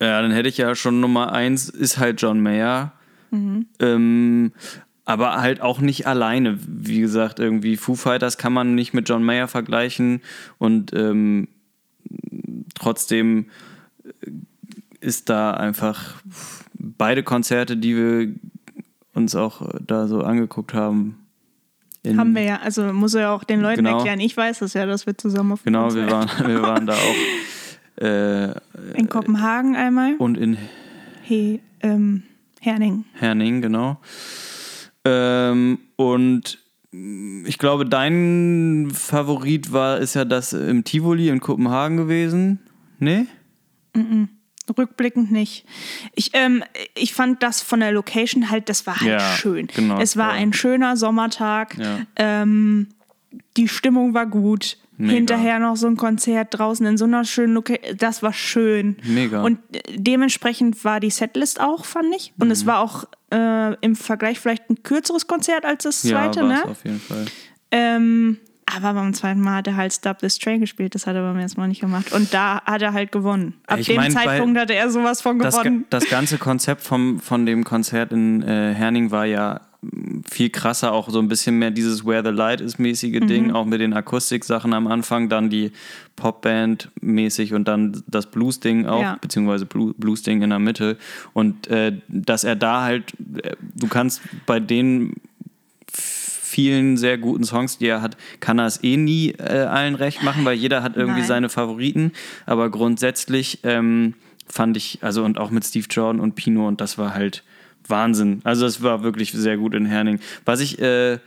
ja, 0.00 0.22
dann 0.22 0.30
hätte 0.30 0.48
ich 0.48 0.56
ja 0.58 0.74
schon 0.74 1.00
Nummer 1.00 1.32
1 1.32 1.68
ist 1.68 1.98
halt 1.98 2.20
John 2.22 2.40
Mayer. 2.40 2.92
Mhm. 3.30 3.66
Ähm, 3.78 4.52
aber 5.04 5.40
halt 5.40 5.60
auch 5.60 5.80
nicht 5.80 6.06
alleine. 6.06 6.58
Wie 6.66 7.00
gesagt, 7.00 7.38
irgendwie 7.40 7.76
Foo 7.76 7.94
Fighters 7.94 8.38
kann 8.38 8.52
man 8.52 8.74
nicht 8.74 8.94
mit 8.94 9.08
John 9.08 9.24
Mayer 9.24 9.48
vergleichen 9.48 10.20
und 10.58 10.92
ähm, 10.94 11.48
trotzdem 12.74 13.46
äh, 14.04 14.30
ist 15.00 15.28
da 15.30 15.52
einfach 15.54 16.20
beide 16.74 17.22
Konzerte, 17.22 17.76
die 17.76 17.96
wir 17.96 18.34
uns 19.14 19.34
auch 19.34 19.62
äh, 19.62 19.78
da 19.86 20.06
so 20.06 20.22
angeguckt 20.22 20.74
haben. 20.74 21.16
Haben 22.06 22.34
wir 22.34 22.42
ja, 22.42 22.60
also 22.60 22.92
muss 22.94 23.12
er 23.14 23.20
ja 23.22 23.34
auch 23.34 23.44
den 23.44 23.60
Leuten 23.60 23.84
Genau. 23.84 23.98
erklären. 23.98 24.20
Ich 24.20 24.34
weiß 24.34 24.60
das 24.60 24.72
ja, 24.72 24.86
dass 24.86 25.06
wir 25.06 25.18
zusammen 25.18 25.52
auf 25.52 25.64
Genau, 25.64 25.94
wir 25.94 26.06
Konzert- 26.06 26.38
waren, 26.40 26.48
wir 26.48 26.62
waren 26.62 26.86
da 26.86 26.94
auch. 26.94 28.02
Äh, 28.02 28.52
in 28.98 29.08
Kopenhagen 29.10 29.76
einmal. 29.76 30.14
und 30.16 30.38
in 30.38 30.56
He, 31.22 31.60
ähm, 31.80 32.22
Herning. 32.60 33.04
Herning, 33.14 33.62
genau. 33.62 33.98
Ähm, 35.04 35.78
und 35.96 36.58
ich 36.92 37.58
glaube, 37.58 37.86
dein 37.86 38.90
Favorit 38.92 39.72
war, 39.72 39.98
ist 39.98 40.14
ja 40.14 40.24
das 40.24 40.52
im 40.52 40.84
Tivoli 40.84 41.28
in 41.28 41.40
Kopenhagen 41.40 41.96
gewesen. 41.96 42.58
Nee? 42.98 43.26
Rückblickend 44.76 45.32
nicht. 45.32 45.64
Ich, 46.14 46.30
ähm, 46.34 46.62
ich 46.96 47.12
fand 47.14 47.42
das 47.42 47.60
von 47.62 47.80
der 47.80 47.92
Location 47.92 48.50
halt, 48.50 48.68
das 48.68 48.86
war 48.86 49.00
halt 49.00 49.10
Ja, 49.10 49.34
schön. 49.36 49.66
genau, 49.66 49.98
es 50.00 50.16
war 50.16 50.30
voll. 50.30 50.38
ein 50.38 50.52
schöner 50.52 50.96
Sommertag. 50.96 51.76
Ja. 51.78 51.98
Ähm, 52.16 52.88
die 53.56 53.68
Stimmung 53.68 54.14
war 54.14 54.26
gut. 54.26 54.76
Mega. 55.00 55.14
Hinterher 55.14 55.58
noch 55.58 55.76
so 55.76 55.86
ein 55.86 55.96
Konzert 55.96 56.48
draußen 56.58 56.84
in 56.86 56.96
so 56.98 57.04
einer 57.06 57.24
schönen 57.24 57.54
Location. 57.54 57.96
Das 57.96 58.22
war 58.22 58.32
schön. 58.32 58.96
Mega. 59.04 59.42
Und 59.42 59.58
dementsprechend 59.94 60.84
war 60.84 61.00
die 61.00 61.10
Setlist 61.10 61.60
auch, 61.60 61.84
fand 61.84 62.14
ich. 62.14 62.32
Und 62.38 62.48
Mhm. 62.48 62.52
es 62.52 62.66
war 62.66 62.80
auch 62.80 63.04
äh, 63.32 63.74
im 63.80 63.94
Vergleich 63.96 64.40
vielleicht 64.40 64.68
ein 64.70 64.82
kürzeres 64.82 65.26
Konzert 65.26 65.64
als 65.64 65.84
das 65.84 66.02
zweite, 66.02 66.40
ja, 66.40 66.46
ne? 66.46 66.64
auf 66.66 66.84
jeden 66.84 67.00
Fall. 67.00 67.26
Ähm, 67.70 68.38
aber 68.66 68.94
beim 68.94 69.14
zweiten 69.14 69.40
Mal 69.40 69.56
hat 69.56 69.66
er 69.66 69.76
halt 69.76 69.92
Stop 69.92 70.18
This 70.18 70.38
Train 70.38 70.60
gespielt. 70.60 70.94
Das 70.94 71.06
hat 71.06 71.14
er 71.16 71.22
beim 71.22 71.38
ersten 71.38 71.60
Mal 71.60 71.66
nicht 71.68 71.80
gemacht. 71.80 72.12
Und 72.12 72.32
da 72.34 72.60
hat 72.64 72.82
er 72.82 72.92
halt 72.92 73.10
gewonnen. 73.12 73.54
Ab 73.66 73.78
Ich 73.80 73.86
dem 73.86 73.96
mein, 73.96 74.12
Zeitpunkt 74.12 74.58
hatte 74.58 74.74
er 74.74 74.90
sowas 74.90 75.22
von 75.22 75.38
Das, 75.40 75.56
gewonnen. 75.58 75.86
das 75.90 76.08
ganze 76.08 76.38
Konzept 76.38 76.82
vom, 76.82 77.20
von 77.20 77.46
dem 77.46 77.64
Konzert 77.64 78.12
in 78.12 78.42
äh, 78.42 78.72
Herning 78.74 79.10
war 79.10 79.24
ja 79.26 79.60
viel 80.30 80.50
krasser, 80.50 80.92
auch 80.92 81.08
so 81.08 81.18
ein 81.20 81.28
bisschen 81.28 81.58
mehr 81.58 81.70
dieses 81.70 82.04
Where 82.04 82.22
the 82.22 82.30
Light 82.36 82.60
is 82.60 82.78
mäßige 82.78 83.20
Mhm. 83.20 83.26
Ding, 83.28 83.50
auch 83.52 83.64
mit 83.64 83.80
den 83.80 83.94
Akustiksachen 83.94 84.74
am 84.74 84.86
Anfang, 84.86 85.28
dann 85.30 85.48
die 85.48 85.72
Popband 86.16 86.90
mäßig 87.00 87.54
und 87.54 87.66
dann 87.66 88.02
das 88.06 88.26
Blues-Ding 88.30 88.84
auch, 88.86 89.00
Ja. 89.02 89.18
beziehungsweise 89.20 89.64
Blu- 89.64 89.94
Blues-Ding 89.96 90.42
in 90.42 90.50
der 90.50 90.58
Mitte. 90.58 90.98
Und 91.32 91.66
äh, 91.68 91.96
dass 92.08 92.44
er 92.44 92.56
da 92.56 92.82
halt, 92.82 93.14
äh, 93.42 93.56
du 93.74 93.88
kannst 93.88 94.20
bei 94.44 94.60
den 94.60 95.14
vielen 95.92 96.96
sehr 96.96 97.16
guten 97.16 97.44
Songs, 97.44 97.78
die 97.78 97.86
er 97.86 98.02
hat, 98.02 98.16
kann 98.40 98.58
er 98.58 98.66
es 98.66 98.82
eh 98.82 98.96
nie 98.96 99.30
äh, 99.38 99.42
allen 99.64 99.94
recht 99.94 100.22
machen, 100.22 100.44
weil 100.44 100.56
jeder 100.56 100.82
hat 100.82 100.96
irgendwie 100.96 101.20
Nein. 101.20 101.28
seine 101.28 101.48
Favoriten. 101.48 102.12
Aber 102.44 102.70
grundsätzlich 102.70 103.60
ähm, 103.62 104.14
fand 104.46 104.76
ich, 104.76 104.98
also 105.00 105.24
und 105.24 105.38
auch 105.38 105.50
mit 105.50 105.64
Steve 105.64 105.86
Jordan 105.88 106.20
und 106.20 106.34
Pino 106.34 106.66
und 106.66 106.80
das 106.80 106.98
war 106.98 107.14
halt 107.14 107.44
Wahnsinn. 107.90 108.40
Also 108.44 108.66
es 108.66 108.82
war 108.82 109.02
wirklich 109.02 109.32
sehr 109.32 109.56
gut 109.56 109.74
in 109.74 109.86
Herning. 109.86 110.20
Was 110.44 110.60
ich 110.60 110.80
äh, 110.80 111.18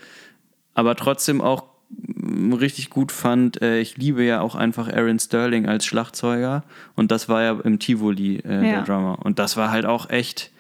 aber 0.73 0.95
trotzdem 0.95 1.41
auch 1.41 1.65
mm, 1.89 2.53
richtig 2.53 2.89
gut 2.89 3.11
fand, 3.11 3.61
äh, 3.61 3.79
ich 3.79 3.97
liebe 3.97 4.23
ja 4.23 4.41
auch 4.41 4.55
einfach 4.55 4.87
Aaron 4.87 5.19
Sterling 5.19 5.67
als 5.67 5.85
Schlagzeuger 5.85 6.63
und 6.95 7.11
das 7.11 7.29
war 7.29 7.43
ja 7.43 7.59
im 7.63 7.79
Tivoli 7.79 8.37
äh, 8.37 8.41
der 8.41 8.63
Ja. 8.63 8.81
Drummer 8.81 9.19
und 9.23 9.37
das 9.39 9.57
war 9.57 9.69
halt 9.71 9.85
auch 9.85 10.09
echt 10.09 10.51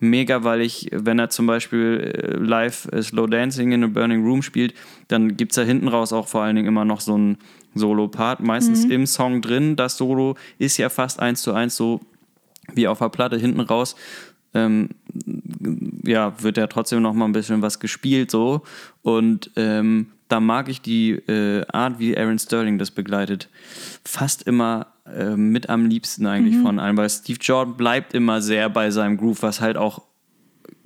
mega, 0.00 0.44
weil 0.44 0.60
ich, 0.60 0.88
wenn 0.92 1.18
er 1.18 1.30
zum 1.30 1.46
Beispiel 1.46 2.12
äh, 2.14 2.36
live 2.36 2.88
äh, 2.92 3.02
Slow 3.02 3.26
Dancing 3.28 3.72
in 3.72 3.84
a 3.84 3.86
Burning 3.86 4.24
Room 4.24 4.42
spielt, 4.42 4.74
dann 5.08 5.36
gibt 5.36 5.52
es 5.52 5.56
da 5.56 5.62
hinten 5.62 5.88
raus 5.88 6.12
auch 6.12 6.26
vor 6.28 6.42
allen 6.42 6.56
Dingen 6.56 6.68
immer 6.68 6.84
noch 6.84 7.00
so 7.00 7.16
ein 7.16 7.38
Solo-Part, 7.74 8.40
meistens 8.40 8.84
im 8.84 9.06
Song 9.06 9.40
drin. 9.40 9.76
Das 9.76 9.96
Solo 9.96 10.36
ist 10.58 10.76
ja 10.76 10.88
fast 10.88 11.20
eins 11.20 11.42
zu 11.42 11.52
eins 11.54 11.76
so 11.76 12.00
wie 12.72 12.86
auf 12.86 12.98
der 12.98 13.08
Platte 13.08 13.36
hinten 13.36 13.60
raus. 13.60 13.96
Ähm, 14.54 14.90
ja, 16.04 16.34
wird 16.42 16.56
ja 16.56 16.66
trotzdem 16.66 17.02
noch 17.02 17.12
mal 17.14 17.24
ein 17.26 17.32
bisschen 17.32 17.62
was 17.62 17.80
gespielt 17.80 18.30
so 18.30 18.62
und 19.02 19.50
ähm, 19.56 20.06
da 20.28 20.40
mag 20.40 20.68
ich 20.68 20.80
die 20.80 21.10
äh, 21.12 21.64
Art, 21.72 21.98
wie 21.98 22.16
Aaron 22.16 22.38
Sterling 22.38 22.78
das 22.78 22.90
begleitet, 22.90 23.48
fast 24.04 24.44
immer 24.44 24.86
äh, 25.12 25.36
mit 25.36 25.68
am 25.68 25.86
liebsten 25.86 26.26
eigentlich 26.26 26.56
von 26.58 26.78
allen, 26.78 26.96
weil 26.96 27.10
Steve 27.10 27.38
Jordan 27.40 27.76
bleibt 27.76 28.14
immer 28.14 28.40
sehr 28.40 28.68
bei 28.70 28.90
seinem 28.90 29.16
Groove, 29.16 29.42
was 29.42 29.60
halt 29.60 29.76
auch 29.76 30.02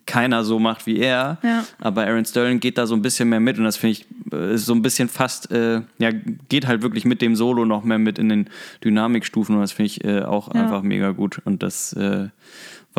keiner 0.07 0.43
so 0.43 0.59
macht 0.59 0.87
wie 0.87 0.99
er. 0.99 1.37
Ja. 1.43 1.65
Aber 1.79 2.07
Aaron 2.07 2.25
Sterling 2.25 2.61
geht 2.61 2.79
da 2.79 2.87
so 2.87 2.95
ein 2.95 3.03
bisschen 3.03 3.29
mehr 3.29 3.41
mit 3.41 3.59
und 3.59 3.65
das 3.65 3.77
finde 3.77 3.93
ich 3.93 4.07
äh, 4.33 4.55
ist 4.55 4.65
so 4.67 4.73
ein 4.75 4.81
bisschen 4.83 5.09
fast, 5.09 5.51
äh, 5.53 5.83
ja, 5.99 6.11
geht 6.49 6.67
halt 6.67 6.81
wirklich 6.83 7.05
mit 7.05 7.21
dem 7.21 7.37
Solo 7.37 7.65
noch 7.67 7.85
mehr 7.85 7.99
mit 7.99 8.19
in 8.19 8.31
den 8.31 8.49
Dynamikstufen 8.83 9.55
und 9.55 9.61
das 9.61 9.73
finde 9.73 9.87
ich 9.87 10.05
äh, 10.05 10.23
auch 10.23 10.55
Ja. 10.55 10.63
einfach 10.63 10.83
mega 10.83 11.11
gut 11.11 11.41
und 11.45 11.63
das 11.63 11.93
äh, 11.93 12.29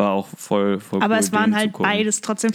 war 0.00 0.10
auch 0.10 0.28
voll, 0.36 0.80
voll 0.80 1.02
Aber 1.02 1.14
cool, 1.14 1.20
es 1.20 1.32
waren 1.32 1.54
halt 1.54 1.72
beides 1.72 2.20
trotzdem. 2.20 2.50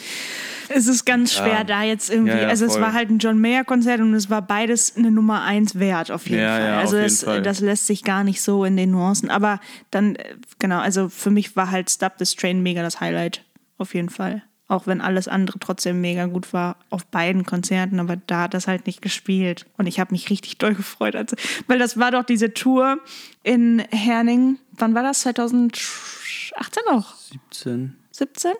Es 0.68 0.88
ist 0.88 1.06
ganz 1.06 1.34
schwer, 1.34 1.60
Ja. 1.60 1.64
da 1.64 1.84
jetzt 1.84 2.10
irgendwie. 2.10 2.32
Ja, 2.32 2.42
ja, 2.42 2.48
also, 2.48 2.66
es 2.66 2.74
voll. 2.74 2.82
war 2.82 2.94
halt 2.94 3.10
ein 3.10 3.20
John 3.20 3.40
Mayer-Konzert 3.40 4.02
und 4.02 4.14
es 4.16 4.30
war 4.30 4.42
beides 4.42 4.96
eine 4.98 5.12
Nummer 5.12 5.44
eins 5.44 5.78
wert, 5.80 6.10
auf 6.12 6.28
jeden 6.28 6.42
Fall. 6.44 6.74
also, 6.74 6.96
jeden 6.96 7.06
es, 7.08 7.24
Fall. 7.24 7.42
das 7.44 7.60
lässt 7.60 7.86
sich 7.88 8.04
gar 8.04 8.24
nicht 8.24 8.42
so 8.42 8.66
in 8.66 8.76
den 8.76 8.92
Nuancen. 8.92 9.30
Aber 9.30 9.60
dann, 9.92 10.16
äh, 10.16 10.36
genau, 10.60 10.80
also 10.80 11.08
für 11.08 11.30
mich 11.32 11.56
war 11.56 11.70
halt 11.72 11.90
Stop 11.92 12.18
This 12.18 12.36
Train 12.36 12.64
mega 12.64 12.82
das 12.82 13.00
Highlight, 13.00 13.44
auf 13.78 13.94
jeden 13.94 14.10
Fall. 14.10 14.42
Auch 14.68 14.88
wenn 14.88 15.00
alles 15.00 15.28
andere 15.28 15.60
trotzdem 15.60 16.02
mega 16.02 16.26
gut 16.26 16.52
war 16.52 16.78
auf 16.90 17.06
beiden 17.06 17.46
Konzerten, 17.46 18.00
aber 18.00 18.16
da 18.16 18.42
hat 18.42 18.56
das 18.56 18.68
halt 18.68 18.88
nicht 18.88 19.04
gespielt. 19.04 19.68
Und 19.78 19.86
ich 19.86 20.00
habe 20.00 20.12
mich 20.12 20.32
richtig 20.32 20.58
doll 20.58 20.74
gefreut. 20.74 21.16
Also, 21.16 21.36
weil 21.68 21.78
das 21.78 22.00
war 22.00 22.10
doch 22.10 22.24
diese 22.24 22.52
Tour 22.56 22.98
in 23.44 23.84
Herning. 23.92 24.58
Wann 24.72 24.96
war 24.96 25.04
das? 25.04 25.24
2018 26.56 26.84
noch? 26.90 27.16
17 27.16 27.96
17? 28.12 28.54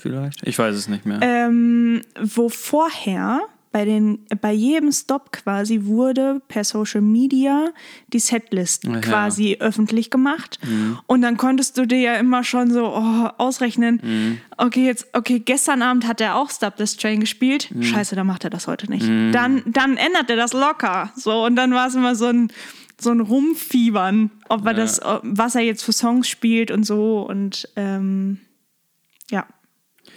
vielleicht? 0.00 0.46
Ich 0.46 0.58
weiß 0.58 0.74
es 0.74 0.88
nicht 0.88 1.06
mehr. 1.06 1.18
ähm, 1.22 2.02
wo 2.20 2.48
vorher 2.48 3.42
bei, 3.72 3.84
den, 3.84 4.26
bei 4.40 4.52
jedem 4.52 4.90
Stop 4.90 5.30
quasi 5.30 5.84
wurde 5.84 6.42
per 6.48 6.64
Social 6.64 7.02
Media 7.02 7.68
die 8.12 8.18
Setlist 8.18 8.84
ja. 8.84 9.00
quasi 9.00 9.58
öffentlich 9.60 10.10
gemacht. 10.10 10.58
Und 11.06 11.22
dann 11.22 11.36
konntest 11.36 11.78
du 11.78 11.86
dir 11.86 12.00
ja 12.00 12.14
immer 12.14 12.42
schon 12.42 12.72
so 12.72 12.86
oh, 12.86 13.28
ausrechnen, 13.38 14.40
okay, 14.56 14.86
jetzt, 14.86 15.06
okay, 15.12 15.38
gestern 15.38 15.82
Abend 15.82 16.08
hat 16.08 16.20
er 16.20 16.34
auch 16.34 16.50
Stop 16.50 16.76
This 16.76 16.96
Train 16.96 17.20
gespielt. 17.20 17.68
Scheiße, 17.80 18.16
dann 18.16 18.26
macht 18.26 18.42
er 18.42 18.50
das 18.50 18.66
heute 18.66 18.90
nicht. 18.90 19.06
Dann, 19.06 19.62
dann 19.66 19.96
ändert 19.96 20.30
er 20.30 20.36
das 20.36 20.52
locker. 20.52 21.12
So, 21.14 21.44
und 21.44 21.54
dann 21.54 21.72
war 21.72 21.86
es 21.86 21.94
immer 21.94 22.16
so 22.16 22.26
ein, 22.26 22.52
so 23.00 23.10
ein 23.10 23.20
Rumfiebern, 23.20 24.30
ob 24.48 24.66
er 24.66 24.74
das, 24.74 25.00
was 25.22 25.54
er 25.54 25.62
jetzt 25.62 25.82
für 25.82 25.92
Songs 25.92 26.28
spielt 26.28 26.70
und 26.70 26.84
so. 26.84 27.20
Und 27.22 27.68
ähm, 27.76 28.38
ja. 29.30 29.46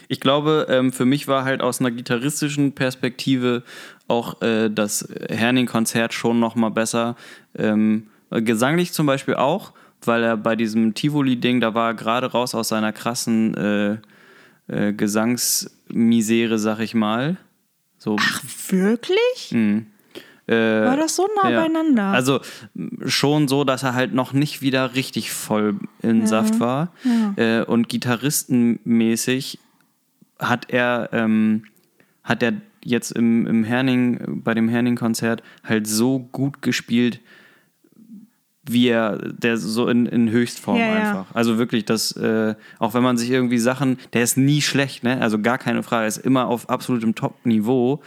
Ich 0.07 0.19
glaube, 0.19 0.67
ähm, 0.69 0.91
für 0.91 1.05
mich 1.05 1.27
war 1.27 1.45
halt 1.45 1.61
aus 1.61 1.79
einer 1.79 1.91
gitarristischen 1.91 2.73
Perspektive 2.73 3.63
auch 4.07 4.41
äh, 4.41 4.69
das 4.69 5.07
Herning-Konzert 5.29 6.13
schon 6.13 6.39
noch 6.39 6.55
mal 6.55 6.69
besser. 6.69 7.15
Ähm, 7.57 8.07
gesanglich 8.29 8.93
zum 8.93 9.05
Beispiel 9.05 9.35
auch, 9.35 9.73
weil 10.03 10.23
er 10.23 10.37
bei 10.37 10.55
diesem 10.55 10.93
Tivoli-Ding, 10.93 11.61
da 11.61 11.73
war 11.73 11.91
er 11.91 11.93
gerade 11.93 12.31
raus 12.31 12.55
aus 12.55 12.69
seiner 12.69 12.91
krassen 12.91 13.53
äh, 13.55 13.97
äh, 14.67 14.93
Gesangsmisere, 14.93 16.57
sag 16.57 16.79
ich 16.79 16.93
mal. 16.93 17.37
So, 17.97 18.17
Ach, 18.19 18.43
wirklich? 18.69 19.51
mh. 19.51 19.83
Äh, 20.47 20.53
War 20.55 20.97
das 20.97 21.15
so 21.15 21.27
nah 21.41 21.49
ja. 21.49 21.61
beieinander? 21.61 22.03
Also 22.05 22.41
schon 23.05 23.47
so, 23.47 23.63
dass 23.63 23.83
er 23.83 23.93
halt 23.93 24.13
noch 24.13 24.33
nicht 24.33 24.61
wieder 24.61 24.95
richtig 24.95 25.31
voll 25.31 25.79
in 26.01 26.27
Saft 26.27 26.59
war. 26.59 26.91
Äh, 27.37 27.63
und 27.63 27.87
gitarristenmäßig 27.87 29.59
hat 30.39 30.69
er, 30.69 31.09
ähm, 31.13 31.63
hat 32.23 32.43
er 32.43 32.53
jetzt 32.83 33.11
im, 33.11 33.47
im 33.47 33.63
Herning, 33.63 34.41
bei 34.43 34.53
dem 34.53 34.67
Herning-Konzert 34.67 35.41
halt 35.63 35.87
so 35.87 36.19
gut 36.19 36.61
gespielt, 36.61 37.21
wie 38.65 38.87
er, 38.87 39.17
der 39.17 39.57
so 39.57 39.87
in, 39.87 40.05
in 40.05 40.29
Höchstform 40.29 40.77
Ja, 40.77 40.85
ja. 40.85 40.93
einfach. 40.93 41.35
Also 41.35 41.57
wirklich, 41.57 41.85
das, 41.85 42.13
äh, 42.13 42.55
auch 42.79 42.93
wenn 42.93 43.03
man 43.03 43.17
sich 43.17 43.29
irgendwie 43.29 43.57
Sachen, 43.57 43.97
der 44.13 44.23
ist 44.23 44.37
nie 44.37 44.61
schlecht, 44.61 45.03
ne? 45.03 45.19
Also 45.21 45.39
gar 45.39 45.57
keine 45.57 45.83
Frage, 45.83 46.03
er 46.03 46.07
ist 46.07 46.17
immer 46.17 46.47
auf 46.47 46.69
absolutem 46.69 47.13
Top-Niveau. 47.13 48.01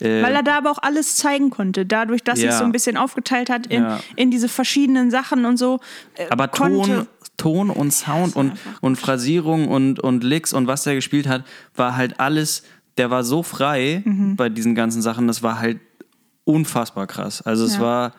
Äh, 0.00 0.22
Weil 0.22 0.34
er 0.34 0.42
da 0.42 0.58
aber 0.58 0.70
auch 0.70 0.78
alles 0.82 1.16
zeigen 1.16 1.50
konnte. 1.50 1.84
Dadurch, 1.86 2.22
dass 2.22 2.40
Ja. 2.40 2.50
sich 2.50 2.58
so 2.58 2.64
ein 2.64 2.72
bisschen 2.72 2.96
aufgeteilt 2.96 3.50
hat 3.50 3.66
in, 3.66 3.82
Ja. 3.82 4.00
in 4.16 4.30
diese 4.30 4.48
verschiedenen 4.48 5.10
Sachen 5.10 5.44
und 5.44 5.56
so. 5.56 5.80
äh, 6.16 6.26
Aber 6.30 6.50
Ton, 6.50 7.06
Ton 7.36 7.70
und 7.70 7.92
Sound 7.92 8.36
und, 8.36 8.52
und 8.80 8.96
Phrasierung 8.96 9.68
und, 9.68 10.00
und 10.00 10.22
Licks 10.24 10.52
und 10.52 10.66
was 10.66 10.84
der 10.84 10.94
gespielt 10.94 11.26
hat, 11.28 11.44
war 11.76 11.96
halt 11.96 12.20
alles, 12.20 12.62
der 12.96 13.10
war 13.10 13.24
so 13.24 13.42
frei 13.42 14.02
Mhm. 14.04 14.36
bei 14.36 14.48
diesen 14.48 14.74
ganzen 14.74 15.02
Sachen, 15.02 15.26
das 15.26 15.42
war 15.42 15.58
halt 15.60 15.78
unfassbar 16.44 17.06
krass. 17.06 17.42
Also 17.42 17.64
es 17.64 17.74
Ja. 17.76 17.80
war, 17.82 18.12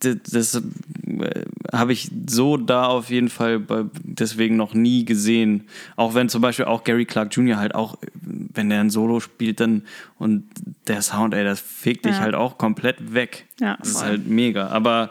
das, 0.00 0.16
das 0.30 0.54
äh, 0.54 1.44
habe 1.72 1.92
ich 1.92 2.10
so 2.28 2.56
da 2.56 2.84
auf 2.86 3.10
jeden 3.10 3.28
Fall 3.28 3.62
deswegen 4.02 4.56
noch 4.56 4.74
nie 4.74 5.04
gesehen. 5.04 5.64
Auch 5.96 6.14
wenn 6.14 6.28
zum 6.28 6.40
Beispiel 6.42 6.66
auch 6.66 6.84
Gary 6.84 7.04
Clark 7.04 7.34
Jr. 7.36 7.56
halt 7.58 7.74
auch, 7.74 7.98
wenn 8.22 8.70
der 8.70 8.80
ein 8.80 8.90
Solo 8.90 9.20
spielt, 9.20 9.60
dann 9.60 9.82
und 10.18 10.44
der 10.86 11.02
Sound, 11.02 11.34
ey, 11.34 11.44
das 11.44 11.60
fegt 11.60 12.04
dich 12.04 12.16
Ja. 12.16 12.20
halt 12.20 12.34
auch 12.34 12.58
komplett 12.58 13.12
weg. 13.14 13.46
Ja, 13.60 13.76
das 13.78 13.88
ist 13.90 14.02
halt 14.02 14.26
mega. 14.26 14.68
Aber 14.68 15.10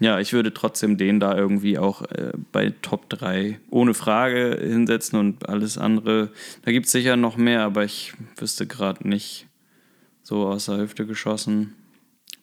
ja, 0.00 0.18
ich 0.18 0.32
würde 0.32 0.52
trotzdem 0.54 0.96
den 0.96 1.20
da 1.20 1.36
irgendwie 1.36 1.78
auch 1.78 2.02
äh, 2.02 2.32
bei 2.50 2.72
Top 2.82 3.08
3 3.10 3.60
ohne 3.70 3.94
Frage 3.94 4.58
hinsetzen 4.60 5.18
und 5.18 5.48
alles 5.48 5.78
andere. 5.78 6.30
Da 6.62 6.72
gibt 6.72 6.86
es 6.86 6.92
sicher 6.92 7.16
noch 7.16 7.36
mehr, 7.36 7.62
aber 7.62 7.84
ich 7.84 8.14
wüsste 8.36 8.66
gerade 8.66 9.06
nicht 9.08 9.46
so 10.22 10.46
aus 10.46 10.66
der 10.66 10.78
Hüfte 10.78 11.06
geschossen. 11.06 11.74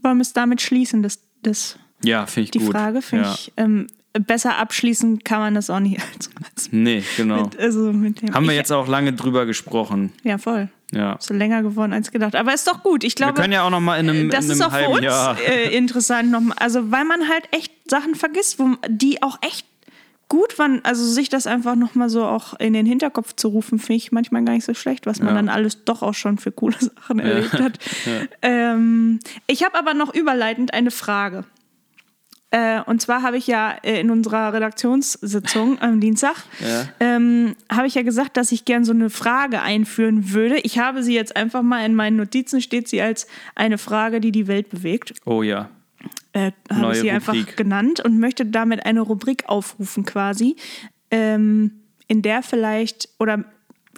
wollen 0.04 0.18
wir 0.18 0.22
es 0.22 0.34
damit 0.34 0.62
schließen, 0.62 1.02
das, 1.04 1.20
das, 1.44 1.78
Ja, 2.04 2.26
finde 2.26 2.44
ich 2.46 2.52
die 2.52 2.60
gut. 2.60 2.72
Frage? 2.72 3.02
Finde 3.02 3.26
ja. 3.26 3.34
ich, 3.34 3.52
ähm, 3.58 3.88
besser 4.14 4.58
abschließen 4.58 5.24
kann 5.24 5.40
man 5.40 5.56
das 5.56 5.70
auch 5.70 5.80
nicht. 5.80 6.00
Als, 6.16 6.30
als 6.56 6.70
Nee, 6.72 7.04
genau. 7.18 7.44
mit, 7.44 7.60
also 7.60 7.92
mit 7.94 8.22
dem, 8.22 8.34
Haben 8.34 8.48
wir 8.48 8.56
jetzt 8.56 8.72
auch 8.72 8.88
lange 8.88 9.14
drüber 9.14 9.46
gesprochen. 9.46 10.12
Ja, 10.24 10.38
voll. 10.38 10.70
Ja. 10.92 11.18
So 11.20 11.36
länger 11.36 11.62
geworden 11.62 11.94
als 11.94 12.12
gedacht. 12.12 12.36
Aber 12.36 12.52
ist 12.52 12.68
doch 12.68 12.82
gut. 12.82 13.04
Ich 13.04 13.14
Wir 13.14 13.26
glaube, 13.28 13.34
können 13.36 13.54
ja 13.54 13.62
auch 13.62 13.70
noch 13.70 13.80
mal 13.80 14.00
in 14.00 14.10
einem, 14.10 14.30
das 14.32 14.46
in 14.46 14.52
ist 14.52 14.62
einem 14.62 14.72
auch 14.72 14.76
für 14.78 14.90
uns 14.90 15.02
Jahr. 15.04 15.38
äh, 15.40 15.76
interessant 15.78 16.32
nochmal. 16.32 16.58
Also, 16.60 16.90
weil 16.92 17.06
man 17.06 17.30
halt 17.30 17.44
echt 17.52 17.72
Sachen 17.88 18.16
vergisst, 18.16 18.58
wo, 18.58 18.76
die 18.88 19.22
auch 19.22 19.38
echt 19.44 19.68
gut 20.30 20.58
waren. 20.58 20.80
Also, 20.86 21.04
sich 21.06 21.28
das 21.30 21.46
einfach 21.48 21.76
nochmal 21.76 22.10
so 22.10 22.24
auch 22.24 22.54
in 22.60 22.74
den 22.74 22.86
Hinterkopf 22.86 23.34
zu 23.36 23.50
rufen, 23.50 23.80
finde 23.80 23.98
ich 23.98 24.12
manchmal 24.12 24.46
gar 24.46 24.54
nicht 24.54 24.66
so 24.66 24.74
schlecht, 24.74 25.06
was 25.06 25.20
man 25.20 25.30
Ja. 25.30 25.34
dann 25.36 25.50
alles 25.50 25.84
doch 25.84 26.02
auch 26.02 26.14
schon 26.14 26.38
für 26.38 26.52
coole 26.52 26.78
Sachen 26.80 27.20
erlebt 27.20 27.60
hat. 27.60 27.78
Ähm, 28.42 29.20
ich 29.48 29.64
habe 29.64 29.78
aber 29.78 29.94
noch 29.94 30.14
überleitend 30.14 30.74
eine 30.74 30.92
Frage. 30.92 31.44
Äh, 32.52 32.82
und 32.82 33.00
zwar 33.00 33.22
habe 33.22 33.38
ich 33.38 33.46
ja 33.46 33.76
äh, 33.84 34.00
in 34.00 34.10
unserer 34.10 34.52
Redaktionssitzung 34.54 35.80
am 35.82 36.00
Dienstag 36.00 36.36
Ja. 36.60 36.88
ähm, 37.00 37.56
habe 37.72 37.86
ich 37.86 37.94
ja 37.94 38.02
gesagt, 38.02 38.38
dass 38.38 38.52
ich 38.52 38.66
gern 38.66 38.84
so 38.86 38.92
eine 38.92 39.12
Frage 39.12 39.62
einführen 39.62 40.32
würde. 40.34 40.58
Ich 40.58 40.80
habe 40.80 41.04
sie 41.04 41.14
jetzt 41.14 41.36
einfach 41.36 41.62
mal 41.62 41.86
in 41.86 41.94
meinen 41.94 42.18
Notizen 42.18 42.60
steht 42.60 42.88
sie 42.88 43.04
als 43.04 43.28
eine 43.54 43.78
Frage, 43.78 44.20
die 44.20 44.32
die 44.32 44.48
Welt 44.48 44.70
bewegt. 44.70 45.14
Oh 45.26 45.44
ja. 45.44 45.70
Äh, 46.34 46.52
habe 46.72 46.94
ich 46.94 47.02
sie 47.02 47.12
einfach 47.12 47.34
Rubrik. 47.34 47.58
genannt 47.58 48.00
und 48.00 48.20
möchte 48.20 48.46
damit 48.46 48.86
eine 48.86 49.02
Rubrik 49.02 49.44
aufrufen 49.48 50.06
quasi, 50.06 50.56
ähm, 51.12 51.72
in 52.08 52.22
der 52.22 52.44
vielleicht 52.44 53.10
oder 53.20 53.46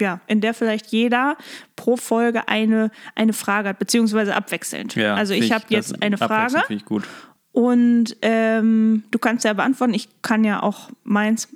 ja, 0.00 0.20
in 0.26 0.40
der 0.40 0.54
vielleicht 0.54 0.86
jeder 0.86 1.36
pro 1.76 1.96
Folge 1.96 2.48
eine, 2.48 2.90
eine 3.14 3.32
Frage 3.32 3.68
hat, 3.68 3.78
beziehungsweise 3.78 4.34
abwechselnd. 4.34 4.94
ja 4.94 5.14
also 5.14 5.34
ich 5.34 5.52
habe 5.52 5.64
jetzt 5.68 6.02
eine 6.02 6.16
Frage 6.16 6.62
ich 6.70 6.84
gut. 6.84 7.04
und 7.52 8.16
ähm, 8.22 9.04
du 9.10 9.18
kannst 9.18 9.44
ja 9.44 9.52
beantworten. 9.52 9.94
Ich 9.94 10.08
kann 10.22 10.42
ja 10.44 10.62
auch 10.62 10.90
meins 11.04 11.48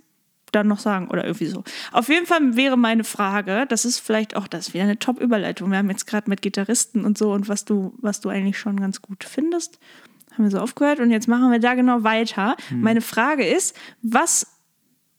dann 0.53 0.69
noch 0.69 0.79
sagen 0.79 1.09
oder 1.09 1.25
irgendwie 1.25 1.47
so. 1.47 1.65
Auf 1.93 2.09
jeden 2.09 2.27
Fall 2.27 2.57
wäre 2.57 2.77
meine 2.77 3.05
Frage, 3.05 3.67
das 3.69 3.85
ist 3.85 3.99
vielleicht 3.99 4.37
auch, 4.37 4.47
das 4.47 4.75
wieder 4.75 4.85
eine 4.85 4.99
Top-Überleitung. 4.99 5.71
Wir 5.71 5.79
haben 5.79 5.91
jetzt 5.91 6.07
gerade 6.07 6.31
mit 6.31 6.43
Gitarristen 6.43 7.05
und 7.05 7.19
so 7.19 7.33
und 7.33 7.49
was 7.49 7.65
du, 7.65 7.95
was 7.99 8.21
du 8.21 8.29
eigentlich 8.29 8.59
schon 8.59 8.79
ganz 8.79 9.03
gut 9.03 9.25
findest, 9.25 9.79
haben 10.37 10.45
wir 10.45 10.51
so 10.51 10.61
aufgehört 10.61 11.01
und 11.01 11.11
jetzt 11.11 11.29
machen 11.29 11.51
wir 11.51 11.59
da 11.59 11.75
genau 11.75 12.03
weiter. 12.03 12.57
Meine 12.71 13.01
Frage 13.01 13.47
ist, 13.47 13.77
was 14.03 14.47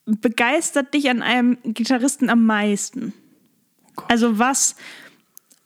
begeistert 0.06 0.94
dich 0.94 1.10
an 1.10 1.22
einem 1.22 1.58
Gitarristen 1.64 2.30
am 2.30 2.46
meisten? 2.46 3.14
also 4.08 4.40
was, 4.40 4.76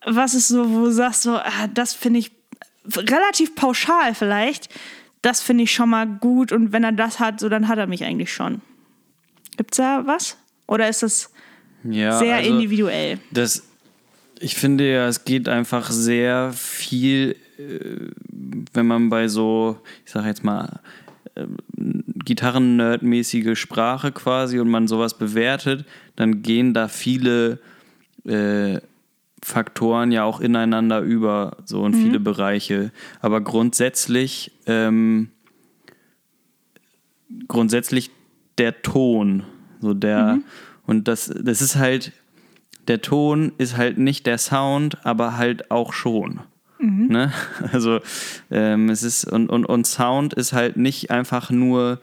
was 0.06 0.34
ist 0.34 0.48
so, 0.48 0.70
wo 0.72 0.86
du 0.86 0.92
sagst, 0.92 1.24
so, 1.24 1.36
ah, 1.36 1.68
das 1.74 1.94
finde 1.94 2.20
ich 2.20 2.32
relativ 2.86 3.56
pauschal 3.56 4.16
vielleicht, 4.16 4.70
das 5.22 5.42
finde 5.42 5.64
ich 5.66 5.72
schon 5.72 5.90
mal 5.90 6.08
gut 6.08 6.52
und 6.52 6.72
wenn 6.72 6.84
er 6.84 6.92
das 6.92 7.20
hat, 7.20 7.40
so 7.40 7.50
dann 7.50 7.68
hat 7.68 7.78
er 7.78 7.88
mich 7.88 8.04
eigentlich 8.04 8.34
schon. 8.34 8.62
Gibt's 9.58 9.78
da 9.78 10.04
was? 10.06 10.38
Oder 10.68 10.90
ist 10.90 11.04
das 11.04 11.32
Ja, 11.84 12.18
sehr 12.18 12.38
also, 12.38 12.50
individuell? 12.50 13.20
Das, 13.32 13.64
ich 14.40 14.56
finde 14.56 14.92
ja, 14.92 15.08
es 15.08 15.26
geht 15.26 15.48
einfach 15.48 15.92
sehr 15.92 16.54
viel, 16.54 17.36
äh, 17.60 18.10
wenn 18.74 18.88
man 18.88 19.10
bei 19.10 19.28
so, 19.28 19.80
ich 20.06 20.12
sag 20.12 20.26
jetzt 20.26 20.44
mal, 20.44 20.80
äh, 21.36 21.46
Gitarren-Nerd-mäßige 21.78 23.58
Sprache 23.58 24.12
quasi 24.12 24.60
und 24.60 24.70
man 24.70 24.88
sowas 24.88 25.18
bewertet, 25.18 25.86
dann 26.16 26.42
gehen 26.42 26.74
da 26.74 26.88
viele 26.88 27.60
äh, 28.26 28.80
Faktoren 29.44 30.12
ja 30.12 30.24
auch 30.24 30.40
ineinander 30.40 31.02
über, 31.02 31.58
so 31.66 31.86
in 31.86 31.94
viele 31.94 32.20
Bereiche. 32.20 32.92
Aber 33.22 33.42
grundsätzlich, 33.42 34.52
ähm, 34.68 35.30
grundsätzlich 37.48 38.12
der 38.60 38.84
Ton, 38.84 39.44
so 39.80 39.96
der, 39.96 40.40
und 40.86 41.08
das, 41.08 41.34
das 41.44 41.62
ist 41.62 41.76
halt, 41.76 42.12
der 42.88 43.02
Ton 43.02 43.54
ist 43.58 43.78
halt 43.78 43.98
nicht 43.98 44.28
der 44.28 44.38
Sound, 44.38 45.04
aber 45.06 45.38
halt 45.38 45.72
auch 45.72 45.94
schon. 45.94 46.42
Ne? 46.82 47.32
Also 47.72 48.00
ähm, 48.50 48.90
es 48.90 49.04
ist 49.04 49.26
und, 49.26 49.50
und, 49.50 49.66
und 49.66 49.86
Sound 49.86 50.34
ist 50.34 50.54
halt 50.54 50.78
nicht 50.78 51.12
einfach 51.12 51.52
nur, 51.52 52.00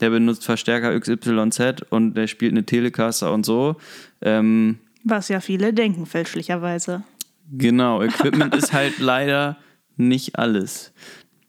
der 0.00 0.10
benutzt 0.10 0.44
Verstärker 0.44 0.98
XYZ 0.98 1.82
und 1.90 2.14
der 2.14 2.26
spielt 2.26 2.52
eine 2.52 2.64
Telecaster 2.64 3.32
und 3.32 3.44
so. 3.44 3.76
Ähm, 4.20 4.78
Was 5.04 5.28
ja 5.28 5.40
viele 5.40 5.72
denken, 5.72 6.06
fälschlicherweise. 6.06 7.02
Genau, 7.50 8.02
Equipment 8.02 8.54
ist 8.54 8.72
halt 8.72 8.98
leider 9.00 9.58
nicht 9.96 10.38
alles. 10.38 10.92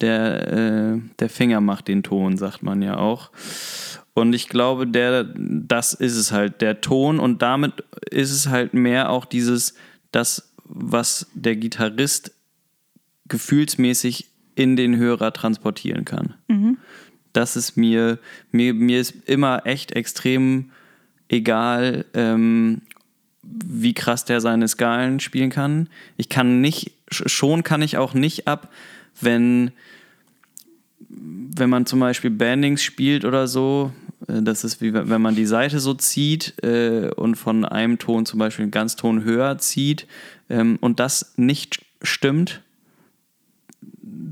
Der, 0.01 0.51
äh, 0.51 0.99
der 1.19 1.29
Finger 1.29 1.61
macht 1.61 1.87
den 1.87 2.03
Ton, 2.03 2.37
sagt 2.37 2.63
man 2.63 2.81
ja 2.81 2.97
auch. 2.97 3.31
Und 4.13 4.33
ich 4.33 4.49
glaube, 4.49 4.85
der, 4.85 5.25
das 5.35 5.93
ist 5.93 6.17
es 6.17 6.31
halt, 6.31 6.61
der 6.61 6.81
Ton. 6.81 7.19
Und 7.19 7.41
damit 7.41 7.83
ist 8.09 8.31
es 8.31 8.49
halt 8.49 8.73
mehr 8.73 9.09
auch 9.09 9.25
dieses, 9.25 9.73
das, 10.11 10.53
was 10.65 11.27
der 11.33 11.55
Gitarrist 11.55 12.31
gefühlsmäßig 13.33 14.27
in 14.55 14.75
den 14.75 14.95
Hörer 14.95 15.33
transportieren 15.33 16.05
kann. 16.05 16.35
Das 17.33 17.55
ist 17.55 17.75
mir, 17.75 18.19
mir, 18.51 18.73
mir 18.75 18.99
ist 19.01 19.15
immer 19.25 19.65
echt 19.65 19.91
extrem 19.93 20.69
egal, 21.29 22.05
ähm, 22.13 22.81
wie 23.41 23.93
krass 23.95 24.23
der 24.25 24.39
seine 24.39 24.67
Skalen 24.67 25.19
spielen 25.19 25.49
kann. 25.49 25.89
Ich 26.15 26.29
kann 26.29 26.61
nicht, 26.61 26.91
sch- 27.11 27.27
schon 27.27 27.63
kann 27.63 27.81
ich 27.81 27.97
auch 27.97 28.13
nicht 28.13 28.47
ab, 28.47 28.71
wenn, 29.19 29.71
wenn 31.09 31.69
man 31.69 31.85
zum 31.87 31.99
Beispiel 31.99 32.29
Bandings 32.29 32.83
spielt 32.83 33.25
oder 33.25 33.47
so. 33.47 33.91
äh, 34.27 34.41
Das 34.43 34.63
ist 34.63 34.79
wie 34.81 34.93
wenn 34.93 35.21
man 35.21 35.35
die 35.35 35.45
Seite 35.47 35.79
so 35.79 35.93
zieht 35.95 36.53
äh, 36.63 37.09
und 37.15 37.35
von 37.35 37.65
einem 37.65 37.97
Ton 37.97 38.25
zum 38.27 38.37
Beispiel 38.39 38.63
einen 38.63 38.71
Ganzton 38.71 39.23
höher 39.23 39.57
zieht 39.57 40.05
ähm, 40.49 40.77
und 40.81 40.99
das 40.99 41.33
nicht 41.35 41.83
stimmt. 42.03 42.61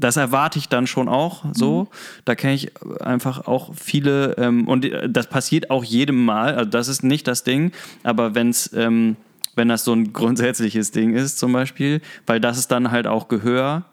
Das 0.01 0.17
erwarte 0.17 0.59
ich 0.59 0.67
dann 0.67 0.87
schon 0.87 1.07
auch 1.07 1.45
so. 1.53 1.87
Da 2.25 2.35
kenne 2.35 2.53
ich 2.53 2.71
einfach 3.01 3.47
auch 3.47 3.73
viele, 3.75 4.35
ähm, 4.37 4.67
und 4.67 4.89
das 5.07 5.27
passiert 5.27 5.69
auch 5.69 5.83
jedem 5.83 6.25
Mal, 6.25 6.55
also 6.55 6.69
das 6.69 6.87
ist 6.87 7.03
nicht 7.03 7.27
das 7.27 7.43
Ding, 7.43 7.71
aber 8.03 8.35
wenn 8.35 8.49
es 8.49 8.71
ähm, 8.73 9.15
wenn 9.55 9.67
das 9.67 9.83
so 9.83 9.93
ein 9.93 10.13
grundsätzliches 10.13 10.91
Ding 10.91 11.13
ist, 11.13 11.37
zum 11.37 11.53
Beispiel, 11.53 12.01
weil 12.25 12.39
das 12.39 12.57
ist 12.57 12.71
dann 12.71 12.91
halt 12.91 13.07
auch 13.07 13.27
Gehör, 13.27 13.85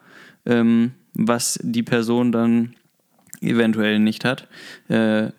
ähm, 0.47 0.93
was 1.15 1.59
die 1.63 1.83
Person 1.83 2.33
dann 2.33 2.75
eventuell 3.41 3.99
nicht 3.99 4.25
hat. 4.25 4.49
Äh, 4.89 5.31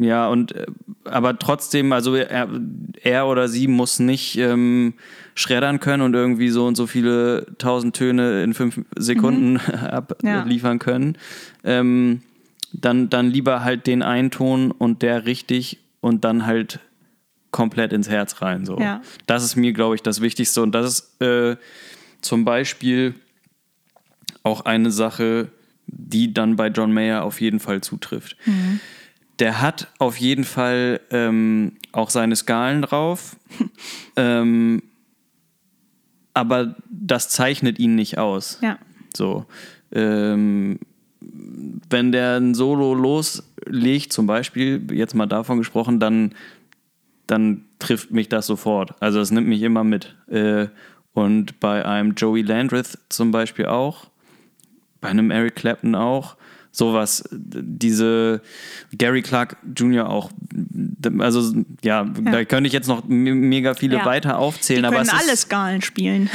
ja, 0.00 0.28
und 0.28 0.52
äh, 0.52 0.66
aber 1.04 1.38
trotzdem, 1.38 1.92
also 1.92 2.14
er, 2.14 2.48
er 3.02 3.26
oder 3.26 3.48
sie 3.48 3.68
muss 3.68 3.98
nicht 3.98 4.36
ähm, 4.38 4.94
schreddern 5.34 5.80
können 5.80 6.02
und 6.02 6.14
irgendwie 6.14 6.48
so 6.48 6.66
und 6.66 6.76
so 6.76 6.86
viele 6.86 7.46
tausend 7.58 7.96
Töne 7.96 8.42
in 8.42 8.54
fünf 8.54 8.80
Sekunden 8.96 9.54
mhm. 9.54 9.58
abliefern 9.90 10.78
ja. 10.78 10.78
können. 10.78 11.18
Ähm, 11.64 12.22
dann, 12.72 13.10
dann 13.10 13.30
lieber 13.30 13.62
halt 13.64 13.86
den 13.86 14.02
einen 14.02 14.30
Ton 14.30 14.70
und 14.70 15.02
der 15.02 15.26
richtig 15.26 15.78
und 16.00 16.24
dann 16.24 16.46
halt 16.46 16.80
komplett 17.50 17.92
ins 17.92 18.08
Herz 18.08 18.40
rein. 18.42 18.64
So. 18.66 18.78
Ja. 18.78 19.02
Das 19.26 19.44
ist 19.44 19.56
mir, 19.56 19.72
glaube 19.72 19.94
ich, 19.94 20.02
das 20.02 20.20
Wichtigste. 20.20 20.62
Und 20.62 20.74
das 20.74 20.86
ist 20.86 21.22
äh, 21.22 21.56
zum 22.20 22.44
Beispiel 22.44 23.14
auch 24.42 24.62
eine 24.62 24.90
Sache, 24.90 25.48
die 25.86 26.32
dann 26.32 26.56
bei 26.56 26.68
John 26.68 26.92
Mayer 26.92 27.22
auf 27.22 27.40
jeden 27.40 27.60
Fall 27.60 27.82
zutrifft. 27.82 28.36
Mhm. 28.46 28.80
Der 29.38 29.60
hat 29.60 29.88
auf 29.98 30.16
jeden 30.16 30.44
Fall 30.44 31.00
ähm, 31.10 31.76
auch 31.92 32.10
seine 32.10 32.36
Skalen 32.36 32.82
drauf, 32.82 33.36
ähm, 34.16 34.82
aber 36.34 36.76
das 36.90 37.28
zeichnet 37.28 37.78
ihn 37.78 37.94
nicht 37.94 38.18
aus. 38.18 38.58
Ja. 38.62 38.78
So. 39.14 39.46
Ähm, 39.92 40.78
wenn 41.90 42.12
der 42.12 42.36
ein 42.36 42.54
Solo 42.54 42.94
loslegt, 42.94 44.12
zum 44.12 44.26
Beispiel, 44.26 44.82
jetzt 44.92 45.14
mal 45.14 45.26
davon 45.26 45.58
gesprochen, 45.58 46.00
dann, 46.00 46.34
dann 47.26 47.64
trifft 47.78 48.10
mich 48.10 48.28
das 48.28 48.46
sofort. 48.46 48.94
Also 49.00 49.20
es 49.20 49.30
nimmt 49.30 49.48
mich 49.48 49.62
immer 49.62 49.84
mit. 49.84 50.16
Äh, 50.28 50.68
und 51.12 51.60
bei 51.60 51.84
einem 51.84 52.14
Joey 52.14 52.42
Landreth 52.42 52.98
zum 53.08 53.30
Beispiel 53.30 53.66
auch, 53.66 54.06
bei 55.00 55.08
einem 55.08 55.30
Eric 55.30 55.56
Clapton 55.56 55.94
auch, 55.94 56.36
sowas, 56.72 57.22
diese 57.30 58.40
Gary 58.96 59.22
Clark 59.22 59.56
Jr. 59.76 60.08
auch, 60.08 60.30
also 61.18 61.54
ja, 61.82 62.04
ja. 62.04 62.04
da 62.04 62.44
könnte 62.44 62.66
ich 62.66 62.72
jetzt 62.72 62.88
noch 62.88 63.04
mega 63.06 63.74
viele 63.74 63.98
ja. 63.98 64.06
weiter 64.06 64.38
aufzählen. 64.38 64.82
Die 64.82 64.88
können 64.88 65.08
aber 65.08 65.18
alle 65.20 65.36
Skalen 65.36 65.82
spielen. 65.82 66.30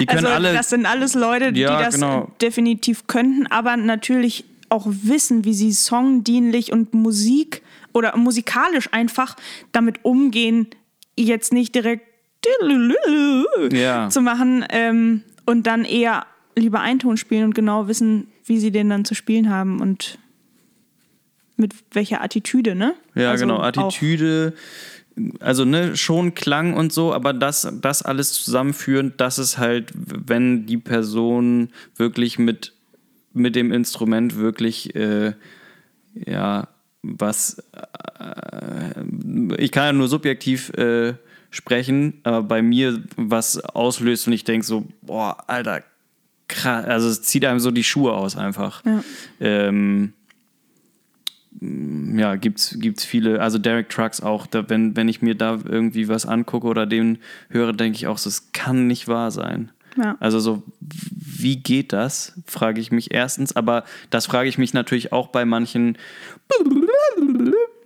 Die 0.00 0.06
können 0.06 0.26
also, 0.26 0.36
alle, 0.36 0.52
das 0.52 0.70
sind 0.70 0.86
alles 0.86 1.14
Leute, 1.14 1.52
die 1.52 1.60
ja, 1.60 1.82
das 1.82 1.94
genau. 1.94 2.30
definitiv 2.42 3.06
könnten, 3.06 3.46
aber 3.46 3.76
natürlich 3.76 4.44
auch 4.68 4.86
wissen, 4.88 5.44
wie 5.44 5.54
sie 5.54 5.72
songdienlich 5.72 6.72
und 6.72 6.92
Musik 6.92 7.62
oder 7.92 8.16
musikalisch 8.16 8.92
einfach 8.92 9.36
damit 9.70 10.04
umgehen, 10.04 10.66
jetzt 11.16 11.52
nicht 11.52 11.74
direkt 11.74 12.04
zu 14.10 14.20
machen 14.20 14.64
ähm, 14.68 15.22
und 15.46 15.66
dann 15.66 15.84
eher 15.84 16.26
lieber 16.54 16.80
Einton 16.80 17.16
spielen 17.16 17.44
und 17.44 17.54
genau 17.54 17.88
wissen, 17.88 18.28
wie 18.46 18.58
sie 18.58 18.70
den 18.70 18.88
dann 18.88 19.04
zu 19.04 19.14
spielen 19.14 19.50
haben 19.50 19.80
und 19.80 20.18
mit 21.56 21.74
welcher 21.92 22.22
Attitüde, 22.22 22.74
ne? 22.74 22.94
Ja, 23.14 23.30
also 23.30 23.46
genau, 23.46 23.60
Attitüde, 23.60 24.54
also 25.40 25.64
ne, 25.64 25.96
schon 25.96 26.34
Klang 26.34 26.74
und 26.74 26.92
so, 26.92 27.14
aber 27.14 27.32
das, 27.32 27.72
das 27.80 28.02
alles 28.02 28.32
zusammenführend, 28.34 29.20
das 29.20 29.38
ist 29.38 29.58
halt, 29.58 29.92
wenn 29.94 30.66
die 30.66 30.76
Person 30.76 31.70
wirklich 31.96 32.38
mit, 32.38 32.72
mit 33.32 33.56
dem 33.56 33.72
Instrument 33.72 34.36
wirklich, 34.36 34.94
äh, 34.94 35.32
ja, 36.14 36.68
was, 37.02 37.62
äh, 38.18 39.02
ich 39.58 39.72
kann 39.72 39.84
ja 39.84 39.92
nur 39.92 40.08
subjektiv 40.08 40.70
äh, 40.74 41.14
sprechen, 41.50 42.20
aber 42.22 42.42
bei 42.42 42.62
mir 42.62 43.02
was 43.16 43.58
auslöst 43.58 44.26
und 44.26 44.34
ich 44.34 44.44
denke 44.44 44.66
so, 44.66 44.86
boah, 45.00 45.44
Alter, 45.46 45.82
krass, 46.48 46.84
also 46.84 47.08
es 47.08 47.22
zieht 47.22 47.44
einem 47.44 47.60
so 47.60 47.70
die 47.70 47.84
Schuhe 47.84 48.12
aus 48.12 48.36
einfach. 48.36 48.84
Ja. 48.84 49.02
Ähm, 49.40 50.12
ja, 51.60 52.36
gibt's, 52.36 52.76
gibt's 52.78 53.04
viele, 53.04 53.40
also 53.40 53.58
Derek 53.58 53.88
Trucks 53.88 54.20
auch, 54.20 54.46
da, 54.46 54.68
wenn, 54.68 54.94
wenn 54.96 55.08
ich 55.08 55.22
mir 55.22 55.34
da 55.34 55.58
irgendwie 55.64 56.08
was 56.08 56.26
angucke 56.26 56.66
oder 56.66 56.86
den 56.86 57.18
höre, 57.48 57.72
denke 57.72 57.96
ich 57.96 58.06
auch 58.06 58.18
so, 58.18 58.28
es 58.28 58.52
kann 58.52 58.86
nicht 58.86 59.08
wahr 59.08 59.30
sein. 59.30 59.70
Ja. 59.96 60.16
Also 60.20 60.38
so, 60.38 60.62
wie 60.80 61.56
geht 61.56 61.94
das, 61.94 62.38
frage 62.46 62.80
ich 62.80 62.92
mich 62.92 63.14
erstens, 63.14 63.56
aber 63.56 63.84
das 64.10 64.26
frage 64.26 64.48
ich 64.48 64.58
mich 64.58 64.74
natürlich 64.74 65.12
auch 65.12 65.28
bei 65.28 65.46
manchen 65.46 65.96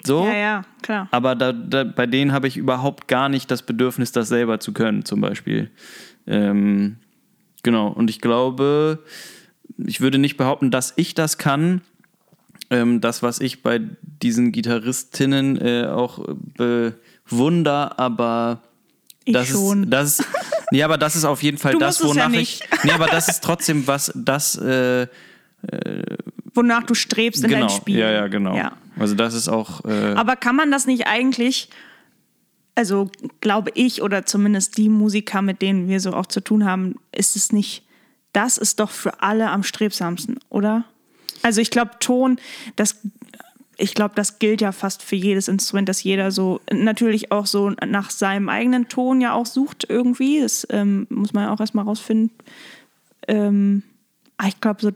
so. 0.02 0.24
Ja, 0.24 0.34
ja, 0.34 0.62
klar. 0.82 1.08
Aber 1.10 1.34
da, 1.34 1.52
da, 1.52 1.84
bei 1.84 2.06
denen 2.06 2.32
habe 2.32 2.48
ich 2.48 2.56
überhaupt 2.56 3.06
gar 3.06 3.28
nicht 3.28 3.50
das 3.50 3.62
Bedürfnis, 3.62 4.12
das 4.12 4.28
selber 4.28 4.58
zu 4.58 4.72
können, 4.72 5.04
zum 5.04 5.20
Beispiel. 5.20 5.70
Ähm, 6.26 6.96
Genau, 7.62 7.88
und 7.88 8.10
ich 8.10 8.20
glaube, 8.20 9.00
ich 9.78 10.00
würde 10.00 10.18
nicht 10.18 10.36
behaupten, 10.36 10.70
dass 10.70 10.92
ich 10.96 11.14
das 11.14 11.38
kann. 11.38 11.82
Ähm, 12.70 13.00
das, 13.00 13.22
was 13.22 13.40
ich 13.40 13.62
bei 13.62 13.80
diesen 14.00 14.52
Gitarristinnen 14.52 15.60
äh, 15.60 15.86
auch 15.86 16.24
bewunder, 16.56 17.98
aber 17.98 18.62
ich 19.24 19.34
das 19.34 19.48
schon. 19.48 19.84
ist 19.84 19.90
das 19.90 20.24
ja, 20.72 20.84
aber 20.84 20.98
das 20.98 21.16
ist 21.16 21.24
auf 21.24 21.42
jeden 21.42 21.58
Fall 21.58 21.72
du 21.72 21.78
das, 21.78 22.02
wonach 22.02 22.32
ja 22.32 22.40
ich. 22.40 22.60
Nee, 22.84 22.92
aber 22.92 23.06
das 23.06 23.28
ist 23.28 23.42
trotzdem 23.42 23.86
was, 23.88 24.12
das 24.14 24.56
äh, 24.56 25.02
äh, 25.02 25.08
wonach 26.54 26.84
du 26.84 26.94
strebst 26.94 27.42
in 27.42 27.50
genau, 27.50 27.66
deinem 27.66 27.76
Spiel. 27.76 27.98
Ja, 27.98 28.10
ja, 28.10 28.28
genau. 28.28 28.56
Ja. 28.56 28.72
Also 28.98 29.14
das 29.14 29.34
ist 29.34 29.48
auch. 29.48 29.84
Äh, 29.84 30.14
aber 30.14 30.36
kann 30.36 30.56
man 30.56 30.70
das 30.70 30.86
nicht 30.86 31.06
eigentlich 31.06 31.70
also 32.80 33.10
glaube 33.42 33.72
ich 33.74 34.00
oder 34.00 34.24
zumindest 34.24 34.78
die 34.78 34.88
Musiker, 34.88 35.42
mit 35.42 35.60
denen 35.60 35.86
wir 35.86 36.00
so 36.00 36.14
auch 36.14 36.24
zu 36.24 36.40
tun 36.40 36.64
haben, 36.64 36.94
ist 37.12 37.36
es 37.36 37.52
nicht, 37.52 37.84
das 38.32 38.56
ist 38.56 38.80
doch 38.80 38.88
für 38.88 39.22
alle 39.22 39.50
am 39.50 39.62
strebsamsten, 39.62 40.38
oder? 40.48 40.86
Also 41.42 41.60
ich 41.60 41.70
glaube, 41.70 41.90
Ton, 42.00 42.40
das, 42.76 42.96
ich 43.76 43.92
glaube, 43.92 44.14
das 44.14 44.38
gilt 44.38 44.62
ja 44.62 44.72
fast 44.72 45.02
für 45.02 45.16
jedes 45.16 45.46
Instrument, 45.46 45.90
dass 45.90 46.02
jeder 46.02 46.30
so 46.30 46.62
natürlich 46.72 47.30
auch 47.30 47.44
so 47.44 47.68
nach 47.86 48.08
seinem 48.08 48.48
eigenen 48.48 48.88
Ton 48.88 49.20
ja 49.20 49.34
auch 49.34 49.44
sucht 49.44 49.84
irgendwie. 49.86 50.40
Das 50.40 50.66
ähm, 50.70 51.06
muss 51.10 51.34
man 51.34 51.44
ja 51.44 51.52
auch 51.52 51.60
erstmal 51.60 51.84
rausfinden. 51.84 52.30
Ähm, 53.28 53.82
ich 54.48 54.58
glaube, 54.58 54.80
so 54.80 54.90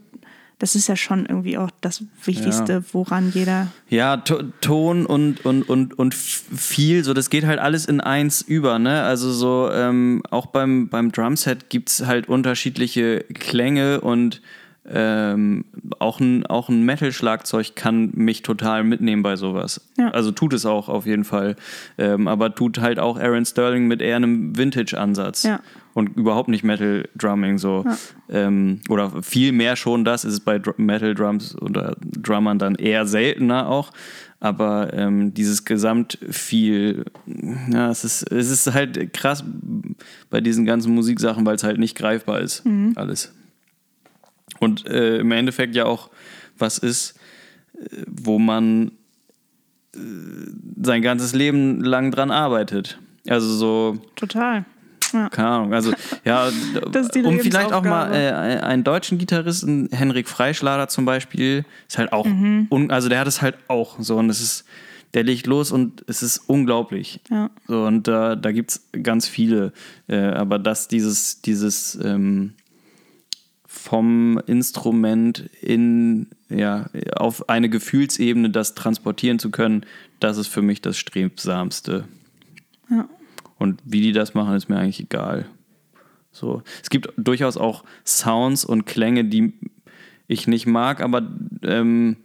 das 0.59 0.75
ist 0.75 0.89
ja 0.89 0.97
schon 0.97 1.27
irgendwie 1.27 1.59
auch 1.59 1.71
das 1.81 2.05
Wichtigste, 2.25 2.73
ja. 2.73 2.83
woran 2.93 3.31
jeder. 3.33 3.69
Ja, 3.89 4.17
Ton 4.17 5.05
und, 5.07 5.45
und, 5.45 5.69
und, 5.69 5.99
und 5.99 6.15
viel, 6.15 7.05
so 7.05 7.13
das 7.13 7.31
geht 7.31 7.45
halt 7.45 7.59
alles 7.59 7.87
in 7.87 8.01
eins 8.01 8.41
über, 8.43 8.79
ne? 8.79 9.03
Also 9.03 9.33
so, 9.33 9.71
ähm, 9.73 10.23
auch 10.31 10.47
beim, 10.47 10.89
beim 10.89 11.13
Drumset 11.13 11.71
gibt 11.71 11.91
es 11.91 12.07
halt 12.07 12.29
unterschiedliche 12.29 13.25
Klänge 13.35 14.01
und 14.01 14.41
ähm, 14.87 15.65
auch 15.99 16.21
ein, 16.21 16.45
auch 16.47 16.69
ein 16.69 16.83
Metal-Schlagzeug 16.83 17.75
kann 17.75 18.11
mich 18.15 18.43
total 18.43 18.85
mitnehmen 18.85 19.23
bei 19.23 19.37
sowas. 19.37 19.81
Ja. 19.97 20.11
Also 20.11 20.31
tut 20.31 20.53
es 20.53 20.67
auch 20.67 20.89
auf 20.89 21.07
jeden 21.07 21.25
Fall. 21.25 21.57
Ähm, 21.97 22.29
aber 22.29 22.55
tut 22.55 22.79
halt 22.79 22.99
auch 22.99 23.19
Aaron 23.19 23.47
Sterling 23.47 23.87
mit 23.87 24.03
eher 24.03 24.17
einem 24.17 24.57
Vintage-Ansatz. 24.57 25.45
Ja. 25.45 25.61
Und 25.95 26.17
überhaupt 26.17 26.49
nicht 26.49 26.65
Metal-Drumming 26.65 27.59
so. 27.59 27.85
Ja. 27.87 27.97
Ähm, 28.29 28.81
oder 28.89 29.23
viel 29.23 29.53
mehr 29.53 29.77
schon 29.77 30.05
das 30.05 30.25
ist 30.25 30.33
es 30.33 30.41
bei 30.41 30.61
Metal-Drums 30.77 31.57
oder 31.63 31.97
Drummern 32.01 32.59
dann 32.59 32.75
eher 32.75 33.07
seltener 33.07 33.69
auch. 33.69 33.93
Aber 34.41 34.93
ähm, 34.93 35.33
dieses 35.33 35.65
Gesamt 35.65 36.19
viel, 36.29 37.05
ja, 37.71 37.91
es 37.91 38.05
ist, 38.05 38.31
es 38.31 38.51
ist 38.51 38.75
halt 38.75 39.15
krass 39.15 39.45
bei 40.31 40.41
diesen 40.41 40.67
ganzen 40.67 40.95
Musiksachen, 40.95 41.47
weil 41.47 41.55
es 41.55 41.65
halt 41.65 41.79
nicht 41.79 41.97
greifbar 41.97 42.41
ist. 42.41 42.67
Mhm. 42.67 42.93
Alles. 42.97 43.33
Und 44.59 44.87
äh, 44.87 45.19
im 45.19 45.31
Endeffekt 45.31 45.75
ja 45.75 45.85
auch 45.87 46.11
was 46.59 46.79
ist, 46.79 47.19
äh, 47.79 48.03
wo 48.07 48.39
man 48.39 48.93
äh, 49.95 49.99
sein 50.83 51.03
ganzes 51.03 51.35
Leben 51.35 51.81
lang 51.81 52.11
dran 52.11 52.31
arbeitet. 52.31 52.99
Also 53.29 53.49
so. 53.49 53.99
Total. 54.17 54.65
Ja. 55.15 55.29
Keine 55.31 55.49
Ahnung. 55.49 55.73
Also, 55.73 55.93
ja, 56.25 56.49
um 57.25 57.41
vielleicht 57.41 57.73
auch 57.73 57.83
mal 57.83 58.13
äh, 58.13 58.61
einen 58.61 58.85
deutschen 58.85 59.17
Gitarristen, 59.17 59.89
Henrik 59.93 60.29
Freischlader 60.29 60.89
zum 60.89 61.05
Beispiel, 61.05 61.65
ist 61.89 61.97
halt 61.99 62.13
auch, 62.13 62.27
mhm. 62.27 62.69
also 62.89 63.09
der 63.09 63.21
hat 63.21 63.29
es 63.29 63.41
halt 63.41 63.57
auch 63.69 63.97
so 64.01 64.17
und 64.17 64.29
es 64.29 64.41
ist, 64.41 64.65
der 65.15 65.23
legt 65.23 65.47
los 65.47 65.71
und 65.71 66.05
es 66.09 66.23
ist 66.23 66.39
unglaublich. 66.49 67.21
Ja. 67.31 67.51
So, 67.69 67.85
und 67.85 68.09
äh, 68.09 68.37
da 68.37 68.53
gibt 68.53 68.73
es 68.73 68.89
ganz 69.03 69.29
viele. 69.29 69.73
Äh, 70.09 70.17
aber 70.17 70.59
dass 70.59 70.89
dieses, 70.89 71.41
dieses, 71.41 71.99
ähm, 72.03 72.55
vom 73.75 74.41
Instrument 74.47 75.51
in, 75.61 76.29
ja, 76.49 76.87
auf 77.17 77.49
eine 77.49 77.69
Gefühlsebene 77.69 78.51
das 78.51 78.75
transportieren 78.75 79.39
zu 79.39 79.51
können, 79.51 79.85
das 80.21 80.39
ist 80.39 80.47
für 80.47 80.63
mich 80.63 80.81
das 80.81 80.97
Strebsamste. 80.97 82.05
Ja. 82.89 83.09
Und 83.65 83.81
wie 83.87 84.03
die 84.03 84.13
das 84.13 84.35
machen, 84.35 84.55
ist 84.55 84.69
mir 84.69 84.77
eigentlich 84.77 85.01
egal. 85.01 85.47
So. 86.31 86.63
Es 86.83 86.91
gibt 86.91 87.09
durchaus 87.17 87.57
auch 87.57 87.83
Sounds 88.05 88.65
und 88.65 88.85
Klänge, 88.85 89.25
die 89.25 89.55
ich 90.29 90.47
nicht 90.47 90.67
mag, 90.67 91.01
aber 91.01 91.23
ähm, 91.63 92.17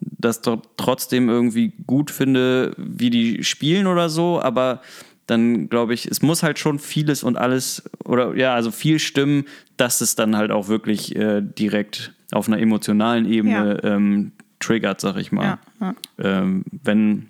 das 0.00 0.42
doch 0.42 0.60
trotzdem 0.76 1.28
irgendwie 1.28 1.72
gut 1.86 2.10
finde, 2.10 2.74
wie 2.76 3.10
die 3.10 3.44
spielen 3.44 3.86
oder 3.86 4.08
so, 4.08 4.42
aber 4.42 4.82
dann 5.26 5.68
glaube 5.68 5.94
ich, 5.94 6.06
es 6.06 6.20
muss 6.20 6.42
halt 6.42 6.58
schon 6.58 6.80
vieles 6.80 7.22
und 7.22 7.36
alles, 7.36 7.88
oder 8.04 8.34
ja, 8.36 8.54
also 8.54 8.72
viel 8.72 8.98
stimmen, 8.98 9.44
dass 9.76 10.00
es 10.00 10.16
dann 10.16 10.36
halt 10.36 10.50
auch 10.50 10.66
wirklich 10.66 11.14
äh, 11.14 11.42
direkt 11.42 12.12
auf 12.32 12.48
einer 12.48 12.58
emotionalen 12.58 13.24
Ebene 13.30 13.80
ähm, 13.84 14.32
triggert, 14.58 15.00
sag 15.00 15.16
ich 15.16 15.30
mal. 15.30 15.58
Ja, 15.80 15.94
ja. 16.18 16.40
Ähm, 16.40 16.64
wenn 16.82 17.28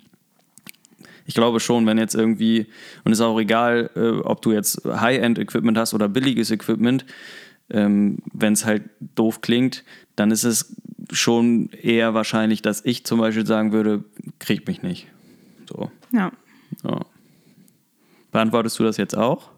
ich 1.29 1.35
glaube 1.35 1.61
schon, 1.61 1.85
wenn 1.87 1.99
jetzt 1.99 2.14
irgendwie, 2.14 2.66
und 3.05 3.12
es 3.12 3.18
ist 3.18 3.24
auch 3.24 3.39
egal, 3.39 3.91
äh, 3.95 4.22
ob 4.26 4.41
du 4.41 4.51
jetzt 4.53 4.81
High-End-Equipment 4.87 5.76
hast 5.76 5.93
oder 5.93 6.09
billiges 6.09 6.51
Equipment, 6.51 7.05
ähm, 7.68 8.20
wenn 8.33 8.55
es 8.55 8.64
halt 8.64 8.85
doof 9.14 9.43
klingt, 9.43 9.85
dann 10.16 10.31
ist 10.31 10.45
es 10.45 10.74
schon 11.12 11.68
eher 11.70 12.14
wahrscheinlich, 12.14 12.62
dass 12.62 12.83
ich 12.83 13.05
zum 13.05 13.20
Beispiel 13.20 13.45
sagen 13.47 13.72
würde, 13.72 14.05
krieg 14.39 14.66
mich 14.66 14.83
nicht. 14.83 15.07
So. 15.68 15.91
Ja. 16.12 16.33
Ja. 16.83 17.01
Beantwortest 18.33 18.79
du 18.79 18.85
das 18.85 18.97
jetzt 18.97 19.14
auch? 19.14 19.51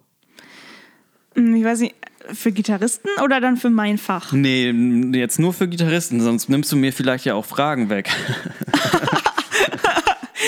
Hm, 1.36 1.54
Ich 1.54 1.62
weiß 1.64 1.80
nicht, 1.80 1.94
für 2.32 2.50
Gitarristen 2.50 3.10
oder 3.24 3.40
dann 3.40 3.56
für 3.56 3.70
mein 3.70 3.96
Fach? 3.96 4.32
Nee, 4.32 4.72
jetzt 5.16 5.38
nur 5.38 5.52
für 5.52 5.68
Gitarristen, 5.68 6.20
sonst 6.20 6.48
nimmst 6.48 6.72
du 6.72 6.76
mir 6.76 6.92
vielleicht 6.92 7.26
ja 7.26 7.34
auch 7.34 7.44
Fragen 7.44 7.90
weg. 7.90 8.10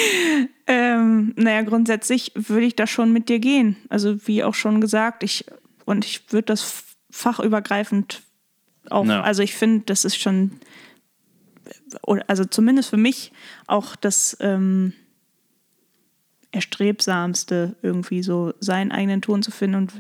Ähm, 0.66 1.32
naja, 1.36 1.62
grundsätzlich 1.62 2.32
würde 2.34 2.66
ich 2.66 2.76
da 2.76 2.86
schon 2.86 3.12
mit 3.12 3.28
dir 3.28 3.40
gehen. 3.40 3.76
Also 3.88 4.26
wie 4.26 4.44
auch 4.44 4.54
schon 4.54 4.80
gesagt, 4.80 5.22
ich 5.22 5.44
und 5.84 6.04
ich 6.04 6.32
würde 6.32 6.46
das 6.46 6.84
fachübergreifend 7.10 8.22
auch, 8.90 9.04
Ja. 9.04 9.22
also 9.22 9.42
ich 9.42 9.54
finde, 9.54 9.84
das 9.86 10.04
ist 10.04 10.16
schon, 10.16 10.52
also 12.26 12.44
zumindest 12.44 12.90
für 12.90 12.96
mich 12.96 13.32
auch 13.66 13.96
das 13.96 14.36
ähm, 14.40 14.92
erstrebsamste, 16.52 17.76
irgendwie 17.82 18.22
so 18.22 18.54
seinen 18.60 18.92
eigenen 18.92 19.22
Ton 19.22 19.42
zu 19.42 19.50
finden 19.50 19.76
und 19.76 19.92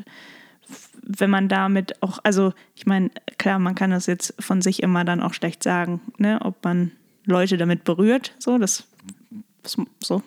wenn 1.04 1.30
man 1.30 1.48
damit 1.48 2.00
auch, 2.02 2.18
also 2.22 2.52
ich 2.76 2.86
meine, 2.86 3.10
klar, 3.38 3.58
man 3.58 3.74
kann 3.74 3.90
das 3.90 4.06
jetzt 4.06 4.34
von 4.38 4.62
sich 4.62 4.82
immer 4.82 5.04
dann 5.04 5.20
auch 5.20 5.34
schlecht 5.34 5.62
sagen, 5.62 6.00
ne, 6.18 6.38
ob 6.42 6.62
man 6.64 6.92
Leute 7.24 7.56
damit 7.56 7.84
berührt, 7.84 8.34
so, 8.38 8.58
das 8.58 8.86
so. 10.00 10.22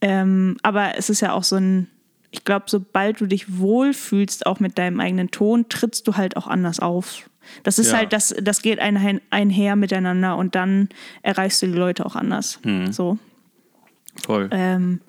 Ähm, 0.00 0.56
aber 0.62 0.96
es 0.98 1.10
ist 1.10 1.20
ja 1.20 1.32
auch 1.32 1.44
so 1.44 1.56
ein, 1.56 1.88
ich 2.30 2.44
glaube, 2.44 2.66
sobald 2.68 3.20
du 3.20 3.26
dich 3.26 3.58
wohlfühlst, 3.58 4.46
auch 4.46 4.60
mit 4.60 4.78
deinem 4.78 5.00
eigenen 5.00 5.30
Ton, 5.30 5.68
trittst 5.68 6.06
du 6.06 6.16
halt 6.16 6.36
auch 6.36 6.46
anders 6.46 6.80
auf. 6.80 7.30
Das 7.62 7.78
ist 7.78 7.92
Ja. 7.92 7.98
halt, 7.98 8.12
das, 8.12 8.34
das 8.42 8.60
geht 8.60 8.78
ein, 8.80 9.20
einher 9.30 9.76
miteinander 9.76 10.36
und 10.36 10.54
dann 10.54 10.88
erreichst 11.22 11.62
du 11.62 11.66
die 11.66 11.72
Leute 11.72 12.04
auch 12.04 12.16
anders. 12.16 12.58
So. 12.90 13.18
Voll. 14.24 14.48
Ähm, 14.50 15.00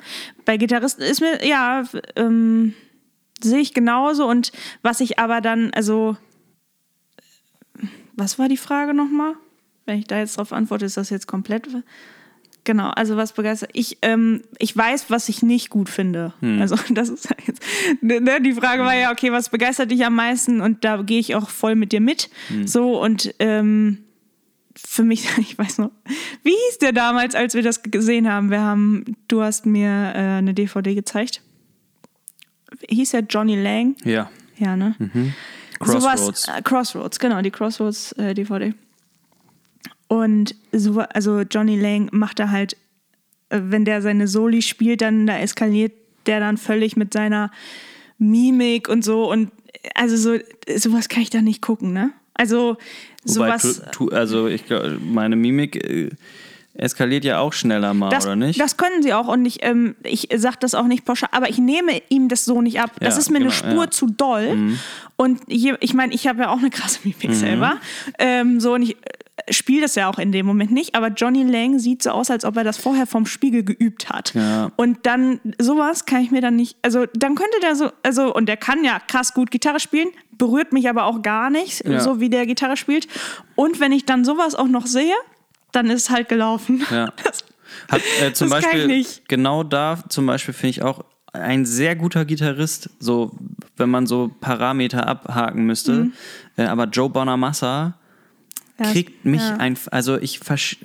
bei 0.46 0.58
Gitarristen 0.58 1.02
ist 1.02 1.22
mir, 1.22 1.46
ja, 1.46 1.84
ähm, 2.16 2.74
sehe 3.42 3.60
ich 3.60 3.74
genauso. 3.74 4.28
Und 4.28 4.52
was 4.82 5.00
ich 5.00 5.18
aber 5.20 5.42
dann, 5.42 5.72
also, 5.74 6.18
was 8.16 8.40
war 8.40 8.50
die 8.50 8.58
Frage 8.58 8.94
nochmal? 8.94 9.34
Wenn 9.86 10.00
ich 10.00 10.06
da 10.08 10.18
jetzt 10.18 10.38
drauf 10.38 10.52
antworte, 10.54 10.86
ist 10.86 10.98
das 10.98 11.10
jetzt 11.10 11.28
komplett. 11.28 11.68
Genau, 12.68 12.90
also 12.90 13.16
was 13.16 13.32
begeistert. 13.32 13.70
Ich, 13.72 13.98
ähm, 14.02 14.42
ich 14.60 14.76
weiß, 14.76 15.10
was 15.10 15.30
ich 15.30 15.42
nicht 15.42 15.70
gut 15.70 15.88
finde. 15.88 16.34
Also 16.60 16.76
das 16.90 17.08
ist 17.08 17.30
halt 17.30 17.48
jetzt, 17.48 17.64
ne, 18.02 18.42
die 18.42 18.52
Frage 18.52 18.84
war 18.84 18.94
ja, 18.94 19.10
okay, 19.10 19.32
was 19.32 19.48
begeistert 19.48 19.90
dich 19.90 20.06
am 20.06 20.16
meisten? 20.16 20.60
Und 20.60 20.84
da 20.84 21.02
gehe 21.02 21.18
ich 21.18 21.34
auch 21.34 21.48
voll 21.48 21.76
mit 21.76 21.94
dir 21.94 22.02
mit. 22.02 22.30
So 22.66 23.02
und 23.02 23.34
ähm, 23.40 24.00
für 24.76 25.06
mich, 25.06 25.30
ich 25.38 25.58
weiß 25.58 25.78
noch, 25.78 25.92
wie 26.44 26.50
hieß 26.50 26.80
der 26.80 26.92
damals, 26.92 27.36
als 27.36 27.54
wir 27.54 27.64
das 27.64 27.84
gesehen 27.84 28.30
haben? 28.30 28.52
Wir 28.52 28.60
haben, 28.60 29.16
du 29.30 29.42
hast 29.42 29.66
mir 29.66 29.88
äh, 29.88 30.18
eine 30.40 30.54
DVD 30.54 30.94
gezeigt. 30.94 31.42
Hieß 32.90 33.14
er 33.14 33.22
Johnny 33.22 33.56
Lang? 33.56 33.96
ja. 34.04 34.30
Ja, 34.58 34.76
ne? 34.76 34.96
Crossroads. 35.80 36.42
Sowas, 36.42 36.58
äh, 36.58 36.62
Crossroads, 36.64 37.20
genau, 37.20 37.42
die 37.44 37.52
Crossroads 37.52 38.12
äh, 38.14 38.34
DVD. 38.34 38.74
Und 40.08 40.56
so, 40.72 41.00
also 41.02 41.42
Johnny 41.42 41.78
Lang 41.80 42.10
macht 42.12 42.40
da 42.40 42.50
halt, 42.50 42.74
äh, 43.50 43.60
wenn 43.64 43.86
der 43.86 44.02
seine 44.02 44.28
Soli 44.28 44.62
spielt, 44.62 45.02
dann 45.02 45.28
da 45.28 45.38
eskaliert 45.38 45.92
der 46.26 46.40
dann 46.42 46.58
völlig 46.58 46.98
mit 46.98 47.14
seiner 47.14 47.52
Mimik 48.18 48.90
und 48.90 49.04
so. 49.04 49.32
Und 49.32 49.52
also 49.96 50.18
so, 50.18 50.38
sowas 50.76 51.08
kann 51.10 51.22
ich 51.24 51.30
da 51.30 51.42
nicht 51.42 51.62
gucken, 51.62 51.94
ne? 51.94 52.12
Also 52.34 52.78
Wobei, 53.24 53.58
sowas. 53.58 53.82
tu, 53.92 54.10
tu, 54.10 54.16
also 54.16 54.48
ich 54.48 54.66
glaub, 54.66 54.84
meine 55.02 55.36
Mimik 55.36 55.76
äh, 55.76 56.10
eskaliert 56.74 57.24
ja 57.26 57.40
auch 57.40 57.54
schneller 57.54 57.94
mal, 57.94 58.10
Das, 58.10 58.26
oder 58.26 58.36
nicht? 58.36 58.60
das 58.60 58.78
können 58.78 59.02
sie 59.02 59.14
auch 59.14 59.28
und 59.28 59.46
ich, 59.46 59.64
ähm, 59.64 59.96
ich 60.04 60.28
sage 60.36 60.58
das 60.60 60.76
auch 60.76 60.86
nicht 60.86 61.04
pauschal, 61.06 61.30
aber 61.32 61.50
ich 61.50 61.58
nehme 61.58 61.94
ihm 62.10 62.28
das 62.30 62.46
so 62.46 62.62
nicht 62.62 62.80
ab. 62.80 62.92
Das 63.00 63.16
Ja, 63.16 63.20
ist 63.22 63.30
mir 63.32 63.38
eine 63.38 63.46
genau, 63.46 63.56
Spur 63.58 63.84
ja. 63.86 63.90
zu 63.92 64.08
doll. 64.08 64.76
Und 65.16 65.42
je, 65.48 65.74
ich 65.80 65.94
meine, 65.96 66.14
ich 66.14 66.28
habe 66.28 66.42
ja 66.42 66.50
auch 66.50 66.60
eine 66.60 66.70
krasse 66.70 67.00
Mhm. 67.04 67.16
Mimik 67.22 67.36
selber. 67.38 67.78
Ähm, 68.20 68.60
so 68.60 68.74
und 68.76 68.84
ich 68.84 68.98
spiele 69.50 69.82
das 69.82 69.96
ja 69.96 70.10
auch 70.10 70.18
in 70.20 70.32
dem 70.32 70.46
Moment 70.46 70.72
nicht, 70.72 70.96
aber 70.96 71.10
Johnny 71.10 71.44
Lang 71.44 71.80
sieht 71.80 72.04
so 72.04 72.10
aus, 72.10 72.30
als 72.32 72.44
ob 72.44 72.58
er 72.58 72.64
das 72.64 72.78
vorher 72.78 73.06
vom 73.06 73.26
Spiegel 73.26 73.64
geübt 73.64 74.10
hat. 74.10 74.34
Ja. 74.34 74.72
Und 74.76 75.06
dann 75.06 75.40
sowas 75.60 76.06
kann 76.06 76.22
ich 76.22 76.32
mir 76.32 76.42
dann 76.42 76.56
nicht, 76.56 76.78
also 76.82 77.06
dann 77.14 77.36
könnte 77.36 77.60
der 77.62 77.76
so, 77.76 77.92
also 78.04 78.34
und 78.34 78.48
der 78.48 78.58
kann 78.58 78.84
ja 78.84 79.00
krass 79.00 79.34
gut 79.34 79.52
Gitarre 79.52 79.80
spielen, 79.80 80.10
berührt 80.38 80.74
mich 80.74 80.90
aber 80.90 81.06
auch 81.06 81.22
gar 81.22 81.50
nicht, 81.50 81.86
Ja. 81.86 82.00
so 82.00 82.20
wie 82.20 82.30
der 82.30 82.46
Gitarre 82.46 82.78
spielt. 82.78 83.08
Und 83.56 83.80
wenn 83.80 83.92
ich 83.92 84.06
dann 84.06 84.26
sowas 84.26 84.56
auch 84.56 84.68
noch 84.68 84.86
sehe, 84.88 85.16
dann 85.72 85.88
ist 85.90 86.04
es 86.04 86.10
halt 86.10 86.30
gelaufen. 86.30 86.86
Ja. 86.92 87.14
Hat, 87.92 88.02
äh, 88.22 88.34
zum 88.34 88.50
das 88.50 88.62
Beispiel, 88.64 88.88
nicht. 88.88 89.28
genau 89.28 89.62
da 89.64 90.00
zum 90.10 90.26
Beispiel 90.26 90.54
finde 90.54 90.70
ich 90.72 90.82
auch 90.84 91.04
ein 91.34 91.66
sehr 91.66 91.96
guter 91.96 92.26
Gitarrist, 92.26 92.90
so 93.00 93.32
wenn 93.76 93.90
man 93.90 94.08
so 94.08 94.32
Parameter 94.40 95.06
abhaken 95.06 95.66
müsste. 95.66 95.92
Mhm. 95.92 96.14
Äh, 96.56 96.64
aber 96.66 96.86
Joe 96.86 97.10
Bonamassa 97.10 97.96
kriegt 98.78 99.26
mich 99.26 99.42
ja. 99.42 99.58
ein, 99.58 99.78
also 99.92 100.18
ich, 100.18 100.40
versch- 100.40 100.78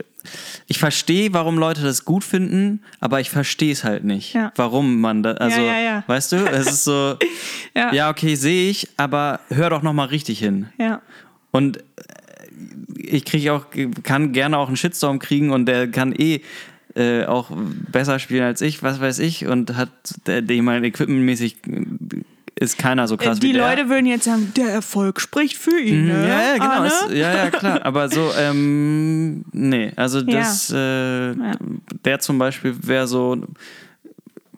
ich 0.66 0.78
verstehe, 0.78 1.32
warum 1.34 1.59
Leute 1.59 1.82
das 1.82 2.05
gut 2.05 2.24
finden, 2.24 2.80
aber 3.01 3.20
ich 3.20 3.30
verstehe 3.30 3.72
es 3.72 3.84
halt 3.84 4.05
nicht, 4.05 4.34
Ja. 4.34 4.53
warum 4.57 5.01
man 5.01 5.22
da, 5.22 5.32
also, 5.32 5.61
ja, 5.61 5.78
ja. 5.78 6.05
weißt 6.07 6.32
du, 6.32 6.36
es 6.47 6.66
ist 6.66 6.84
so, 6.84 7.16
Ja. 7.74 8.11
okay, 8.11 8.34
sehe 8.34 8.70
ich, 8.70 8.88
aber 8.97 9.40
hör 9.51 9.70
doch 9.70 9.82
noch 9.82 9.93
mal 9.93 10.07
richtig 10.07 10.38
hin. 10.38 10.66
Ja. 10.78 11.03
Und 11.51 11.78
äh, 11.78 11.82
ich 12.97 13.24
kriege 13.24 13.53
auch, 13.53 13.66
kann 14.03 14.32
gerne 14.32 14.57
auch 14.59 14.68
einen 14.68 14.76
Shitstorm 14.76 15.18
kriegen 15.18 15.51
und 15.51 15.66
der 15.66 15.90
kann 15.90 16.12
eh 16.12 16.40
äh, 16.95 17.24
auch 17.24 17.51
besser 17.90 18.18
spielen 18.18 18.43
als 18.43 18.61
ich, 18.61 18.82
was 18.82 19.01
weiß 19.01 19.18
ich, 19.20 19.47
und 19.47 19.76
hat, 19.76 19.88
der, 20.26 20.43
der, 20.43 20.57
ich 20.57 20.62
meine, 20.62 20.86
equipmentmäßig 20.86 21.57
äh, 21.66 21.84
ist 22.62 22.78
keiner 22.78 23.08
so 23.08 23.16
krass 23.16 23.40
die 23.40 23.48
wie 23.48 23.52
der. 23.52 23.68
Leute 23.68 23.88
würden 23.88 24.06
jetzt 24.06 24.24
sagen, 24.24 24.52
der 24.56 24.68
Erfolg 24.70 25.20
spricht 25.20 25.56
für 25.56 25.78
ihn. 25.78 26.06
Ne? 26.06 26.28
Ja, 26.28 26.42
ja, 26.42 26.52
genau. 26.54 26.66
Arne? 26.70 26.86
Ist, 26.86 27.10
ja, 27.10 27.34
ja, 27.34 27.50
klar. 27.50 27.80
Aber 27.84 28.08
so, 28.08 28.30
ähm, 28.38 29.44
nee, 29.52 29.92
also 29.96 30.20
Ja. 30.20 30.38
das, 30.40 30.70
äh, 30.70 31.34
der 32.04 32.20
zum 32.20 32.38
Beispiel 32.38 32.74
wäre 32.82 33.06
so, 33.06 33.36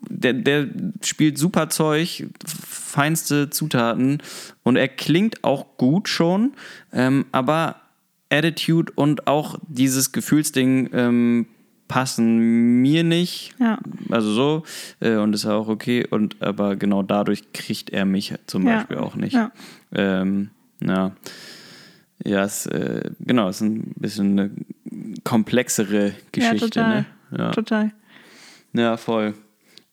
der, 0.09 0.35
der 0.35 0.69
spielt 1.03 1.39
super 1.39 1.69
Zeug, 1.71 2.27
feinste 2.47 3.51
Zutaten 3.51 4.23
und 4.63 4.77
er 4.77 4.89
klingt 4.89 5.43
auch 5.43 5.77
gut 5.77 6.09
schon, 6.09 6.53
ähm, 6.93 7.27
aber 7.33 7.77
Attitude 8.31 8.93
und 8.95 9.27
auch 9.27 9.59
dieses 9.69 10.13
Gefühlsding 10.13 10.91
ähm, 10.93 11.47
passen 11.89 12.81
mir 12.83 13.05
nicht. 13.05 13.55
Ja. 13.59 13.79
Also 14.11 14.33
so, 14.33 14.63
äh, 15.01 15.17
und 15.17 15.35
ist 15.35 15.47
auch 15.47 15.69
okay. 15.69 16.07
Und 16.09 16.41
aber 16.43 16.77
genau 16.77 17.03
dadurch 17.03 17.53
kriegt 17.53 17.91
er 17.91 18.05
mich 18.05 18.35
zum 18.47 18.67
Ja. 18.67 18.77
Beispiel 18.79 18.97
auch 18.99 19.17
nicht. 19.17 19.35
Ja. 19.35 19.53
Ähm, 19.93 20.51
ja. 20.81 21.13
Ja, 22.25 22.45
es, 22.45 22.67
äh, 22.67 23.11
genau, 23.21 23.49
es 23.49 23.57
ist 23.57 23.63
ein 23.63 23.93
bisschen 23.97 24.39
eine 24.39 24.51
komplexere 25.25 26.15
Geschichte. 26.33 26.57
ja, 26.57 26.61
total. 26.69 26.95
Ne? 27.01 27.07
Ja. 27.39 27.51
Total. 27.51 27.93
ja, 28.73 28.97
voll. 28.97 29.35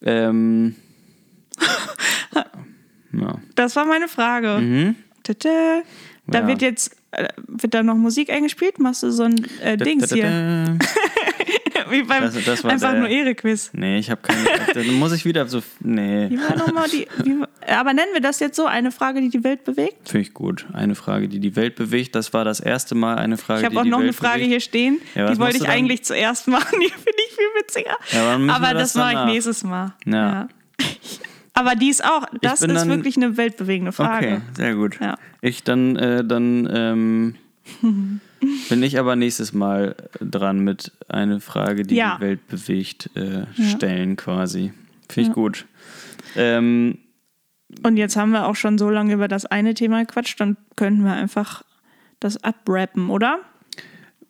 Ähm, 0.03 0.75
ja. 3.13 3.35
Das 3.55 3.75
war 3.75 3.85
meine 3.85 4.07
Frage. 4.07 4.59
Mhm. 4.59 4.95
Tata. 5.23 5.81
Da 6.27 6.41
Ja. 6.41 6.47
wird 6.47 6.61
jetzt, 6.61 6.95
äh, 7.11 7.27
wird 7.47 7.73
da 7.73 7.83
noch 7.83 7.95
Musik 7.95 8.29
eingespielt? 8.29 8.79
Machst 8.79 9.03
du 9.03 9.11
so 9.11 9.23
ein 9.23 9.45
äh, 9.61 9.75
Dings 9.77 10.07
Da, 10.09 10.15
da, 10.15 10.15
hier? 10.15 10.23
da, 10.29 10.65
da. 10.79 11.10
Wie 11.91 12.03
beim 12.03 12.23
Das- 12.23 12.43
das 12.45 12.63
war 12.63 12.71
einfach 12.71 12.91
der- 12.91 12.99
nur 12.99 13.09
Ehre-Quiz. 13.09 13.71
Nee, 13.73 13.97
ich 13.99 14.09
habe 14.09 14.21
keine. 14.21 14.39
Dann 14.73 14.93
muss 14.95 15.11
ich 15.11 15.25
wieder 15.25 15.47
so. 15.47 15.61
Nee. 15.79 16.29
Wie 16.29 16.37
war 16.39 16.55
nochmal 16.57 16.87
die. 16.89 17.07
Wie, 17.23 17.43
aber 17.67 17.93
nennen 17.93 18.11
wir 18.13 18.21
das 18.21 18.39
jetzt 18.39 18.55
so 18.55 18.65
eine 18.65 18.91
Frage, 18.91 19.21
die 19.21 19.29
die 19.29 19.43
Welt 19.43 19.63
bewegt? 19.63 20.09
Finde 20.09 20.27
ich 20.27 20.33
gut. 20.33 20.65
Eine 20.73 20.95
Frage, 20.95 21.27
die 21.27 21.39
die 21.39 21.55
Welt 21.55 21.75
bewegt. 21.75 22.15
Das 22.15 22.33
war 22.33 22.45
das 22.45 22.59
erste 22.59 22.95
Mal 22.95 23.17
eine 23.17 23.37
Frage, 23.37 23.59
Ich 23.61 23.65
habe 23.65 23.79
auch 23.79 23.83
noch 23.85 23.99
Welt 23.99 24.03
eine 24.09 24.13
Frage 24.13 24.35
bewegt. 24.39 24.49
hier 24.51 24.59
stehen. 24.61 24.99
Ja, 25.15 25.31
die 25.31 25.39
wollte 25.39 25.57
ich 25.57 25.67
eigentlich 25.69 26.03
zuerst 26.03 26.47
machen. 26.47 26.79
Die 26.81 26.89
finde 26.89 27.11
ich 27.27 27.35
viel 27.35 27.45
witziger. 27.61 27.95
Ja, 28.11 28.33
aber 28.55 28.73
das, 28.73 28.93
das 28.93 28.95
mache 28.95 29.13
ich 29.27 29.33
nächstes 29.33 29.63
Mal. 29.63 29.93
Ja. 30.05 30.47
Aber 31.53 31.75
die 31.75 31.89
ist 31.89 32.03
auch, 32.03 32.25
das 32.41 32.61
ist 32.61 32.73
dann- 32.73 32.87
wirklich 32.87 33.17
eine 33.17 33.35
weltbewegende 33.35 33.91
Frage. 33.91 34.25
Okay, 34.27 34.41
sehr 34.55 34.73
gut. 34.73 34.97
Ja. 35.01 35.17
Ich 35.41 35.63
dann, 35.65 35.97
äh, 35.97 36.23
dann 36.23 36.69
ähm, 36.73 37.35
bin 38.69 38.83
ich 38.83 38.97
aber 38.99 39.15
nächstes 39.15 39.53
Mal 39.53 39.95
dran 40.19 40.59
mit 40.59 40.91
einer 41.07 41.39
Frage, 41.39 41.83
die 41.83 41.95
Ja. 41.95 42.15
die 42.17 42.21
Welt 42.25 42.47
bewegt, 42.47 43.09
äh, 43.15 43.45
stellen 43.61 44.15
quasi. 44.15 44.73
Finde 45.09 45.29
ich 45.29 45.35
gut. 45.35 45.65
Ähm, 46.35 46.97
Und 47.83 47.97
jetzt 47.97 48.15
haben 48.17 48.31
wir 48.31 48.47
auch 48.47 48.55
schon 48.55 48.77
so 48.77 48.89
lange 48.89 49.13
über 49.13 49.27
das 49.27 49.45
eine 49.45 49.73
Thema 49.73 50.01
gequatscht, 50.05 50.39
dann 50.39 50.57
könnten 50.75 51.03
wir 51.03 51.13
einfach 51.13 51.63
das 52.19 52.43
abrappen, 52.43 53.09
oder? 53.09 53.39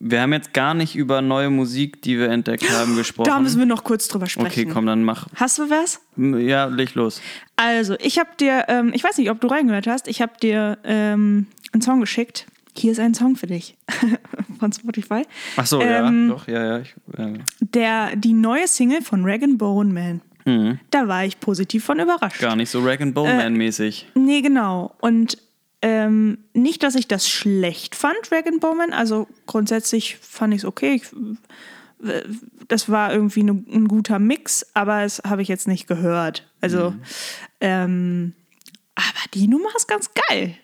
wir 0.04 0.20
haben 0.22 0.34
jetzt 0.34 0.52
gar 0.56 0.74
nicht 0.74 0.96
über 0.96 1.22
neue 1.22 1.52
Musik, 1.52 2.02
die 2.02 2.18
wir 2.18 2.30
entdeckt 2.32 2.68
haben, 2.72 2.96
gesprochen. 2.96 3.30
Da 3.30 3.40
müssen 3.40 3.60
wir 3.60 3.68
noch 3.68 3.84
kurz 3.84 4.08
drüber 4.08 4.26
sprechen. 4.28 4.48
okay, 4.48 4.66
komm, 4.66 4.88
dann 4.88 5.04
mach. 5.04 5.28
Hast 5.36 5.60
du 5.60 5.70
was? 5.70 6.02
Ja, 6.18 6.66
leg 6.66 6.96
los. 6.96 7.22
Also, 7.56 7.96
ich 8.00 8.18
habe 8.18 8.32
dir, 8.40 8.66
ähm, 8.68 8.92
ich 8.96 9.04
weiß 9.04 9.20
nicht, 9.20 9.30
ob 9.30 9.40
du 9.42 9.48
reingehört 9.48 9.86
hast, 9.86 10.08
ich 10.08 10.20
habe 10.24 10.34
dir 10.42 10.80
ähm, 10.86 11.46
einen 11.72 11.82
Song 11.84 12.00
geschickt. 12.00 12.48
Hier 12.76 12.92
ist 12.92 13.00
ein 13.00 13.14
Song 13.14 13.36
für 13.36 13.48
dich 13.48 13.78
von 14.60 14.72
Spotify. 14.72 15.24
Ach 15.58 15.66
so, 15.66 15.82
Ähm, 15.82 16.30
ja, 16.30 16.36
doch, 16.36 16.48
ja, 16.48 16.66
ja. 16.66 16.80
Ich, 16.80 16.96
äh, 17.18 17.40
Der, 17.60 18.16
die 18.16 18.34
neue 18.34 18.68
Single 18.68 19.02
von 19.02 19.24
Rag 19.26 19.42
Bone 19.58 19.92
Man. 19.94 20.22
Da 20.90 21.08
war 21.08 21.24
ich 21.24 21.40
positiv 21.40 21.84
von 21.86 22.00
überrascht. 22.00 22.42
Mhm. 22.42 22.46
gar 22.46 22.56
nicht 22.56 22.70
so 22.70 22.80
Rag 22.82 23.00
and 23.02 23.14
Bone 23.14 23.36
Man 23.36 23.54
mäßig. 23.54 24.08
Nee, 24.16 24.42
genau. 24.42 24.96
Und 25.00 25.38
ähm, 25.82 26.40
nicht, 26.54 26.84
dass 26.84 26.96
ich 26.96 27.08
das 27.08 27.28
schlecht 27.28 27.96
fand, 27.96 28.16
Dragon 28.30 28.60
Bowman. 28.60 28.94
Also 28.94 29.28
grundsätzlich 29.48 30.18
fand 30.18 30.54
ich 30.54 30.60
es 30.60 30.66
okay. 30.66 30.96
Ich, 30.96 32.08
äh, 32.08 32.24
das 32.68 32.90
war 32.90 33.14
irgendwie 33.14 33.44
ne, 33.44 33.64
ein 33.72 33.88
guter 33.88 34.20
Mix, 34.20 34.66
aber 34.74 35.02
das 35.02 35.22
habe 35.26 35.42
ich 35.42 35.48
jetzt 35.48 35.68
nicht 35.68 35.88
gehört. 35.88 36.48
Also, 36.62 36.94
ähm, 37.60 38.34
aber 38.96 39.30
die 39.34 39.48
Nummer 39.48 39.70
ist 39.76 39.88
ganz 39.88 40.12
geil. 40.30 40.56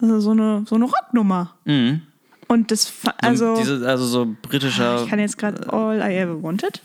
Also 0.00 0.20
so 0.20 0.30
eine, 0.30 0.64
so 0.66 0.74
eine 0.76 0.84
Rocknummer. 0.84 1.54
Und 2.48 2.70
das, 2.70 2.92
also, 3.18 3.54
so, 3.54 3.60
diese, 3.60 3.88
also 3.88 4.04
so 4.06 4.34
britischer. 4.42 5.02
ich 5.02 5.08
kann 5.08 5.18
jetzt 5.20 5.38
gerade 5.38 5.72
All 5.72 5.98
I 5.98 6.16
Ever 6.16 6.42
Wanted. 6.42 6.80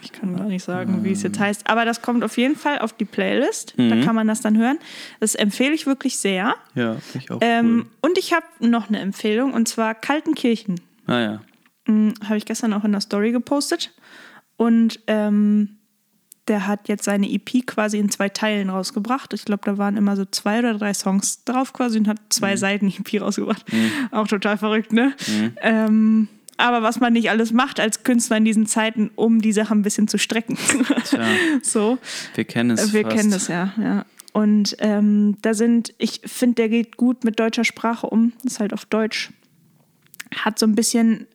Ich 0.00 0.12
kann 0.12 0.36
gar 0.36 0.46
nicht 0.46 0.62
sagen, 0.62 1.02
wie 1.02 1.10
es 1.10 1.22
jetzt 1.24 1.40
heißt. 1.40 1.68
Aber 1.68 1.84
das 1.84 2.02
kommt 2.02 2.22
auf 2.22 2.38
jeden 2.38 2.54
Fall 2.54 2.78
auf 2.78 2.92
die 2.92 3.04
Playlist. 3.04 3.74
Da 3.76 4.00
kann 4.04 4.14
man 4.14 4.28
das 4.28 4.40
dann 4.40 4.56
hören. 4.56 4.78
Das 5.18 5.34
empfehle 5.34 5.74
ich 5.74 5.86
wirklich 5.86 6.18
sehr. 6.18 6.54
ja, 6.74 6.96
ich 7.14 7.30
auch 7.32 7.38
Ähm, 7.40 7.86
cool. 8.02 8.10
Und 8.10 8.18
ich 8.18 8.32
habe 8.32 8.46
noch 8.60 8.88
eine 8.88 9.00
Empfehlung 9.00 9.52
und 9.54 9.66
zwar 9.66 9.94
Kaltenkirchen. 9.96 10.80
Ah 11.08 11.18
ja. 11.20 11.40
Habe 12.24 12.36
ich 12.36 12.44
gestern 12.44 12.72
auch 12.74 12.84
in 12.84 12.92
der 12.92 13.00
Story 13.00 13.32
gepostet. 13.32 13.92
Und 14.56 15.00
ähm, 15.08 15.77
der 16.48 16.66
hat 16.66 16.88
jetzt 16.88 17.04
seine 17.04 17.30
EP 17.30 17.66
quasi 17.66 17.98
in 17.98 18.10
zwei 18.10 18.28
Teilen 18.28 18.70
rausgebracht. 18.70 19.32
Ich 19.34 19.44
glaube, 19.44 19.62
da 19.64 19.78
waren 19.78 19.96
immer 19.96 20.16
so 20.16 20.24
zwei 20.24 20.58
oder 20.58 20.74
drei 20.74 20.94
Songs 20.94 21.44
drauf 21.44 21.72
quasi 21.72 21.98
und 21.98 22.08
hat 22.08 22.18
zwei 22.30 22.56
Seiten 22.56 22.88
EP 22.88 23.20
rausgebracht. 23.20 23.64
Auch 24.10 24.26
total 24.26 24.58
verrückt, 24.58 24.92
ne? 24.92 25.14
Ähm, 25.60 26.28
aber 26.56 26.82
was 26.82 26.98
man 26.98 27.12
nicht 27.12 27.30
alles 27.30 27.52
macht 27.52 27.78
als 27.78 28.02
Künstler 28.02 28.38
in 28.38 28.44
diesen 28.44 28.66
Zeiten, 28.66 29.10
um 29.14 29.40
die 29.40 29.52
Sache 29.52 29.74
ein 29.74 29.82
bisschen 29.82 30.08
zu 30.08 30.18
strecken. 30.18 30.58
Tja, 31.04 31.24
so. 31.62 31.98
wir 32.34 32.44
kennen 32.44 32.72
es. 32.72 32.92
Wir 32.92 33.02
fast. 33.02 33.16
kennen 33.16 33.30
das 33.30 33.48
ja, 33.48 33.72
ja. 33.80 34.04
Und 34.32 34.76
ähm, 34.80 35.36
da 35.42 35.54
sind, 35.54 35.94
ich 35.98 36.20
finde, 36.24 36.56
der 36.56 36.68
geht 36.68 36.96
gut 36.96 37.24
mit 37.24 37.38
deutscher 37.40 37.64
Sprache 37.64 38.08
um. 38.08 38.32
Ist 38.44 38.60
halt 38.60 38.72
auf 38.72 38.84
Deutsch. 38.84 39.30
Hat 40.34 40.58
so 40.58 40.66
ein 40.66 40.74
bisschen, 40.74 41.26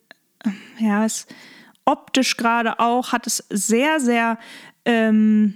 ja, 0.78 1.06
ist 1.06 1.34
optisch 1.86 2.38
gerade 2.38 2.80
auch, 2.80 3.12
hat 3.12 3.28
es 3.28 3.44
sehr, 3.50 4.00
sehr, 4.00 4.38
ähm, 4.86 5.56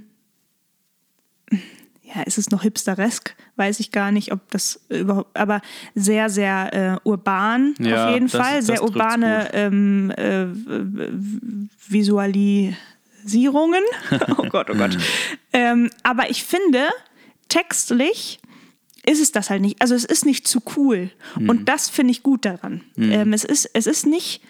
ja, 2.04 2.22
ist 2.24 2.38
es 2.38 2.50
noch 2.52 2.62
hipsteresk? 2.64 3.36
Weiß 3.58 3.80
ich 3.80 3.92
gar 3.92 4.12
nicht, 4.12 4.32
ob 4.32 4.50
das 4.52 4.80
überhaupt, 4.90 5.36
aber 5.38 5.62
sehr, 5.94 6.30
sehr 6.30 6.74
äh, 7.04 7.08
urban 7.08 7.76
Ja, 7.80 8.08
auf 8.08 8.14
jeden 8.14 8.28
das- 8.28 8.42
Fall. 8.42 8.56
das 8.58 8.66
Sehr 8.68 8.84
urbane 8.84 9.50
ähm, 9.54 10.12
äh, 10.12 10.46
Visualisierungen. 11.90 13.84
oh 14.38 14.44
Gott, 14.50 14.70
oh 14.70 14.76
Gott. 14.76 14.98
ähm, 15.54 15.90
aber 16.04 16.30
ich 16.30 16.44
finde, 16.44 16.88
textlich 17.50 18.40
ist 19.06 19.22
es 19.22 19.32
das 19.32 19.50
halt 19.50 19.62
nicht. 19.62 19.82
Also 19.82 19.96
es 19.96 20.04
ist 20.06 20.26
nicht 20.26 20.48
zu 20.48 20.62
cool. 20.76 21.10
Und 21.36 21.70
das 21.70 21.90
finde 21.90 22.12
ich 22.12 22.24
gut 22.24 22.44
daran. 22.46 22.82
Ähm, 22.98 23.32
es, 23.32 23.44
ist, 23.46 23.70
es 23.74 23.88
ist 23.88 24.06
nicht, 24.06 24.42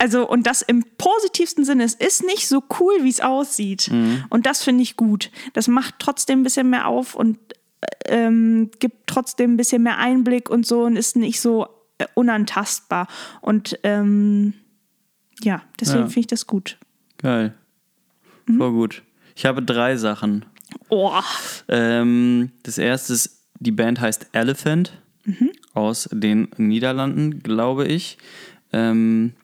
also 0.00 0.28
und 0.28 0.46
das 0.46 0.62
im 0.62 0.84
positivsten 0.98 1.64
Sinne, 1.64 1.84
es 1.84 1.94
ist 1.94 2.24
nicht 2.24 2.48
so 2.48 2.62
cool, 2.80 2.94
wie 3.02 3.08
es 3.10 3.20
aussieht. 3.20 3.90
Und 4.30 4.46
das 4.46 4.64
finde 4.64 4.82
ich 4.82 4.96
gut. 4.96 5.30
Das 5.52 5.68
macht 5.68 5.94
trotzdem 5.98 6.40
ein 6.40 6.42
bisschen 6.42 6.70
mehr 6.70 6.88
auf 6.88 7.14
und 7.14 7.38
ähm, 8.06 8.70
gibt 8.80 9.06
trotzdem 9.06 9.54
ein 9.54 9.56
bisschen 9.56 9.82
mehr 9.82 9.98
Einblick 9.98 10.50
und 10.50 10.66
so 10.66 10.82
und 10.84 10.96
ist 10.96 11.16
nicht 11.16 11.40
so 11.40 11.66
äh, 11.98 12.06
unantastbar. 12.14 13.06
Und 13.40 13.78
ähm, 13.82 14.54
ja, 15.42 15.62
deswegen 15.78 16.00
Ja. 16.02 16.06
finde 16.06 16.20
ich 16.20 16.26
das 16.26 16.46
gut. 16.46 16.78
Geil. 17.18 17.54
Mhm. 18.46 18.58
Voll 18.58 18.72
gut. 18.72 19.02
Ich 19.36 19.44
habe 19.46 19.62
drei 19.62 19.96
Sachen. 19.96 20.44
Oh, 20.88 21.12
Ähm, 21.68 22.52
das 22.62 22.78
erste 22.78 23.12
ist, 23.12 23.42
die 23.58 23.72
Band 23.72 24.00
heißt 24.00 24.28
Elephant 24.32 24.92
Mhm. 25.24 25.50
aus 25.74 26.08
den 26.12 26.48
Niederlanden, 26.56 27.42
glaube 27.42 27.86
ich. 27.86 28.16
Ähm, 28.72 29.34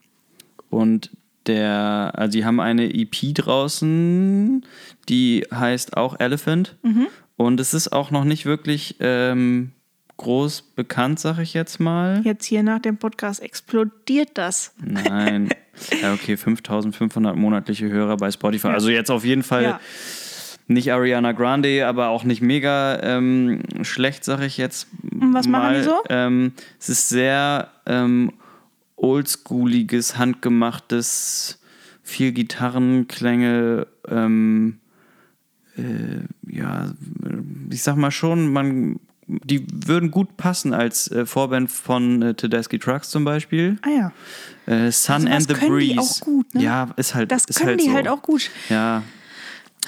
und 0.76 1.10
der, 1.46 2.12
also 2.14 2.32
die 2.32 2.44
haben 2.44 2.60
eine 2.60 2.92
EP 2.92 3.34
draußen, 3.34 4.64
die 5.08 5.46
heißt 5.52 5.96
auch 5.96 6.18
Elephant. 6.18 6.76
Mhm. 6.82 7.06
Und 7.36 7.60
es 7.60 7.74
ist 7.74 7.92
auch 7.92 8.10
noch 8.10 8.24
nicht 8.24 8.46
wirklich 8.46 8.96
ähm, 9.00 9.72
groß 10.16 10.62
bekannt, 10.74 11.20
sag 11.20 11.38
ich 11.38 11.54
jetzt 11.54 11.78
mal. 11.78 12.22
jetzt 12.24 12.46
hier 12.46 12.62
nach 12.62 12.80
dem 12.80 12.96
Podcast 12.96 13.42
explodiert 13.42 14.30
das. 14.34 14.74
Nein. 14.84 15.48
Ja, 16.00 16.14
okay, 16.14 16.38
5500 16.38 17.36
monatliche 17.36 17.90
Hörer 17.90 18.16
bei 18.16 18.30
Spotify. 18.30 18.68
Also 18.68 18.88
jetzt 18.88 19.10
auf 19.10 19.26
jeden 19.26 19.42
Fall 19.42 19.62
Ja. 19.62 19.80
nicht 20.68 20.90
Ariana 20.90 21.32
Grande, 21.32 21.86
aber 21.86 22.08
auch 22.08 22.24
nicht 22.24 22.40
mega 22.40 22.98
ähm, 23.02 23.60
schlecht, 23.82 24.24
sag 24.24 24.40
ich 24.40 24.56
jetzt. 24.56 24.88
Und 25.02 25.34
was 25.34 25.46
machen 25.46 25.74
die 25.74 25.82
so? 25.82 25.96
Ähm, 26.08 26.52
es 26.80 26.88
ist 26.88 27.10
sehr 27.10 27.68
ähm, 27.84 28.32
oldschooliges, 28.96 30.16
handgemachtes, 30.18 31.58
viel 32.02 32.32
Gitarrenklänge. 32.32 33.86
Ähm, 34.08 34.78
äh, 35.76 36.20
ja, 36.50 36.90
ich 37.70 37.82
sag 37.82 37.96
mal 37.96 38.10
schon, 38.10 38.52
man, 38.52 38.98
die 39.26 39.66
würden 39.86 40.10
gut 40.10 40.36
passen 40.36 40.72
als 40.72 41.10
äh, 41.10 41.26
Vorband 41.26 41.70
von 41.70 42.22
äh, 42.22 42.34
Tedeschi 42.34 42.78
Trucks 42.78 43.10
zum 43.10 43.24
Beispiel. 43.24 43.76
Ah 43.82 43.88
ja. 43.90 44.12
Äh, 44.66 44.90
Sun 44.90 45.26
Also 45.26 45.28
and 45.28 45.48
the 45.48 45.54
können 45.54 45.72
Breeze. 45.72 45.92
die 45.92 45.98
auch 45.98 46.20
gut, 46.20 46.54
ne? 46.54 46.62
Ja, 46.62 46.88
ist 46.96 47.14
halt. 47.14 47.30
Das 47.30 47.44
ist 47.44 47.56
können 47.58 47.68
halt 47.70 47.80
die 47.80 47.86
so. 47.86 47.92
halt 47.92 48.08
auch 48.08 48.22
gut. 48.22 48.50
Ja. 48.68 49.02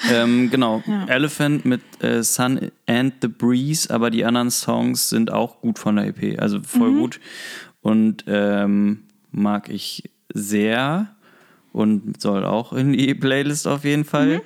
Ähm, 0.09 0.49
genau. 0.49 0.81
Ja. 0.85 1.05
Elephant 1.07 1.65
mit 1.65 1.81
äh, 2.01 2.23
Sun 2.23 2.71
and 2.87 3.15
the 3.21 3.27
Breeze, 3.27 3.89
aber 3.93 4.09
die 4.09 4.23
anderen 4.23 4.49
Songs 4.51 5.09
sind 5.09 5.29
auch 5.31 5.59
gut 5.59 5.77
von 5.77 5.97
der 5.97 6.07
EP. 6.07 6.39
Also 6.39 6.61
voll 6.61 6.91
Mhm. 6.91 6.99
gut. 6.99 7.19
Und 7.89 8.23
ähm, 8.27 9.03
mag 9.31 9.69
ich 9.69 10.09
sehr 10.33 11.07
und 11.71 12.21
soll 12.21 12.43
auch 12.45 12.73
in 12.73 12.93
die 12.93 13.13
Playlist 13.15 13.67
auf 13.67 13.83
jeden 13.83 14.03
Fall. 14.05 14.37
Mhm. 14.37 14.41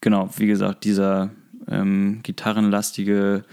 Genau, 0.00 0.30
wie 0.36 0.46
gesagt, 0.46 0.84
dieser 0.84 1.30
ähm, 1.68 2.20
gitarrenlastige, 2.22 3.44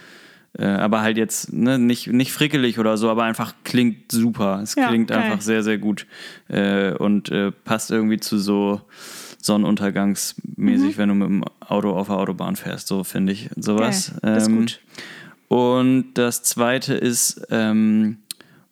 äh, 0.57 0.65
aber 0.65 1.01
halt 1.01 1.17
jetzt 1.17 1.51
ne, 1.53 1.77
nicht, 1.79 2.07
nicht 2.07 2.31
frickelig 2.31 2.77
oder 2.79 2.97
so, 2.97 3.09
aber 3.09 3.23
einfach 3.23 3.53
klingt 3.63 4.11
super. 4.11 4.59
Es 4.63 4.75
Ja, 4.75 4.87
klingt 4.89 5.09
geil. 5.09 5.19
einfach 5.19 5.41
sehr, 5.41 5.63
sehr 5.63 5.77
gut 5.77 6.05
äh, 6.47 6.91
und 6.93 7.29
äh, 7.29 7.51
passt 7.51 7.91
irgendwie 7.91 8.19
zu 8.19 8.37
so 8.37 8.81
sonnenuntergangsmäßig, 9.41 10.97
wenn 10.97 11.09
du 11.09 11.15
mit 11.15 11.27
dem 11.27 11.43
Auto 11.59 11.91
auf 11.91 12.07
der 12.07 12.17
Autobahn 12.17 12.55
fährst, 12.55 12.87
so 12.87 13.03
finde 13.03 13.33
ich 13.33 13.49
sowas. 13.55 14.11
Geil, 14.21 14.33
das 14.35 14.43
ist 14.43 14.49
Ähm, 14.49 14.57
gut. 14.59 14.79
Und 15.47 16.13
das 16.15 16.41
zweite 16.43 16.95
ist 16.95 17.45
ähm, 17.51 18.17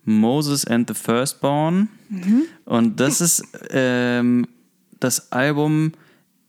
Moses 0.06 0.66
and 0.66 0.88
the 0.88 0.94
Firstborn. 0.94 1.90
Und 2.66 3.00
das 3.00 3.22
ist, 3.22 3.44
ähm, 3.72 4.48
das 5.00 5.32
Album 5.32 5.94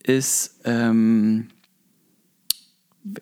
ist, 0.03 0.61
ähm, 0.65 1.49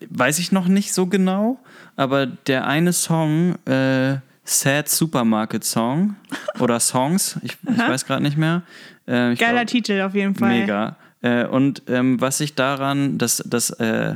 weiß 0.09 0.39
ich 0.39 0.51
noch 0.51 0.67
nicht 0.67 0.93
so 0.93 1.07
genau, 1.07 1.59
aber 1.95 2.25
der 2.25 2.67
eine 2.67 2.93
Song, 2.93 3.55
äh, 3.65 4.17
Sad 4.45 4.89
Supermarket 4.89 5.63
Song 5.63 6.15
oder 6.59 6.79
Songs, 6.79 7.37
ich, 7.43 7.57
ich 7.63 7.77
weiß 7.77 8.05
gerade 8.05 8.21
nicht 8.23 8.37
mehr. 8.37 8.63
Äh, 9.05 9.35
Geiler 9.35 9.53
glaub- 9.63 9.67
Titel 9.67 10.01
auf 10.01 10.13
jeden 10.15 10.35
Fall. 10.35 10.59
Mega. 10.59 10.97
Äh, 11.21 11.45
und 11.45 11.83
ähm, 11.87 12.19
was 12.19 12.41
ich 12.41 12.53
daran, 12.55 13.17
das, 13.17 13.41
das 13.45 13.69
äh, 13.71 14.15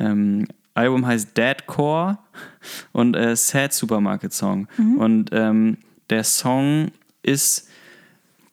ähm, 0.00 0.48
Album 0.76 1.06
heißt 1.06 1.36
Deadcore 1.36 2.18
und 2.92 3.14
äh, 3.16 3.34
Sad 3.36 3.72
Supermarket 3.72 4.32
Song. 4.32 4.68
Mhm. 4.76 4.96
Und 4.98 5.30
ähm, 5.32 5.78
der 6.10 6.24
Song 6.24 6.90
ist 7.22 7.68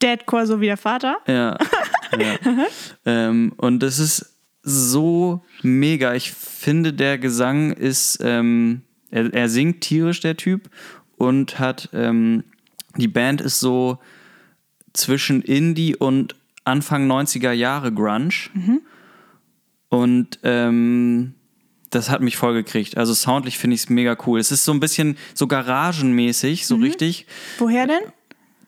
Deadcore, 0.01 0.47
so 0.47 0.61
wie 0.61 0.67
der 0.67 0.77
Vater. 0.77 1.17
ja. 1.27 1.57
ja. 2.17 2.37
ähm, 3.05 3.53
und 3.57 3.81
das 3.81 3.99
ist 3.99 4.33
so 4.61 5.43
mega. 5.61 6.13
Ich 6.13 6.31
finde, 6.31 6.93
der 6.93 7.17
Gesang 7.17 7.71
ist, 7.73 8.19
ähm, 8.23 8.81
er, 9.11 9.33
er 9.33 9.49
singt 9.49 9.81
tierisch, 9.81 10.21
der 10.21 10.37
Typ, 10.37 10.69
und 11.17 11.59
hat, 11.59 11.89
ähm, 11.93 12.43
die 12.97 13.07
Band 13.07 13.41
ist 13.41 13.59
so 13.59 13.99
zwischen 14.93 15.41
Indie 15.41 15.95
und 15.95 16.35
Anfang 16.63 17.11
90er 17.11 17.51
Jahre 17.51 17.91
Grunge. 17.91 18.49
Und 19.89 20.39
ähm, 20.43 21.35
das 21.95 22.09
hat 22.09 22.21
mich 22.21 22.37
voll 22.37 22.53
gekriegt. 22.53 22.97
Also 22.97 23.13
soundlich 23.13 23.57
finde 23.57 23.75
ich 23.75 23.81
es 23.81 23.89
mega 23.89 24.17
cool. 24.25 24.39
Es 24.39 24.51
ist 24.51 24.65
so 24.65 24.71
ein 24.71 24.79
bisschen 24.79 25.17
so 25.33 25.47
garagenmäßig, 25.47 26.65
so 26.65 26.75
richtig. 26.75 27.27
Woher 27.59 27.87
denn? 27.87 28.01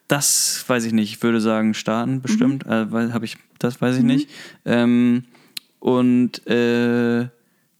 Das 0.07 0.63
weiß 0.67 0.85
ich 0.85 0.93
nicht. 0.93 1.11
Ich 1.11 1.23
würde 1.23 1.41
sagen 1.41 1.73
Staaten 1.73 2.21
bestimmt. 2.21 2.65
Äh, 2.65 2.91
weil 2.91 3.13
habe 3.13 3.25
ich, 3.25 3.37
das 3.59 3.81
weiß 3.81 3.97
ich 3.97 4.03
nicht. 4.03 4.29
Ähm, 4.65 5.23
und 5.79 6.45
äh, 6.47 7.27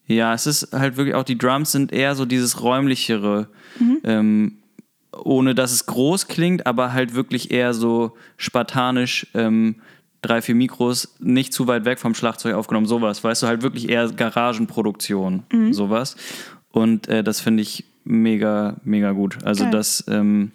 ja, 0.07 0.33
es 0.33 0.47
ist 0.47 0.71
halt 0.71 0.97
wirklich 0.97 1.15
auch 1.15 1.23
die 1.23 1.37
Drums 1.37 1.71
sind 1.71 1.91
eher 1.91 2.15
so 2.15 2.25
dieses 2.25 2.61
räumlichere. 2.61 3.47
Ähm, 4.03 4.57
ohne 5.23 5.55
dass 5.55 5.71
es 5.71 5.85
groß 5.85 6.27
klingt, 6.27 6.67
aber 6.67 6.93
halt 6.93 7.13
wirklich 7.15 7.51
eher 7.51 7.73
so 7.73 8.15
spartanisch. 8.37 9.27
Ähm, 9.33 9.75
drei, 10.25 10.41
vier 10.41 10.55
Mikros, 10.55 11.15
nicht 11.19 11.53
zu 11.53 11.67
weit 11.67 11.85
weg 11.85 11.99
vom 11.99 12.15
Schlagzeug 12.15 12.55
aufgenommen, 12.55 12.85
sowas. 12.85 13.23
Weißt 13.23 13.43
du, 13.43 13.47
halt 13.47 13.61
wirklich 13.61 13.89
eher 13.89 14.09
Garagenproduktion, 14.09 15.43
sowas. 15.71 16.15
Und 16.71 17.07
äh, 17.07 17.23
das 17.23 17.39
finde 17.39 17.63
ich 17.63 17.85
mega, 18.03 18.77
mega 18.83 19.11
gut. 19.11 19.37
Also 19.43 19.63
Geil. 19.63 19.71
das 19.71 20.03
ähm, 20.07 20.51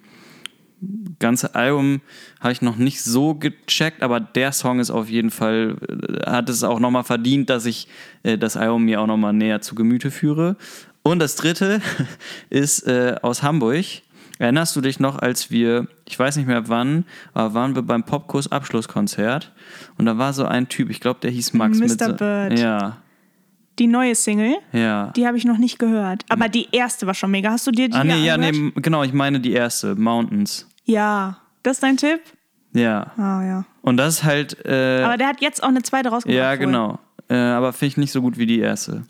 ganze 1.19 1.53
Album 1.55 2.01
habe 2.39 2.53
ich 2.53 2.61
noch 2.61 2.77
nicht 2.77 3.01
so 3.03 3.35
gecheckt, 3.35 4.01
aber 4.01 4.19
der 4.19 4.51
Song 4.51 4.79
ist 4.79 4.89
auf 4.89 5.09
jeden 5.09 5.29
Fall, 5.29 5.75
äh, 5.87 6.29
hat 6.29 6.49
es 6.49 6.63
auch 6.63 6.79
nochmal 6.79 7.03
verdient, 7.03 7.49
dass 7.49 7.65
ich 7.65 7.87
äh, 8.23 8.37
das 8.37 8.57
Album 8.57 8.85
mir 8.85 9.01
auch 9.01 9.07
nochmal 9.07 9.33
näher 9.33 9.61
zu 9.61 9.75
Gemüte 9.75 10.11
führe. 10.11 10.55
Und 11.03 11.19
das 11.19 11.35
dritte 11.35 11.81
ist 12.49 12.87
äh, 12.87 13.15
aus 13.21 13.43
Hamburg. 13.43 13.85
Erinnerst 14.41 14.75
du 14.75 14.81
dich 14.81 14.99
noch, 14.99 15.19
als 15.19 15.51
wir, 15.51 15.85
ich 16.03 16.17
weiß 16.17 16.35
nicht 16.35 16.47
mehr 16.47 16.67
wann, 16.67 17.05
aber 17.35 17.53
waren 17.53 17.75
wir 17.75 17.83
beim 17.83 18.03
Popkurs 18.03 18.51
Abschlusskonzert 18.51 19.51
und 19.99 20.07
da 20.07 20.17
war 20.17 20.33
so 20.33 20.45
ein 20.45 20.67
Typ, 20.67 20.89
ich 20.89 20.99
glaube, 20.99 21.19
der 21.21 21.29
hieß 21.29 21.53
Max. 21.53 21.77
Mr. 21.77 22.07
Mit 22.07 22.17
Bird. 22.17 22.57
Ja, 22.57 22.97
Die 23.77 23.85
neue 23.85 24.15
Single, 24.15 24.55
ja. 24.73 25.11
die 25.15 25.27
habe 25.27 25.37
ich 25.37 25.45
noch 25.45 25.59
nicht 25.59 25.77
gehört. 25.77 26.23
Aber 26.27 26.49
die 26.49 26.67
erste 26.71 27.05
war 27.05 27.13
schon 27.13 27.29
mega. 27.29 27.51
Hast 27.51 27.67
du 27.67 27.71
dir 27.71 27.87
die 27.87 27.95
ah, 27.95 28.03
nee, 28.03 28.25
ja, 28.25 28.33
angehört? 28.33 28.55
nee, 28.55 28.81
genau, 28.81 29.03
ich 29.03 29.13
meine 29.13 29.39
die 29.39 29.53
erste, 29.53 29.93
Mountains. 29.93 30.67
Ja. 30.85 31.37
Das 31.61 31.77
ist 31.77 31.83
dein 31.83 31.97
Tipp? 31.97 32.21
Ja. 32.73 33.11
Ah, 33.17 33.43
ja. 33.43 33.65
Und 33.83 33.97
das 33.97 34.15
ist 34.15 34.23
halt, 34.23 34.57
äh, 34.65 35.03
Aber 35.03 35.17
der 35.17 35.27
hat 35.27 35.41
jetzt 35.41 35.61
auch 35.61 35.67
eine 35.67 35.83
zweite 35.83 36.09
rausgebracht. 36.09 36.35
ja, 36.35 36.55
genau. 36.55 36.97
Äh, 37.29 37.35
aber 37.35 37.73
finde 37.73 37.89
ich 37.89 37.97
nicht 37.97 38.11
so 38.11 38.23
gut 38.23 38.39
wie 38.39 38.47
die 38.47 38.57
erste. 38.59 39.03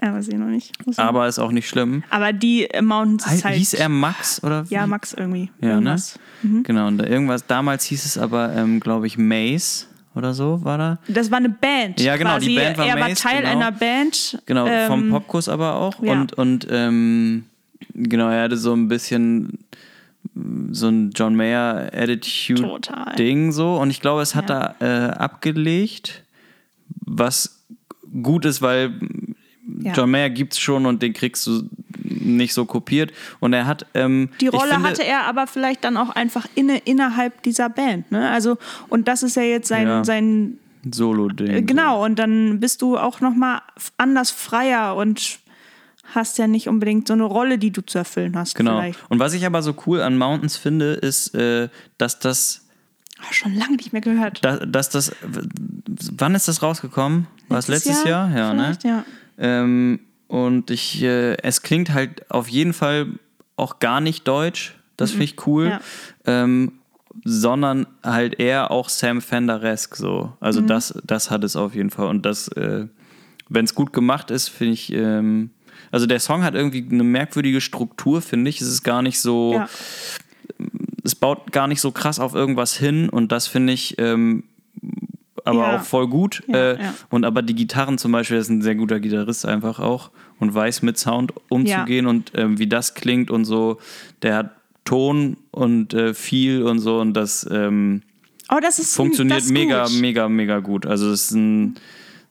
Ja, 0.00 0.12
weiß 0.14 0.28
ich 0.28 0.34
noch 0.34 0.46
nicht. 0.46 0.86
Muss 0.86 0.98
Aber 0.98 1.26
ist 1.26 1.38
auch 1.38 1.50
nicht 1.50 1.68
schlimm. 1.68 2.04
Aber 2.10 2.32
die 2.32 2.70
äh, 2.70 2.82
Mountains 2.82 3.26
ist 3.32 3.44
halt. 3.44 3.56
Hieß 3.56 3.74
er 3.74 3.88
Max 3.88 4.42
oder? 4.44 4.64
Ja, 4.68 4.86
Max 4.86 5.12
irgendwie. 5.12 5.50
Ja, 5.60 5.68
ne? 5.68 5.74
Irgendwas. 5.74 6.18
Genau, 6.42 6.86
und 6.86 6.98
da 6.98 7.04
irgendwas, 7.06 7.46
damals 7.46 7.84
hieß 7.84 8.04
es 8.04 8.16
aber, 8.16 8.52
ähm, 8.54 8.78
glaube 8.78 9.08
ich, 9.08 9.18
Mace 9.18 9.88
oder 10.14 10.34
so 10.34 10.64
war 10.64 10.78
da. 10.78 10.98
Das 11.08 11.30
war 11.30 11.38
eine 11.38 11.48
Band. 11.48 12.00
Ja, 12.00 12.16
genau, 12.16 12.30
quasi. 12.30 12.48
die 12.48 12.54
Band 12.56 12.78
war 12.78 12.86
Er 12.86 12.98
war 13.00 13.08
Mace, 13.08 13.20
Teil 13.20 13.38
genau. 13.42 13.50
einer 13.50 13.72
Band. 13.72 14.40
Genau, 14.46 14.66
vom 14.86 15.04
ähm, 15.04 15.10
Popkurs 15.10 15.48
aber 15.48 15.74
auch. 15.74 16.00
ja. 16.02 16.12
Und, 16.12 16.34
und 16.34 16.66
ähm, 16.70 17.44
genau, 17.94 18.28
er 18.28 18.44
hatte 18.44 18.56
so 18.56 18.74
ein 18.74 18.86
bisschen 18.86 19.64
so 20.70 20.88
ein 20.88 21.10
John 21.14 21.34
Mayer 21.34 21.90
Attitude 21.92 22.62
Total. 22.62 23.16
Ding 23.16 23.50
so. 23.50 23.76
Und 23.76 23.90
ich 23.90 24.00
glaube, 24.00 24.22
es 24.22 24.36
hat 24.36 24.50
Ja. 24.50 24.74
er 24.78 25.08
äh, 25.08 25.12
abgelegt, 25.14 26.22
was 27.04 27.64
gut 28.22 28.44
ist, 28.44 28.62
weil 28.62 28.92
Ja. 29.82 29.92
John 29.92 30.10
Mayer 30.10 30.30
gibt's 30.30 30.58
schon 30.58 30.86
und 30.86 31.02
den 31.02 31.12
kriegst 31.12 31.46
du 31.46 31.68
nicht 32.04 32.54
so 32.54 32.64
kopiert. 32.64 33.12
Und 33.40 33.52
er 33.52 33.66
hat 33.66 33.86
ähm, 33.94 34.30
Die 34.40 34.48
Rolle 34.48 34.72
finde- 34.74 34.88
hatte 34.88 35.04
er 35.04 35.26
aber 35.26 35.46
vielleicht 35.46 35.84
dann 35.84 35.96
auch 35.96 36.10
einfach 36.10 36.46
inne, 36.54 36.78
innerhalb 36.78 37.42
dieser 37.42 37.68
Band. 37.68 38.10
Ne? 38.10 38.28
Also, 38.30 38.58
und 38.88 39.08
das 39.08 39.22
ist 39.22 39.36
ja 39.36 39.42
jetzt 39.42 39.68
sein, 39.68 39.86
Ja. 39.86 40.04
sein 40.04 40.58
Solo-Ding. 40.90 41.48
äh, 41.50 41.62
genau, 41.62 42.04
und 42.04 42.18
dann 42.18 42.60
bist 42.60 42.82
du 42.82 42.96
auch 42.96 43.20
nochmal 43.20 43.60
anders 43.98 44.30
freier 44.30 44.96
und 44.96 45.38
hast 46.14 46.38
ja 46.38 46.46
nicht 46.46 46.68
unbedingt 46.68 47.06
so 47.06 47.12
eine 47.14 47.24
Rolle, 47.24 47.58
die 47.58 47.70
du 47.70 47.82
zu 47.84 47.98
erfüllen 47.98 48.34
hast. 48.36 48.54
Genau. 48.54 48.78
Vielleicht. 48.80 48.98
Und 49.10 49.18
was 49.18 49.34
ich 49.34 49.44
aber 49.44 49.62
so 49.62 49.74
cool 49.86 50.00
an 50.00 50.16
Mountains 50.16 50.56
finde, 50.56 50.94
ist, 50.94 51.34
äh, 51.34 51.68
dass 51.98 52.18
das, 52.18 52.64
Ach, 53.20 53.32
schon 53.32 53.54
lange 53.54 53.76
nicht 53.76 53.92
mehr 53.92 54.00
gehört. 54.00 54.42
dass, 54.44 54.60
dass 54.66 54.88
das, 54.90 55.12
wann 56.16 56.34
ist 56.34 56.48
das 56.48 56.62
rausgekommen? 56.62 57.26
War 57.48 57.58
es 57.58 57.68
letztes 57.68 58.04
Jahr? 58.04 58.30
Ja, 58.34 58.54
ne? 58.54 58.78
Ja. 58.84 59.04
Ähm, 59.38 60.00
und 60.26 60.70
ich, 60.70 61.02
äh, 61.02 61.36
es 61.42 61.62
klingt 61.62 61.92
halt 61.94 62.30
auf 62.30 62.48
jeden 62.48 62.72
Fall 62.72 63.06
auch 63.56 63.78
gar 63.78 64.00
nicht 64.00 64.26
deutsch. 64.28 64.74
Das 64.96 65.10
finde 65.12 65.24
ich 65.24 65.46
cool. 65.46 65.66
Mhm. 65.66 65.70
Ja. 65.70 65.80
Ähm, 66.26 66.72
sondern 67.24 67.86
halt 68.02 68.38
eher 68.38 68.70
auch 68.70 68.88
Sam 68.88 69.20
Fender-esque 69.20 69.96
so. 69.96 70.32
Also 70.40 70.60
Mhm. 70.62 70.66
das, 70.68 70.94
das 71.04 71.30
hat 71.30 71.42
es 71.44 71.56
auf 71.56 71.74
jeden 71.74 71.90
Fall. 71.90 72.06
Und 72.06 72.24
das, 72.24 72.48
äh, 72.48 72.86
wenn 73.48 73.64
es 73.64 73.74
gut 73.74 73.92
gemacht 73.92 74.30
ist, 74.30 74.48
finde 74.48 74.74
ich, 74.74 74.92
ähm, 74.92 75.50
also 75.90 76.06
der 76.06 76.20
Song 76.20 76.42
hat 76.44 76.54
irgendwie 76.54 76.86
eine 76.90 77.02
merkwürdige 77.04 77.60
Struktur, 77.60 78.20
finde 78.22 78.50
ich. 78.50 78.60
Es 78.60 78.68
ist 78.68 78.82
gar 78.82 79.02
nicht 79.02 79.20
so, 79.20 79.54
Ja. 79.54 79.68
es 81.04 81.14
baut 81.14 81.50
gar 81.52 81.66
nicht 81.66 81.80
so 81.80 81.90
krass 81.92 82.20
auf 82.20 82.34
irgendwas 82.34 82.76
hin 82.76 83.08
und 83.08 83.32
das 83.32 83.46
finde 83.46 83.72
ich 83.72 83.96
ähm, 83.98 84.44
aber 85.48 85.58
Ja. 85.72 85.76
auch 85.76 85.82
voll 85.82 86.06
gut. 86.08 86.42
Ja, 86.46 86.54
äh, 86.72 86.82
ja. 86.82 86.94
Und 87.10 87.24
aber 87.24 87.42
die 87.42 87.54
Gitarren 87.54 87.98
zum 87.98 88.12
Beispiel, 88.12 88.36
das 88.36 88.46
ist 88.46 88.50
ein 88.50 88.62
sehr 88.62 88.74
guter 88.74 89.00
Gitarrist 89.00 89.44
einfach 89.46 89.80
auch 89.80 90.10
und 90.38 90.54
weiß 90.54 90.82
mit 90.82 90.98
Sound 90.98 91.32
umzugehen 91.48 92.06
und 92.06 92.32
ähm, 92.34 92.58
wie 92.58 92.66
das 92.68 92.94
klingt 92.94 93.30
und 93.30 93.44
so. 93.44 93.78
Der 94.22 94.36
hat 94.36 94.50
Ton 94.84 95.36
und 95.50 95.92
äh, 95.94 96.14
viel 96.14 96.62
und 96.62 96.78
so 96.78 97.00
und 97.00 97.14
das 97.14 97.46
ähm, 97.50 98.02
Oh, 98.50 98.56
das 98.62 98.78
ist 98.78 98.94
funktioniert 98.94 99.40
das 99.40 99.50
mega, 99.50 99.84
gut. 99.84 100.00
mega, 100.00 100.28
mega 100.28 100.58
gut. 100.60 100.86
Also 100.86 101.10
es 101.10 101.24
ist 101.24 101.32
ein 101.32 101.74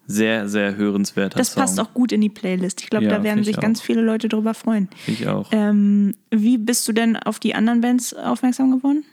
sehr, 0.07 0.47
sehr 0.49 0.76
hörenswerter 0.76 1.38
Das 1.38 1.51
Song. 1.53 1.61
passt 1.61 1.80
auch 1.80 1.93
gut 1.93 2.11
in 2.11 2.22
die 2.22 2.30
Playlist. 2.30 2.82
Ich 2.82 2.89
glaube, 2.89 3.05
Ja, 3.05 3.18
da 3.18 3.24
werden 3.24 3.43
sich 3.43 3.57
ganz 3.59 3.82
viele 3.82 4.01
Leute 4.01 4.28
drüber 4.30 4.53
freuen. 4.55 4.88
Ich 5.05 5.28
auch. 5.28 5.49
Ähm, 5.51 6.15
wie 6.32 6.57
bist 6.57 6.88
du 6.88 6.93
denn 6.93 7.18
auf 7.18 7.38
die 7.39 7.53
anderen 7.53 7.82
Bands 7.82 8.13
aufmerksam 8.15 8.72
geworden? 8.72 9.03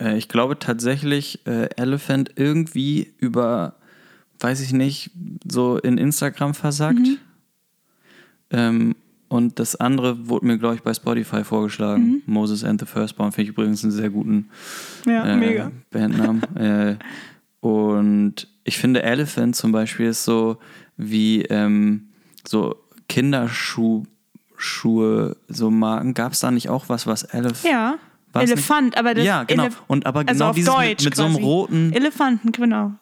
Äh, 0.00 0.16
ich 0.16 0.28
glaube 0.28 0.58
tatsächlich 0.58 1.46
äh, 1.46 1.68
Elephant 1.76 2.32
irgendwie 2.36 3.12
über, 3.18 3.76
weiß 4.40 4.60
ich 4.60 4.72
nicht, 4.72 5.10
so 5.50 5.78
in 5.78 5.98
Instagram 5.98 6.54
versackt. 6.54 6.98
Mhm. 6.98 7.18
Ähm, 8.50 8.96
und 9.28 9.58
das 9.58 9.74
andere 9.76 10.28
wurde 10.28 10.46
mir, 10.46 10.58
glaube 10.58 10.76
ich, 10.76 10.82
bei 10.82 10.94
Spotify 10.94 11.42
vorgeschlagen. 11.42 12.06
Mhm. 12.06 12.22
Moses 12.26 12.62
and 12.62 12.80
the 12.80 12.86
Firstborn 12.86 13.32
finde 13.32 13.50
ich 13.50 13.56
übrigens 13.56 13.82
einen 13.82 13.92
sehr 13.92 14.10
guten 14.10 14.48
Ja, 15.06 15.26
äh, 15.26 15.70
Bandnamen. 15.90 16.42
äh, 16.56 16.96
und 17.60 18.46
ich 18.62 18.78
finde 18.78 19.02
Elephant 19.02 19.56
zum 19.56 19.72
Beispiel 19.72 20.06
ist 20.06 20.24
so 20.24 20.58
wie 20.96 21.42
ähm, 21.42 22.08
so 22.46 22.76
Kinderschuh 23.08 24.04
Schuhe, 24.56 25.36
so 25.48 25.70
Marken. 25.70 26.14
Gab 26.14 26.32
es 26.32 26.40
da 26.40 26.50
nicht 26.50 26.68
auch 26.68 26.88
was, 26.88 27.06
was 27.06 27.22
Elephant? 27.24 27.64
Ja. 27.64 27.98
War's 28.34 28.44
nicht- 28.44 28.52
Elefant, 28.58 28.96
aber 28.98 29.14
das 29.14 29.24
Ja, 29.24 29.44
genau. 29.44 29.64
Elef 29.64 29.82
Und 29.86 30.06
aber 30.06 30.20
also 30.26 30.32
genau 30.32 30.50
auf 30.50 30.54
dieses 30.56 30.72
Deutsch 30.74 30.88
mit, 30.88 31.04
mit 31.04 31.14
so 31.16 31.24
einem 31.24 31.34
roten, 31.36 31.92
Elefanten, 31.92 32.52
genau. 32.52 32.92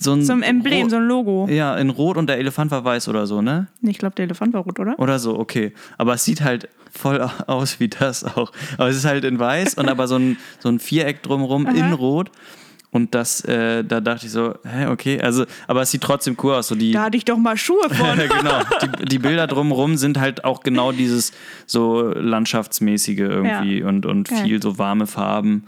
so 0.00 0.12
ein, 0.12 0.22
So 0.24 0.32
ein 0.32 0.42
Emblem, 0.42 0.88
so 0.90 0.96
ein 0.96 1.02
Logo. 1.06 1.48
Ja, 1.50 1.76
in 1.76 1.90
Rot 1.90 2.16
und 2.16 2.28
der 2.28 2.38
Elefant 2.38 2.70
war 2.70 2.84
weiß 2.84 3.08
oder 3.08 3.26
so, 3.26 3.42
ne? 3.42 3.66
Ich 3.82 3.98
glaube, 3.98 4.14
der 4.14 4.24
Elefant 4.24 4.54
war 4.54 4.62
rot, 4.62 4.78
oder? 4.78 4.98
Oder 4.98 5.18
so, 5.18 5.38
okay. 5.38 5.72
Aber 5.98 6.14
es 6.14 6.24
sieht 6.24 6.40
halt 6.42 6.68
voll 6.90 7.20
aus 7.46 7.80
wie 7.80 7.88
das 7.88 8.24
auch. 8.24 8.52
Aber 8.78 8.88
es 8.88 8.96
ist 8.96 9.04
halt 9.04 9.24
in 9.24 9.38
weiß 9.38 9.74
und 9.74 9.88
aber 9.88 10.06
so 10.08 10.16
ein, 10.16 10.36
so 10.60 10.68
ein 10.68 10.78
Viereck 10.78 11.22
drumherum 11.22 11.66
in 11.66 11.92
Rot. 11.92 12.30
Und 12.92 13.14
das, 13.14 13.42
äh, 13.44 13.84
da 13.84 14.00
dachte 14.00 14.26
ich 14.26 14.32
so, 14.32 14.54
hä, 14.64 14.86
okay, 14.86 15.20
also, 15.20 15.44
aber 15.68 15.82
es 15.82 15.92
sieht 15.92 16.00
trotzdem 16.02 16.36
cool 16.42 16.54
aus. 16.54 16.66
So 16.68 16.74
die, 16.74 16.90
Da 16.92 17.04
hatte 17.04 17.16
ich 17.16 17.24
doch 17.24 17.36
mal 17.38 17.56
Schuhe 17.56 17.88
von. 17.90 18.16
genau. 18.18 18.62
Die, 18.98 19.04
die 19.06 19.18
Bilder 19.20 19.46
drumherum 19.46 19.96
sind 19.96 20.18
halt 20.18 20.44
auch 20.44 20.62
genau 20.64 20.90
dieses 20.90 21.32
so 21.66 22.02
landschaftsmäßige 22.12 23.18
irgendwie 23.20 23.78
Ja. 23.80 23.86
und, 23.86 24.06
und 24.06 24.28
Geil. 24.28 24.42
viel 24.44 24.62
so 24.62 24.76
warme 24.78 25.06
Farben. 25.06 25.64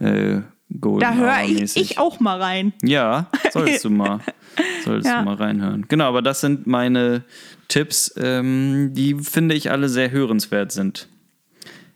Äh, 0.00 0.40
Golden 0.80 1.00
da 1.00 1.14
höre 1.14 1.44
ich, 1.44 1.76
ich 1.76 1.98
auch 1.98 2.18
mal 2.18 2.40
rein. 2.42 2.72
Ja, 2.82 3.28
solltest 3.52 3.84
du 3.84 3.90
mal. 3.90 4.18
Solltest 4.84 5.08
Ja. 5.10 5.18
du 5.20 5.24
mal 5.26 5.34
reinhören. 5.34 5.84
Genau, 5.88 6.04
aber 6.06 6.22
das 6.22 6.40
sind 6.40 6.66
meine 6.66 7.22
Tipps, 7.68 8.12
ähm, 8.16 8.90
die 8.94 9.14
finde 9.14 9.54
ich 9.54 9.70
alle 9.70 9.88
sehr 9.88 10.10
hörenswert 10.10 10.72
sind. 10.72 11.08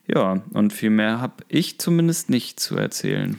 Ja, 0.07 0.43
und 0.53 0.73
viel 0.73 0.91
mehr 0.91 1.21
habe 1.21 1.43
ich 1.49 1.79
zumindest 1.81 2.31
nicht 2.31 2.59
zu 2.61 2.77
erzählen. 2.77 3.37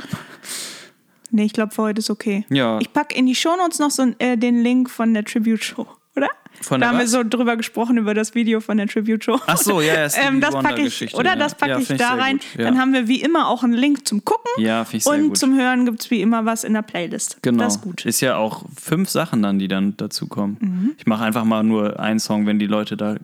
Nee, 1.31 1.45
ich 1.45 1.53
glaube, 1.53 1.73
für 1.73 1.83
heute 1.83 1.99
ist 1.99 2.09
okay. 2.09 2.45
Ja. 2.49 2.79
Ich 2.79 2.91
packe 2.93 3.15
in 3.15 3.25
die 3.25 3.35
Shownotes 3.35 3.79
noch 3.79 3.91
so 3.91 4.11
äh, 4.19 4.37
den 4.37 4.61
Link 4.61 4.89
von 4.89 5.13
der 5.13 5.23
Tribute-Show, 5.23 5.87
oder? 6.15 6.29
Von 6.61 6.81
da 6.81 6.87
haben 6.89 6.97
wir 6.97 7.05
was? 7.05 7.11
so 7.11 7.23
drüber 7.23 7.57
gesprochen, 7.57 7.97
über 7.97 8.13
das 8.13 8.35
Video 8.35 8.59
von 8.59 8.77
der 8.77 8.87
Tribute-Show. 8.87 9.39
Ach 9.47 9.57
so, 9.57 9.81
ja, 9.81 10.09
Stevie 10.09 10.27
ähm, 10.27 10.41
das 10.41 10.53
packe 10.55 10.79
ich, 10.79 10.85
Geschichte, 10.85 11.17
oder 11.17 11.31
ja. 11.31 11.35
das 11.35 11.55
packe 11.55 11.71
Ja, 11.71 11.79
ich 11.79 11.87
da 11.87 12.13
rein. 12.15 12.37
gut, 12.37 12.45
ja. 12.57 12.63
Dann 12.65 12.79
haben 12.79 12.93
wir 12.93 13.07
wie 13.07 13.21
immer 13.21 13.47
auch 13.47 13.63
einen 13.63 13.73
Link 13.73 14.07
zum 14.07 14.23
Gucken. 14.25 14.49
Ja, 14.57 14.83
finde 14.85 14.97
ich 14.97 15.03
sehr 15.03 15.13
Und 15.13 15.27
gut. 15.29 15.37
zum 15.37 15.57
Hören 15.57 15.85
gibt 15.85 16.01
es 16.01 16.11
wie 16.11 16.21
immer 16.21 16.45
was 16.45 16.63
in 16.63 16.73
der 16.73 16.81
Playlist. 16.81 17.37
Genau. 17.41 17.63
Das 17.63 17.75
ist 17.75 17.81
gut. 17.81 18.03
ja 18.21 18.35
auch 18.37 18.65
fünf 18.79 19.09
Sachen 19.09 19.41
dann, 19.41 19.59
die 19.59 19.67
dann 19.67 19.95
dazu 19.97 20.27
kommen. 20.27 20.57
Mhm. 20.59 20.91
Ich 20.97 21.05
mache 21.05 21.23
einfach 21.23 21.43
mal 21.43 21.63
nur 21.63 21.99
einen 21.99 22.19
Song, 22.19 22.45
wenn 22.45 22.59
die 22.59 22.67
Leute 22.67 22.97
da 22.97 23.15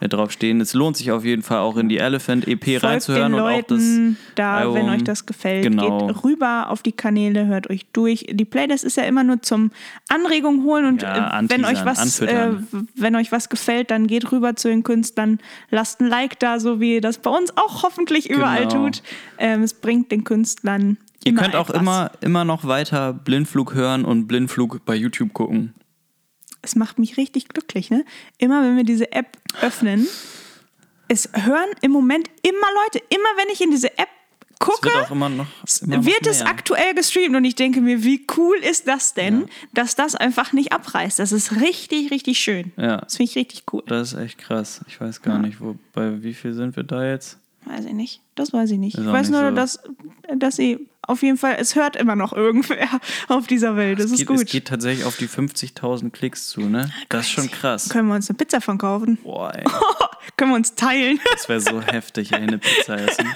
äh, 0.00 0.08
drauf 0.08 0.30
stehen. 0.32 0.60
Es 0.60 0.74
lohnt 0.74 0.96
sich 0.96 1.10
auf 1.12 1.24
jeden 1.24 1.42
Fall 1.42 1.58
auch 1.58 1.76
in 1.76 1.88
die 1.88 1.98
Elephant 1.98 2.46
EP 2.46 2.64
Folgt 2.64 2.84
reinzuhören 2.84 3.32
den 3.32 3.40
und 3.40 3.46
auch 3.46 3.62
das 3.62 3.80
Leuten 3.80 4.16
da, 4.34 4.60
wenn 4.60 4.82
Album. 4.82 4.90
euch 4.90 5.04
das 5.04 5.26
gefällt. 5.26 5.62
Genau. 5.64 6.06
Geht 6.06 6.24
rüber 6.24 6.70
auf 6.70 6.82
die 6.82 6.92
Kanäle, 6.92 7.46
hört 7.46 7.70
euch 7.70 7.86
durch. 7.92 8.26
Die 8.30 8.44
Playlist 8.44 8.84
ist 8.84 8.96
ja 8.96 9.04
immer 9.04 9.24
nur 9.24 9.42
zum 9.42 9.70
Anregung 10.08 10.62
holen 10.64 10.86
und 10.86 11.02
äh, 11.02 11.06
wenn 11.48 11.64
euch 11.64 11.84
was, 11.84 11.98
äh, 11.98 12.02
anfüttern. 12.02 12.65
Wenn 12.94 13.16
euch 13.16 13.32
was 13.32 13.48
gefällt, 13.48 13.90
dann 13.90 14.06
geht 14.06 14.30
rüber 14.32 14.56
zu 14.56 14.68
den 14.68 14.82
Künstlern, 14.82 15.38
lasst 15.70 16.00
ein 16.00 16.06
Like 16.08 16.38
da, 16.40 16.58
so 16.60 16.80
wie 16.80 16.94
ihr 16.94 17.00
das 17.00 17.18
bei 17.18 17.30
uns 17.30 17.56
auch 17.56 17.82
hoffentlich 17.82 18.28
überall 18.30 18.66
Genau. 18.66 18.84
tut. 18.86 19.02
Ähm, 19.38 19.62
es 19.62 19.74
bringt 19.74 20.10
den 20.12 20.24
Künstlern 20.24 20.98
Ihr 21.24 21.34
könnt 21.34 21.56
auch 21.56 21.68
etwas. 21.70 21.82
immer, 21.82 22.10
immer 22.20 22.44
noch 22.44 22.66
weiter 22.66 23.12
Blindflug 23.12 23.74
hören 23.74 24.04
und 24.04 24.26
Blindflug 24.28 24.84
bei 24.84 24.94
YouTube 24.94 25.32
gucken. 25.32 25.74
es 26.62 26.76
macht 26.76 26.98
mich 26.98 27.16
richtig 27.16 27.48
glücklich, 27.48 27.90
ne? 27.90 28.04
Immer 28.38 28.62
wenn 28.62 28.76
wir 28.76 28.84
diese 28.84 29.10
App 29.12 29.36
öffnen, 29.60 30.06
es 31.08 31.28
hören 31.34 31.68
im 31.82 31.90
Moment 31.92 32.28
immer 32.42 32.66
Leute, 32.84 32.98
immer 33.10 33.28
wenn 33.36 33.48
ich 33.52 33.60
in 33.60 33.70
diese 33.70 33.96
App 33.98 34.08
gucke, 34.58 34.88
wird 34.88 35.10
immer 35.10 35.28
noch. 35.28 35.46
Immer 35.82 36.04
wird 36.04 36.26
es 36.26 36.42
aktuell 36.42 36.94
gestreamt 36.94 37.36
und 37.36 37.44
ich 37.44 37.54
denke 37.54 37.80
mir, 37.80 38.02
wie 38.04 38.26
cool 38.36 38.56
ist 38.58 38.88
das 38.88 39.14
denn, 39.14 39.46
dass 39.74 39.94
das 39.94 40.14
einfach 40.14 40.52
nicht 40.52 40.72
abreißt. 40.72 41.18
Das 41.18 41.32
ist 41.32 41.60
richtig, 41.60 42.10
richtig 42.10 42.38
schön. 42.38 42.72
Ja. 42.76 42.98
Das 42.98 43.16
finde 43.16 43.30
ich 43.30 43.36
richtig 43.36 43.64
cool. 43.72 43.82
Das 43.86 44.12
ist 44.12 44.18
echt 44.18 44.38
krass. 44.38 44.80
Ich 44.88 45.00
weiß 45.00 45.22
gar 45.22 45.38
nicht, 45.38 45.60
wo, 45.60 45.76
bei 45.92 46.22
wie 46.22 46.34
viel 46.34 46.54
sind 46.54 46.76
wir 46.76 46.82
da 46.82 47.04
jetzt? 47.04 47.38
Weiß 47.64 47.84
ich 47.84 47.92
nicht. 47.94 48.20
Das 48.36 48.52
weiß 48.52 48.70
ich 48.70 48.78
nicht. 48.78 48.96
Ist 48.96 49.04
ich 49.04 49.12
weiß 49.12 49.30
nur, 49.30 49.48
so. 49.48 49.54
dass, 49.54 49.80
dass 50.36 50.56
sie 50.56 50.86
auf 51.02 51.22
jeden 51.22 51.36
Fall, 51.36 51.56
es 51.58 51.74
hört 51.74 51.96
immer 51.96 52.16
noch 52.16 52.32
irgendwer 52.32 52.88
auf 53.28 53.46
dieser 53.46 53.76
Welt. 53.76 53.98
Das 53.98 54.06
Es 54.06 54.12
ist 54.12 54.18
geht, 54.18 54.26
gut. 54.28 54.36
es 54.38 54.44
geht 54.46 54.68
tatsächlich 54.68 55.04
auf 55.04 55.16
die 55.16 55.28
50.000 55.28 56.10
Klicks 56.10 56.48
zu, 56.48 56.62
ne? 56.62 56.90
Das 57.08 57.22
ist 57.26 57.30
schon 57.32 57.50
krass. 57.50 57.88
Können 57.88 58.08
wir 58.08 58.14
uns 58.14 58.28
eine 58.28 58.36
Pizza 58.36 58.60
von 58.60 58.78
kaufen? 58.78 59.18
Boah, 59.22 59.52
ey, 59.54 59.64
Können 60.36 60.50
wir 60.52 60.56
uns 60.56 60.74
teilen? 60.74 61.18
das 61.32 61.48
wäre 61.48 61.60
so 61.60 61.80
heftig, 61.92 62.32
ey, 62.32 62.40
eine 62.42 62.58
Pizza 62.58 62.96
essen. 62.98 63.26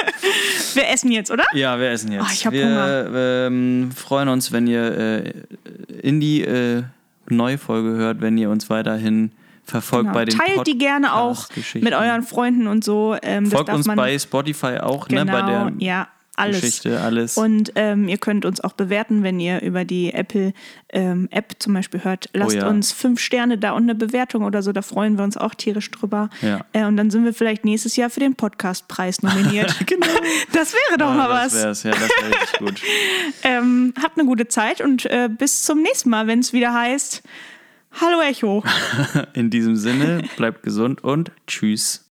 wir 0.75 0.89
essen 0.89 1.13
jetzt, 1.13 1.31
oder? 1.31 1.45
Ja, 1.53 1.79
wir 1.79 1.91
essen 1.91 2.13
jetzt. 2.13 2.25
Ah, 2.25 2.31
ich 2.33 2.47
hab 2.47 2.53
wir 2.53 3.11
ähm, 3.47 3.91
freuen 3.95 4.29
uns, 4.29 4.53
wenn 4.53 4.67
ihr 4.67 4.99
äh, 4.99 5.33
in 6.03 6.21
die 6.21 6.43
äh, 6.43 6.83
Neufolge 7.29 7.91
hört, 7.91 8.21
wenn 8.21 8.37
ihr 8.39 8.51
uns 8.51 8.69
weiterhin 8.71 9.33
verfolgt 9.65 10.07
Genau. 10.07 10.15
bei 10.15 10.25
den 10.25 10.37
Teilt 10.37 10.67
die 10.67 10.79
gerne 10.79 11.15
auch 11.15 11.47
mit 11.75 11.95
euren 11.95 12.23
Freunden 12.23 12.67
und 12.67 12.83
so. 12.85 13.17
Ähm, 13.23 13.47
Folgt 13.47 13.71
uns 13.71 13.87
bei 13.87 14.19
Spotify 14.19 14.79
auch, 14.79 15.07
genau, 15.07 15.25
ne? 15.25 15.31
Bei 15.33 15.43
der 15.43 15.73
ja, 15.79 16.09
alles. 16.37 16.61
Geschichte, 16.61 17.01
alles. 17.01 17.37
Und 17.37 17.73
ähm, 17.75 18.09
ihr 18.09 18.19
könnt 18.19 18.45
uns 18.45 18.61
auch 18.61 18.73
bewerten, 18.73 19.23
wenn 19.23 19.41
ihr 19.41 19.61
über 19.63 19.85
die 19.85 20.13
Apple 20.13 20.53
ähm, 20.93 21.29
App 21.31 21.55
zum 21.59 21.75
Beispiel 21.75 22.03
hört. 22.05 22.29
Lasst 22.33 22.57
Oh 22.57 22.59
ja. 22.59 22.69
uns 22.69 22.93
fünf 22.93 23.21
Sterne 23.21 23.59
da 23.59 23.73
und 23.73 23.85
eine 23.85 23.95
Bewertung 23.95 24.45
oder 24.45 24.63
so, 24.63 24.73
da 24.73 24.83
freuen 24.83 25.19
wir 25.19 25.25
uns 25.25 25.37
auch 25.37 25.55
tierisch 25.55 25.91
drüber. 25.91 26.31
Ja. 26.43 26.65
Äh, 26.73 26.85
und 26.85 26.97
dann 26.97 27.11
sind 27.11 27.25
wir 27.25 27.35
vielleicht 27.35 27.65
nächstes 27.65 27.97
Jahr 27.97 28.11
für 28.11 28.21
den 28.21 28.35
Podcastpreis 28.35 29.23
nominiert. 29.23 29.75
genau. 29.87 30.07
Das 30.53 30.73
wäre 30.73 30.99
doch 30.99 31.11
ja, 31.11 31.15
mal 31.15 31.29
das 31.29 31.55
was. 31.55 31.63
wär's, 31.63 31.83
ja, 31.85 31.91
das 31.93 32.01
wäre 32.01 32.41
richtig 32.41 32.59
gut. 32.59 32.81
Ähm, 33.43 33.95
habt 34.03 34.19
eine 34.19 34.27
gute 34.27 34.49
Zeit 34.49 34.81
und 34.81 35.07
äh, 35.07 35.29
bis 35.29 35.63
zum 35.65 35.83
nächsten 35.83 36.11
Mal, 36.11 36.27
wenn 36.27 36.41
es 36.41 36.53
wieder 36.53 36.75
heißt 36.75 37.23
Hallo 38.01 38.21
Echo. 38.21 38.63
In 39.33 39.51
diesem 39.51 39.77
Sinne, 39.77 40.23
bleibt 40.37 40.63
gesund 40.63 41.03
und 41.03 41.33
tschüss. 41.47 42.10